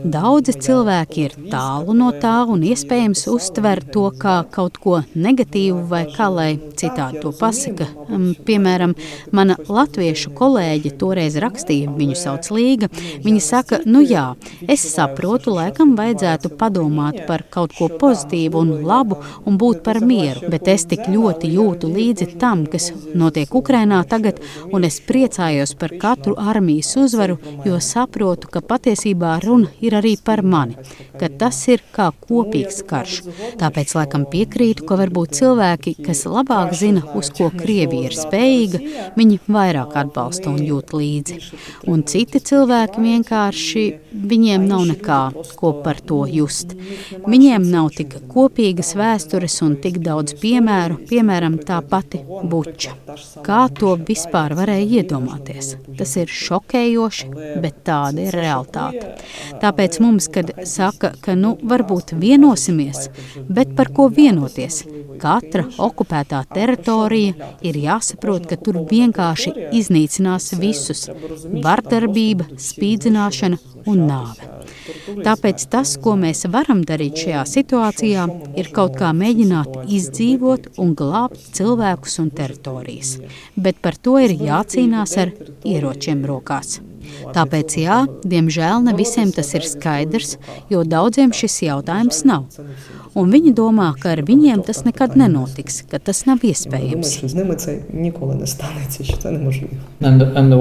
[0.04, 5.86] Daudzi cilvēki ir tālu no tā un iespējams, iespējams uztver to kā kaut ko negatīvu
[5.88, 7.88] vai kā lai citādi to pasaka.
[8.12, 8.92] Um, piemēram,
[9.34, 12.90] mana latviešu kolēģe toreiz rakstīja, viņu sauc Līga.
[13.24, 14.26] Viņa saka, nu jā,
[14.68, 20.50] es saprotu, laikam vajadzētu padomāt par kaut ko pozitīvu un labu un būt par mieru,
[20.52, 25.96] bet es tik ļoti jūtu līdzi tam, kas notiek Ukrainā tagad, un es priecājos par
[26.02, 30.76] katru armijas uzvaru, jo saprotu, ka patiesībā runa ir arī par mani,
[31.16, 33.20] ka tas ir kā kopīgs karš.
[33.60, 38.80] Tāpēc laikam piekrītu, ka varbūt cilvēki, kas labāk zina, uz ko Krievija ir spējīga,
[39.16, 41.38] viņi vairāk atbalsta un jūt līdzi.
[41.90, 43.84] Un citi cilvēki vienkārši
[44.16, 45.20] viņiem nav nekā,
[45.58, 46.74] ko par to just.
[47.26, 52.94] Viņiem nav tik kopīgas vēstures un tik daudz piemēru, piemēram, tā pati buča.
[53.46, 55.74] Kā to vispār varēja iedomāties?
[55.98, 57.30] Tas ir šokējoši,
[57.62, 59.14] bet tāda ir realitāte.
[59.62, 62.14] Tāpēc mums, kad saka, ka nu varbūt
[62.56, 63.10] vienosimies,
[63.48, 64.84] bet par ko vienoties?
[65.20, 71.08] Katra okupētā teritorija ir jāsaprot, ka tur vienkārši iznīcinās visus-
[71.66, 74.55] vardarbība, spīdzināšana un nāve.
[75.26, 78.26] Tāpēc tas, ko mēs varam darīt šajā situācijā,
[78.60, 83.16] ir kaut kā mēģināt izdzīvot un glābt cilvēkus un teritorijas.
[83.56, 85.32] Bet par to ir jācīnās ar
[85.66, 86.80] ieročiem rokās.
[87.34, 87.96] Tāpēc, jā,
[88.26, 90.36] diemžēl ne visiem tas ir skaidrs,
[90.72, 92.46] jo daudziem šis jautājums nav.
[93.16, 97.16] Un viņi domā, ka ar viņiem tas nekad nenotiks, ka tas nav iespējams.
[100.02, 100.52] And, and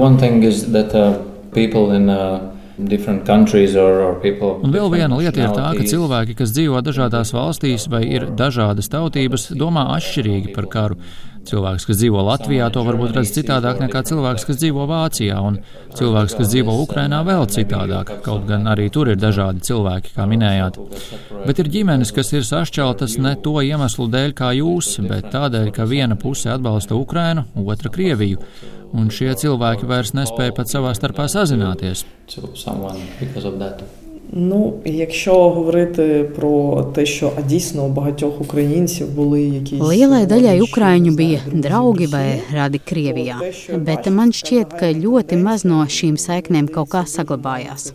[4.66, 8.90] Un vēl viena lieta ir tā, ka cilvēki, kas dzīvo dažādās valstīs vai ir dažādas
[8.92, 11.00] tautības, domā atšķirīgi par karu.
[11.46, 15.60] Cilvēks, kas dzīvo Latvijā, to varbūt redz citādāk nekā cilvēks, kas dzīvo Vācijā, un
[15.96, 18.16] cilvēks, kas dzīvo Ukrainā, vēl citādāk.
[18.26, 20.80] Kaut gan arī tur ir dažādi cilvēki, kā minējāt.
[21.46, 25.86] Bet ir ģimenes, kas ir sašķeltas ne to iemeslu dēļ, kā jūs, bet tādēļ, ka
[25.90, 28.42] viena puse atbalsta Ukrainu, otra Krieviju
[28.96, 32.06] un šie cilvēki vairs nespēja pat savā starpā sazināties.
[34.35, 41.11] Ну, якщо говорити про те, що дійсно у багатьох українців були якісь lielai daļai ukrāņu
[41.19, 43.41] bija draugi vai radi Krievijā,
[43.87, 47.91] bet man šķiet, ka ļoti maz no šīm saiknēm kaut kā saglabājās.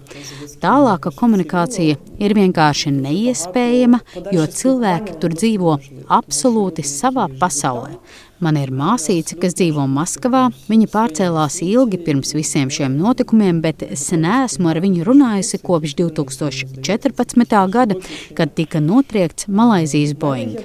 [0.61, 4.03] Tālāka komunikācija ir vienkārši neiespējama,
[4.36, 5.78] jo cilvēki tur dzīvo
[6.20, 7.97] absolūti savā pasaulē.
[8.41, 10.47] Man ir māsīca, kas dzīvo Maskavā.
[10.65, 17.57] Viņa pārcēlās ilgi pirms visiem šiem notikumiem, bet es neesmu ar viņu runājusi kopš 2014.
[17.76, 17.97] gada,
[18.38, 20.57] kad tika notriekts Malaisijas Boeing.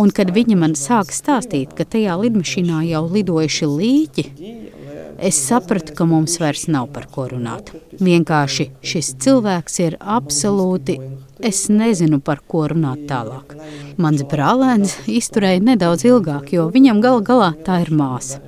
[0.00, 4.24] Un kad viņa man sāka stāstīt, ka tajā lidmašīnā jau lidojuši līķi,
[5.22, 7.70] es sapratu, ka mums vairs nav par ko runāt.
[8.02, 10.98] Vienkārši šis cilvēks ir absolūti
[11.44, 13.52] Es nezinu, par ko runāt tālāk.
[14.00, 18.40] Mans brālēns izturēja nedaudz ilgāk, jo viņam gal galā tā ir māsa.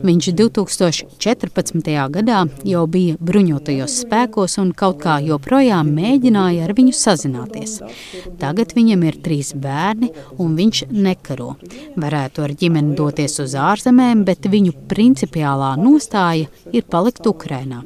[0.00, 1.90] Viņš 2014.
[2.14, 7.76] gadā jau bija bruņotajos spēkos un kaut kā joprojām mēģināja ar viņu sazināties.
[8.40, 10.10] Tagad viņam ir trīs bērni,
[10.40, 11.52] un viņš nekaro.
[12.00, 17.84] Varētu ar ģimeni doties uz ārzemēm, bet viņu principiālā nostāja ir palikt Ukrainā.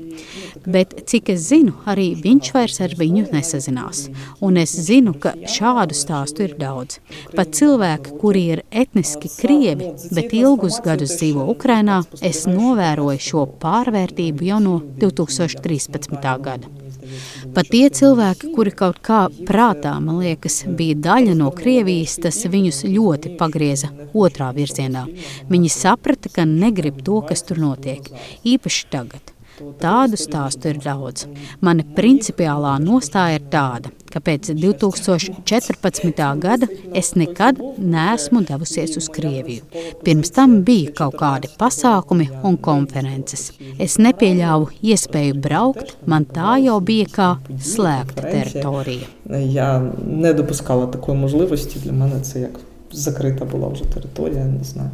[0.64, 4.06] Bet, cik es zinu, arī viņš vairs ar viņu nesazinās.
[4.40, 7.00] Un es zinu, ka šādu stāstu ir daudz.
[7.34, 14.48] Pat cilvēki, kuri ir etniski krievi, bet ilgus gadus dzīvo Ukrainā, es novēroju šo pārvērtību
[14.50, 16.18] jau no 2013.
[16.44, 16.72] gada.
[17.54, 22.84] Pat tie cilvēki, kuri kaut kā prātā, man liekas, bija daļa no Krievijas, tas viņus
[22.88, 25.04] ļoti pagrieza otrā virzienā.
[25.52, 28.08] Viņi saprata, ka negrib to, kas tur notiek,
[28.54, 29.33] īpaši tagad.
[29.79, 31.25] Tādu stāstu ir daudz.
[31.59, 36.21] Mana principiālā nostāja ir tāda, ka pēc 2014.
[36.39, 39.65] gada es nekad neesmu devusies uz Krieviju.
[40.05, 43.49] Pirms tam bija kaut kādi pasākumi un konferences.
[43.79, 47.29] Es nepieļāvu iespēju braukt, man tā jau bija kā
[47.59, 49.11] slēgta teritorija.
[49.29, 51.79] Я не допускала такої можливості.
[51.79, 52.59] Для мене це як
[52.93, 54.89] закрита була вже територія, не знаю.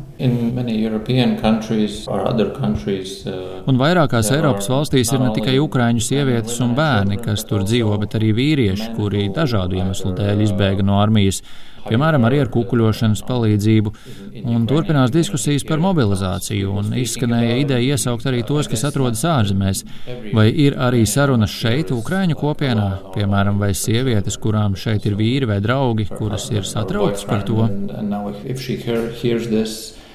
[2.62, 7.64] Countries, uh, un vairākās Eiropas valstīs ir ne tikai ukrāņu sievietes un bērni, kas tur
[7.64, 11.42] dzīvo, bet arī vīrieši, kuri dažādu iemeslu dēļ izbēga no armijas
[11.89, 13.93] piemēram, arī ar kukuļošanas palīdzību.
[14.51, 19.85] Un turpinās diskusijas par mobilizāciju, un izskanēja ideja iesaukt arī tos, kas atrodas ārzemēs.
[20.37, 25.61] Vai ir arī sarunas šeit, Ukraiņu kopienā, piemēram, vai sievietes, kurām šeit ir vīri vai
[25.65, 27.67] draugi, kuras ir satrauktas par to?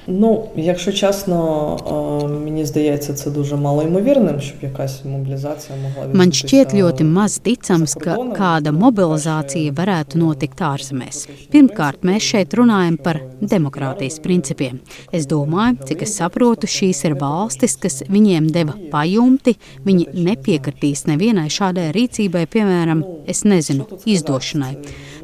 [0.07, 6.21] Ну, якщо чесно, мені здається, це дуже малоймовірним, щоб якась мобілізація могла відбутися.
[6.21, 11.27] Man šķiet ļoti maz ticams, ka kāda mobilizācija varētu notikt ārzemēs.
[11.53, 14.81] Pirmkārt, mēs šeit runājam par demokrātijas principiem.
[15.13, 19.55] Es domāju, cik es saprotu, šīs ir valstis, kas viņiem deva pajumti.
[19.85, 24.75] Viņi nepiekritīs nevienai šādai rīcībai, piemēram, es nezinu, izdošanai.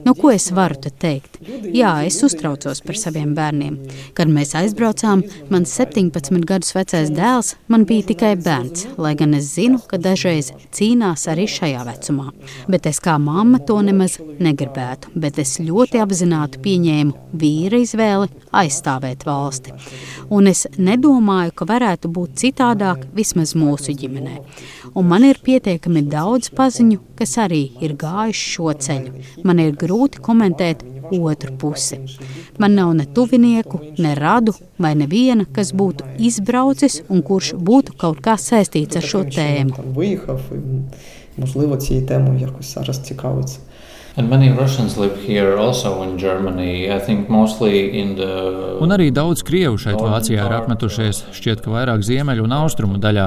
[0.05, 1.37] Nu, ko es varu te teikt?
[1.71, 3.77] Jā, es uztraucos par saviem bērniem.
[4.19, 5.23] Kad mēs aizbraucām,
[5.53, 10.51] mans 17 gadus vecais dēls man bija tikai bērns, lai gan es zinu, ka dažreiz
[10.75, 12.33] cīnās arī šajā vecumā.
[12.67, 19.23] Bet es kā mamma to nemaz negribētu, bet es ļoti apzināti pieņēmu vīra izvēli aizstāvēt
[19.29, 19.77] valsti.
[20.35, 24.41] Un es nedomāju, ka varētu būt citādāk vismaz mūsu ģimenē.
[24.99, 29.13] Un man ir pietiekami daudz paziņu, kas arī ir gājuši šo ceļu.
[29.47, 29.92] Man ir grūti
[30.22, 32.00] komentēt otru pusi.
[32.58, 38.22] Man nav ne tuvinieku, ne radu vai neviena, kas būtu izbraucis un kurš būtu kaut
[38.22, 39.74] kā saistīts ar šo tēmu.
[41.38, 43.60] Можливо, цією темою якось зараз цікавиться.
[48.85, 53.27] Un arī daudz krievu šeit Vācijā ir apmetušies, šķiet, ka vairāk ziemeļu un austrumu daļā.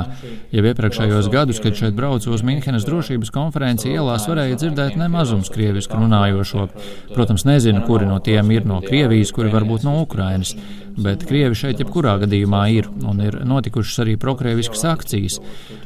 [0.53, 5.97] Jau iepriekšējos gadus, kad šeit braucu uz Minhenes drošības konferenci, ielās varēja dzirdēt nemazums krievisku
[5.97, 6.69] runājošo.
[7.15, 10.53] Protams, nezinu, kuri no tiem ir no Krievijas, kuri varbūt no Ukrainas
[10.97, 15.39] bet krievi šeit jebkurā gadījumā ir, un ir notikušas arī prokrieviskas akcijas.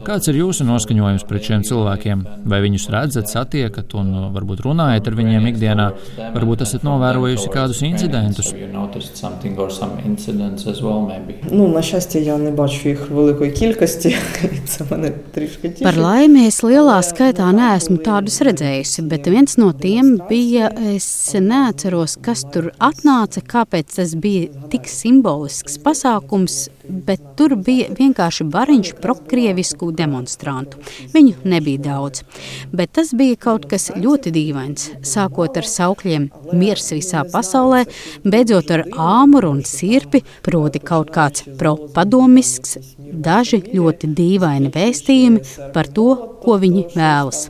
[0.05, 2.25] Kāds ir jūsu noskaņojums pret šiem cilvēkiem?
[2.49, 5.90] Vai viņus redzat, satiekat un varbūt runājat ar viņiem ikdienā?
[6.34, 8.52] Varbūt esat novērojusi kādus incidentus?
[11.50, 14.16] Nu, на щастя, я не бачу їх великої кількості.
[14.66, 15.84] Це мене трішки тішить.
[15.84, 21.06] Par laimi es lielā skaitā neesmu tādus redzējusi, bet viens no tiem bija, es
[21.36, 28.94] neatceros, kas tur atnāca, kāpēc tas bija tik simbolisks pasākums, bet tur bija vienkārši bariņš
[29.04, 30.80] prokrievisku demonstrantu.
[31.14, 32.24] Viņu nebija daudz,
[32.72, 34.77] bet tas bija kaut kas ļoti dīvains.
[35.05, 37.85] Sākot ar saukļiem miers visā pasaulē,
[38.25, 42.77] beidzot ar āmuru un sirpi, proti kaut kāds propadomisks,
[43.13, 46.09] daži ļoti dīvaini vēstījumi par to,
[46.43, 47.47] ko viņi vēlas.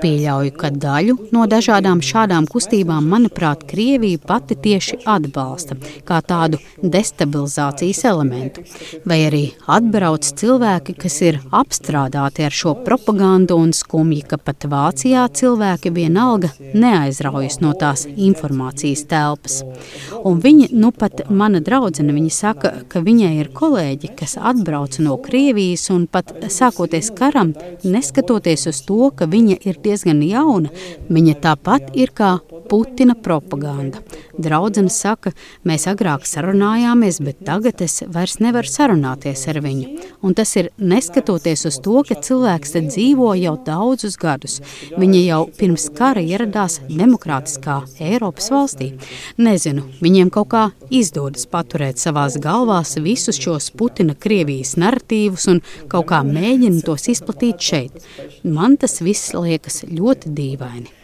[0.00, 5.76] Pieļauju, ka daļu no dažādām šādām kustībām, manuprāt, Krievija pati tieši atbalsta
[6.08, 8.64] kā tādu destabilizācijas elementu.
[9.08, 15.26] Vai arī atbrauc cilvēki, kas ir apstrādāti ar šo propagandu un skumji, ka pat Vācijā
[15.36, 19.60] cilvēki vienalga neaizraujas no tās informācijas telpas.
[20.24, 25.16] Un viņi, nu pat mana draudzene, viņa saka, ka viņai ir kolēģi, kas atbrauc no
[25.22, 30.72] Krievijas un pat sākoties karam, neskatoties uz to, ka viņa ir diezgan jauna,
[31.10, 32.38] viņa tāpat ir kā
[32.70, 33.98] Putina propaganda.
[34.38, 35.32] Draudzene saka,
[35.66, 40.04] mēs agrāk sarunājāmies, bet tagad es vairs nevaru sarunāties ar viņu.
[40.22, 44.60] Un tas ir neskatoties uz to, ka cilvēks te dzīvo jau daudzus gadus.
[44.94, 48.90] Viņa jau pirms kara ieradās demokrātiskā Eiropas valstī.
[49.40, 56.10] Nezinu, viņiem kaut kā izdodas paturēt savās galvās visus šos Putina Krievijas narratīvus un kaut
[56.12, 58.00] kā mēģina tos izplatīt šeit.
[58.44, 60.99] Man tas viss liekas ļoti dīvaini.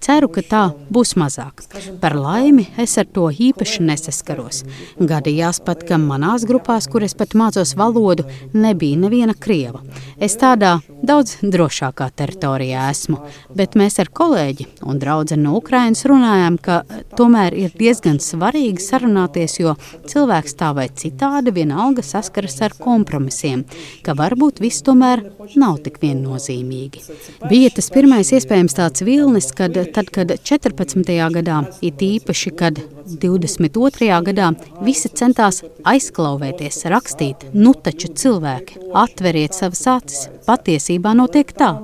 [0.00, 0.62] Ceru, ka tā
[0.92, 1.60] būs mazāk.
[2.00, 4.62] Par laimi es ar to īpaši nesaskaros.
[4.96, 8.24] Gadījās pat, ka manās grupās, kur es pat mācos valodu,
[8.56, 9.82] nebija neviena krieva.
[10.16, 13.20] Es tādā daudz drošākā teritorijā esmu,
[13.56, 16.80] bet mēs ar kolēģi un draugu no Ukrainas runājām, ka
[17.18, 19.74] tomēr ir diezgan svarīgi sarunāties, jo
[20.08, 23.66] cilvēks tā vai citādi vienalga saskaras ar kompromisiem,
[24.04, 25.24] ka varbūt viss tomēr
[25.60, 27.04] nav tik viennozīmīgi.
[27.50, 31.12] Bija tas pirmais iespējams tāds vilnis, kad tad, kad 14.
[31.36, 32.80] gadā, it īpaši, kad
[33.22, 34.08] 22.
[34.30, 34.52] gadā
[34.86, 41.74] visi centās aizklauvēties, rakstīt, nu taču cilvēki, atveriet savas acis, patiesībā notiek tā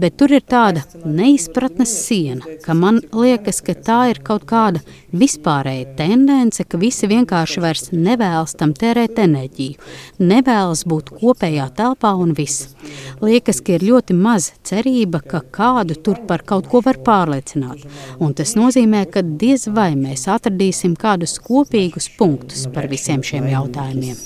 [0.00, 4.82] bet tur ir tāda neizpratnes siena, ka man liekas, ka tā ir kaut kāda
[5.12, 9.78] vispārēja tendence, ka visi vienkārši vairs nevēlas tam tērēt enerģiju,
[10.22, 12.74] nevēlas būt kopējā telpā un viss.
[13.20, 17.86] Liekas, ka ir ļoti maz cerība, ka kādu tur par kaut ko var pārliecināt,
[18.20, 24.16] un tas nozīmē, ka diez vai mēs atradīsim kādus kopīgus punktus par visiem šiem jautājumiem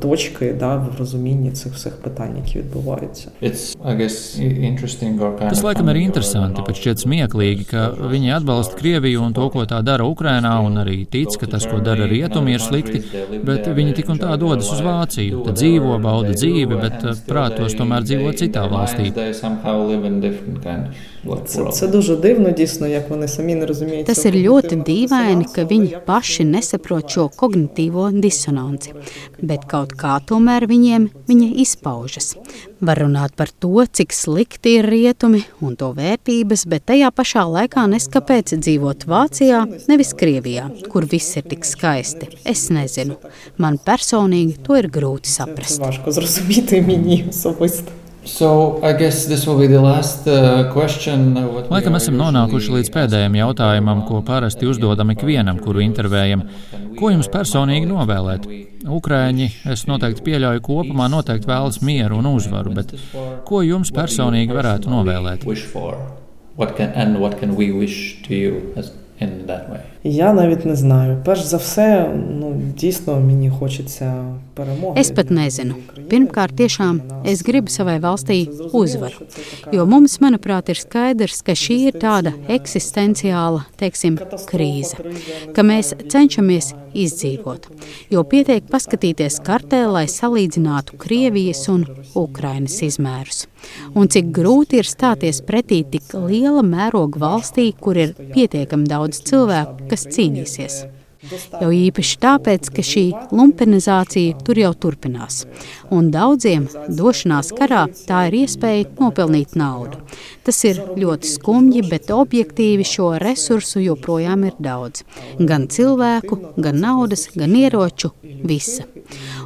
[0.00, 3.28] точки да, в розумінні цих всіх питань, які відбуваються.
[5.50, 7.80] Tas laikam ir interesanti, pat šķiet smieklīgi, ka
[8.12, 11.80] viņi atbalsta Krieviju un to, ko tā dara Ukrainā, un arī tic, ka tas, ko
[11.82, 13.02] dara rietumi, ir slikti,
[13.48, 18.06] bet viņi tik un tā dodas uz Vāciju, tad dzīvo, bauda dzīvi, bet prātos tomēr
[18.06, 19.10] dzīvo citā valstī.
[21.46, 24.06] Це, це дуже дивно, дійсно, як вони самі не розуміють.
[24.08, 28.94] Tas ir ļoti dīvaini, ka viņi paši nesaprot šo kognitīvo disonanci,
[29.42, 32.36] bet kaut kā tomēr viņiem viņa izpaužas.
[32.80, 37.86] Var runāt par to, cik slikti ir rietumi un to vērtības, bet tajā pašā laikā
[37.90, 42.30] neskapēc dzīvot Vācijā, nevis Krievijā, kur viss ir tik skaisti.
[42.44, 43.18] Es nezinu.
[43.58, 45.76] Man personīgi to ir grūti saprast.
[45.76, 47.92] Це важко зрозуміти мені особисто.
[48.23, 48.79] So,
[49.81, 56.43] last, uh, uh, Laikam esam nonākuši līdz pēdējiem jautājumam, ko parasti uzdodam ikvienam, kuru intervējam.
[56.99, 58.45] Ko jums personīgi novēlēt?
[58.85, 62.93] Ukrāņi, es noteikti pieļauju, kopumā noteikti vēlas mieru un uzvaru, bet
[63.47, 65.47] ko jums personīgi varētu novēlēt?
[66.57, 69.81] What can, and what can we wish to you as in that way?
[70.04, 71.16] Я навіть не знаю.
[71.24, 72.10] Перш за все,
[72.40, 75.00] ну дійсно мені хочеться перемоги.
[75.00, 75.76] Es pat nezinu.
[76.10, 78.38] Pirmkārt, tiešām es gribu savai valstī
[78.72, 79.26] uzvaru.
[79.74, 84.16] Jo mums, manuprāt, ir skaidrs, ka šī ir tāda eksistenciāla, teiksim,
[84.50, 84.96] krīze,
[85.54, 87.68] ka mēs cenšamies izdzīvot.
[88.12, 91.84] Jo pietiek paskatīties kartē, lai salīdzinātu Krievijas un
[92.16, 93.44] Ukrainas izmērus.
[93.98, 99.88] Un cik grūti ir stāties pretī tik liela mēroga valstī, kur ir pietiekami daudz cilvēku,
[99.91, 100.85] kas cīnīsies.
[101.21, 105.43] Jau īpaši tāpēc, ka šī lumpenizācija tur jau turpinās.
[105.93, 109.99] Un daudziem došanās karā tā ir iespēja nopelnīt naudu.
[110.41, 115.03] Tas ir ļoti skumji, bet objektīvi šo resursu joprojām ir daudz.
[115.37, 118.87] Gan cilvēku, gan naudas, gan ieroču, visa.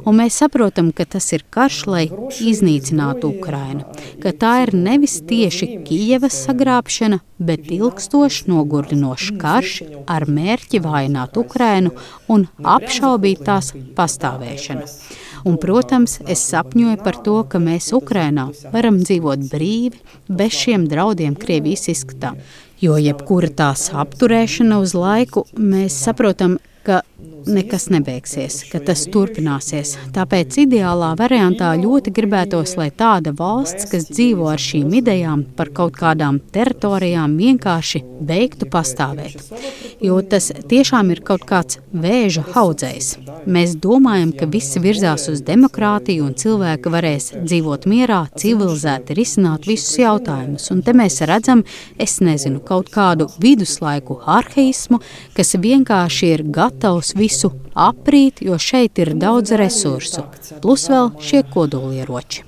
[0.08, 2.06] Un mēs saprotam, ka tas ir karš, lai
[2.40, 3.84] iznīcinātu Ukrainu,
[4.22, 9.76] ka tā ir nevis tieši Kijevas sagrābšana, bet ilgstošs, nogurdinošs karš
[10.08, 11.65] ar mērķi vājināt Ukrainu
[12.32, 14.86] un apšaubīt tās pastāvēšanu.
[15.46, 21.36] Un, protams, es sapņoju par to, ka mēs Ukrainā varam dzīvot brīvi, bez šiem draudiem
[21.38, 22.34] Krievijas izskatā.
[22.82, 27.02] Jo jebkura tās apturēšana uz laiku, mēs saprotam, ka
[27.46, 29.94] nekas nebeigsies, ka tas turpināsies.
[30.14, 35.96] Tāpēc ideālā variantā ļoti gribētos, lai tāda valsts, kas dzīvo ar šīm idejām par kaut
[35.98, 39.42] kādām teritorijām, vienkārši beigtu pastāvēt.
[40.02, 43.12] Jo tas tiešām ir kaut kāds vēža audzējs.
[43.46, 49.94] Mēs domājam, ka visi virzās uz demokrātiju un cilvēki varēs dzīvot mierā, civilizēti risināt visus
[50.02, 50.68] jautājumus.
[50.74, 51.62] Un te mēs redzam,
[51.98, 55.00] es nezinu, kaut kādu viduslaiku arheismu,
[55.36, 60.26] kas vienkārši ir gatavs visu visu aprīt, jo šeit ir daudz resursu,
[60.62, 62.44] plus vēl šie kodolieroči.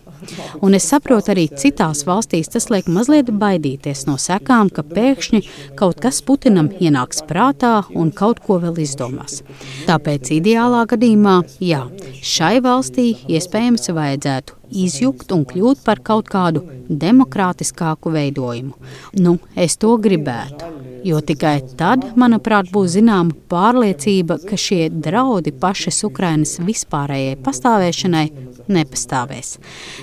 [0.60, 5.42] Un es saprotu, arī citās valstīs tas liek mazliet baidīties no sekām, ka pēkšņi
[5.78, 9.40] kaut kas Putinam ienāks prātā un kaut ko vēl izdomās.
[9.88, 11.86] Tāpēc ideālā gadījumā, jā,
[12.34, 18.74] šai valstī iespējams vajadzētu izjukt un kļūt par kaut kādu demokrātiskāku veidojumu.
[19.20, 20.68] Nu, es to gribētu,
[21.06, 28.26] jo tikai tad, manuprāt, būs zināma pārliecība, ka šie draudi pašas Ukrainas vispārējai pastāvēšanai
[28.68, 29.56] nepastāvēs.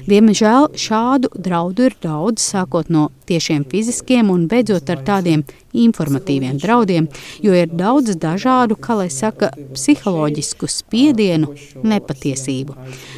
[0.09, 5.45] Diemžēl šādu draudu ir daudz, sākot no tiešiem fiziskiem un beidzot ar tādiem
[5.83, 7.07] informatīviem draudiem,
[7.43, 11.53] jo ir daudz dažādu, kā lai saka, psiholoģisku spiedienu,
[11.83, 12.77] nepatiesību.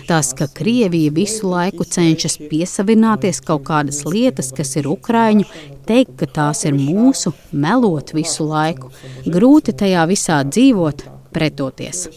[0.10, 5.46] Tas, ka Krievija visu laiku cenšas piesavināties kaut kādas lietas, kas ir Ukraiņu,
[5.88, 8.92] teikt, ka tās ir mūsu, melot visu laiku.
[9.28, 11.08] Grūti tajā visā dzīvot,
[11.38, 12.08] pretoties.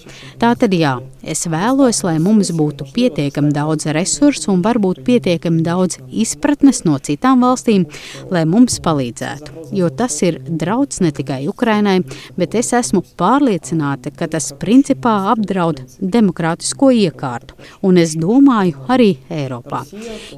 [0.40, 5.98] Tā tad jā, es vēlos, lai mums būtu pietiekami daudz resursu un varbūt pietiekami daudz
[6.08, 7.86] izpratnes no citām valstīm,
[8.30, 9.66] lai mums palīdzētu.
[9.76, 12.00] Jo tas ir draudz ne tikai Ukrainai,
[12.38, 19.84] bet es esmu pārliecināta, ka tas principā apdraud demokrātisko iekārtu, un es domāju arī Eiropā.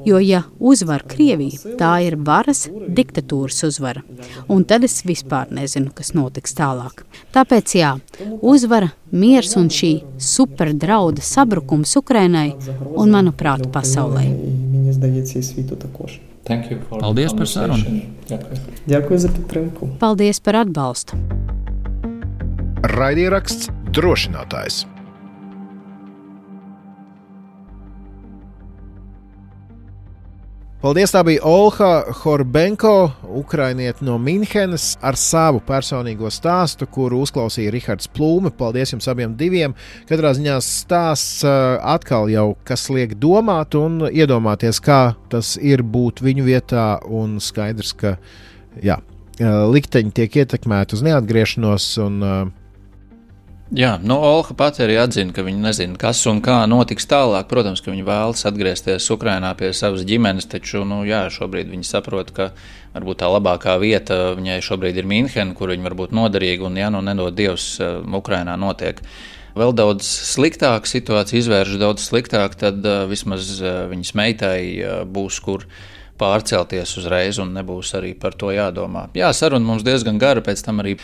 [0.05, 4.03] Jo ja uzvar Krievija, tā ir varas diktatūras uzvara,
[4.51, 7.05] un tad es vispār nezinu, kas notiks tālāk.
[7.33, 7.95] Tāpēc jā,
[8.41, 9.91] uzvar uzvara, miers un šī
[10.79, 12.53] draudu sabrukums Ukrainai
[12.95, 14.25] un, manuprāt, pasaulē.
[16.99, 17.99] Paldies par sarunu!
[19.99, 21.19] Paldies par atbalstu!
[22.93, 24.83] Raidieraksts drošinātājs!
[30.83, 31.13] Paldies!
[31.15, 38.51] Tā bija Olha Horbenko, ukrainiete no Minhenes, ar savu personīgo stāstu, kuru uzklausīja Rihards Plūme.
[38.51, 39.77] Paldies jums abiem diviem!
[40.09, 46.49] Katrā ziņā stāsts atkal jau kas liek domāt un iedomāties, kā tas ir būt viņu
[46.49, 48.17] vietā, un skaidrs, ka
[48.83, 48.99] jā,
[49.39, 51.87] likteņi tiek ietekmēti uz neatgriešanos.
[52.03, 52.43] Un, uh,
[53.73, 57.47] Jā, nu, Olha pati arī atzina, ka viņi nezina, kas un kā notiks tālāk.
[57.49, 62.29] Protams, ka viņi vēlas atgriezties Ukrajinā pie savas ģimenes, taču nu, jā, šobrīd viņi saprot,
[62.37, 62.51] ka
[62.93, 66.91] varbūt tā labākā vieta viņai šobrīd ir Mīnhena, kur viņa var būt noderīga un, ja
[66.93, 69.01] nu nedod Dievs, eh, Ukrajinā notiek.
[69.57, 74.61] Vēl daudz sliktāka situācija, izvērš daudz sliktāk, tad uh, vismaz uh, viņas meitai
[75.09, 75.65] būs kur
[76.21, 79.07] pārcelties uzreiz, un nebūs arī par to jādomā.
[79.17, 80.99] Jā, saruna mums diezgan gara, pēc tam arī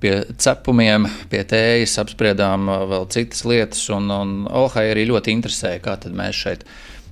[0.00, 3.82] pie cepumiem, pie tējas apspriedām uh, vēl citas lietas.
[3.94, 6.66] Un, un Olhai arī ļoti interesēja, kā mēs šeit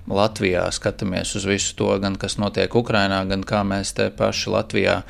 [0.09, 5.03] Latvijā skatāmies uz visu to, gan kas notiek Ukrajinā, gan kā mēs te paši Latvijā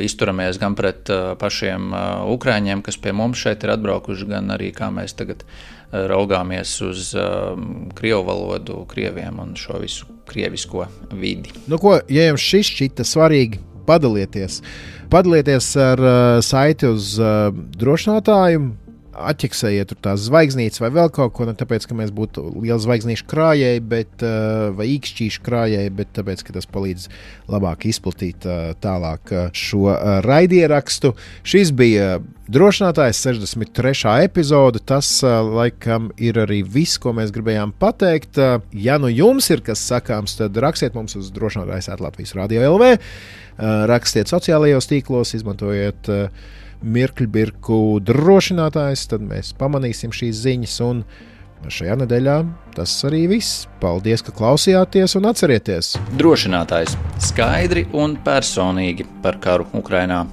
[0.00, 4.70] izturamies gan pret uh, pašiem uh, ukrāņiem, kas pie mums šeit ir atbraukuši, gan arī
[4.74, 5.46] kā mēs tagad
[5.90, 10.86] raugāmies uz um, krievu valodu, krieviem un šo visu krievisko
[11.18, 11.50] vidi.
[11.66, 13.58] Nu, ko, ja jums šis šķita svarīgi,
[13.88, 14.60] padalieties!
[15.10, 16.14] Padalieties ar uh,
[16.44, 17.50] saiti uz uh,
[17.80, 18.62] drošinātāju.
[19.10, 23.82] Atķeksējiet tās zvaigznītes vai vēl kaut ko, ne tāpēc, ka mēs būtu lieli zvaigznīšu krājēji,
[23.90, 27.08] bet, uh, vai īkšķīšu krājēji, bet tāpēc, ka tas palīdz
[27.50, 31.12] labāk izplatīt uh, tālāk uh, šo uh, raidierakstu.
[31.42, 32.20] Šis bija
[32.50, 33.96] drošinātājs 63.
[34.26, 34.82] epizode.
[34.86, 38.38] Tas, uh, laikam, ir arī viss, ko mēs gribējām pateikt.
[38.38, 42.96] Uh, ja nu jums ir kas sakāms, tad rakstiet mums uz drošinātājs Latvijas Radio LV.
[43.60, 46.48] Eh, rakstiet sociālajos tīklos, izmantojiet eh,
[46.82, 50.76] mirkļbirku drošinātājs, tad mēs pamanīsim šīs ziņas.
[50.86, 51.02] Un
[51.68, 52.36] šajā nedēļā
[52.76, 53.66] tas arī viss.
[53.82, 55.94] Paldies, ka klausījāties un atcerieties!
[56.20, 56.96] Drošinātājs
[57.30, 60.24] skaidri un personīgi par karu Ukrajinā.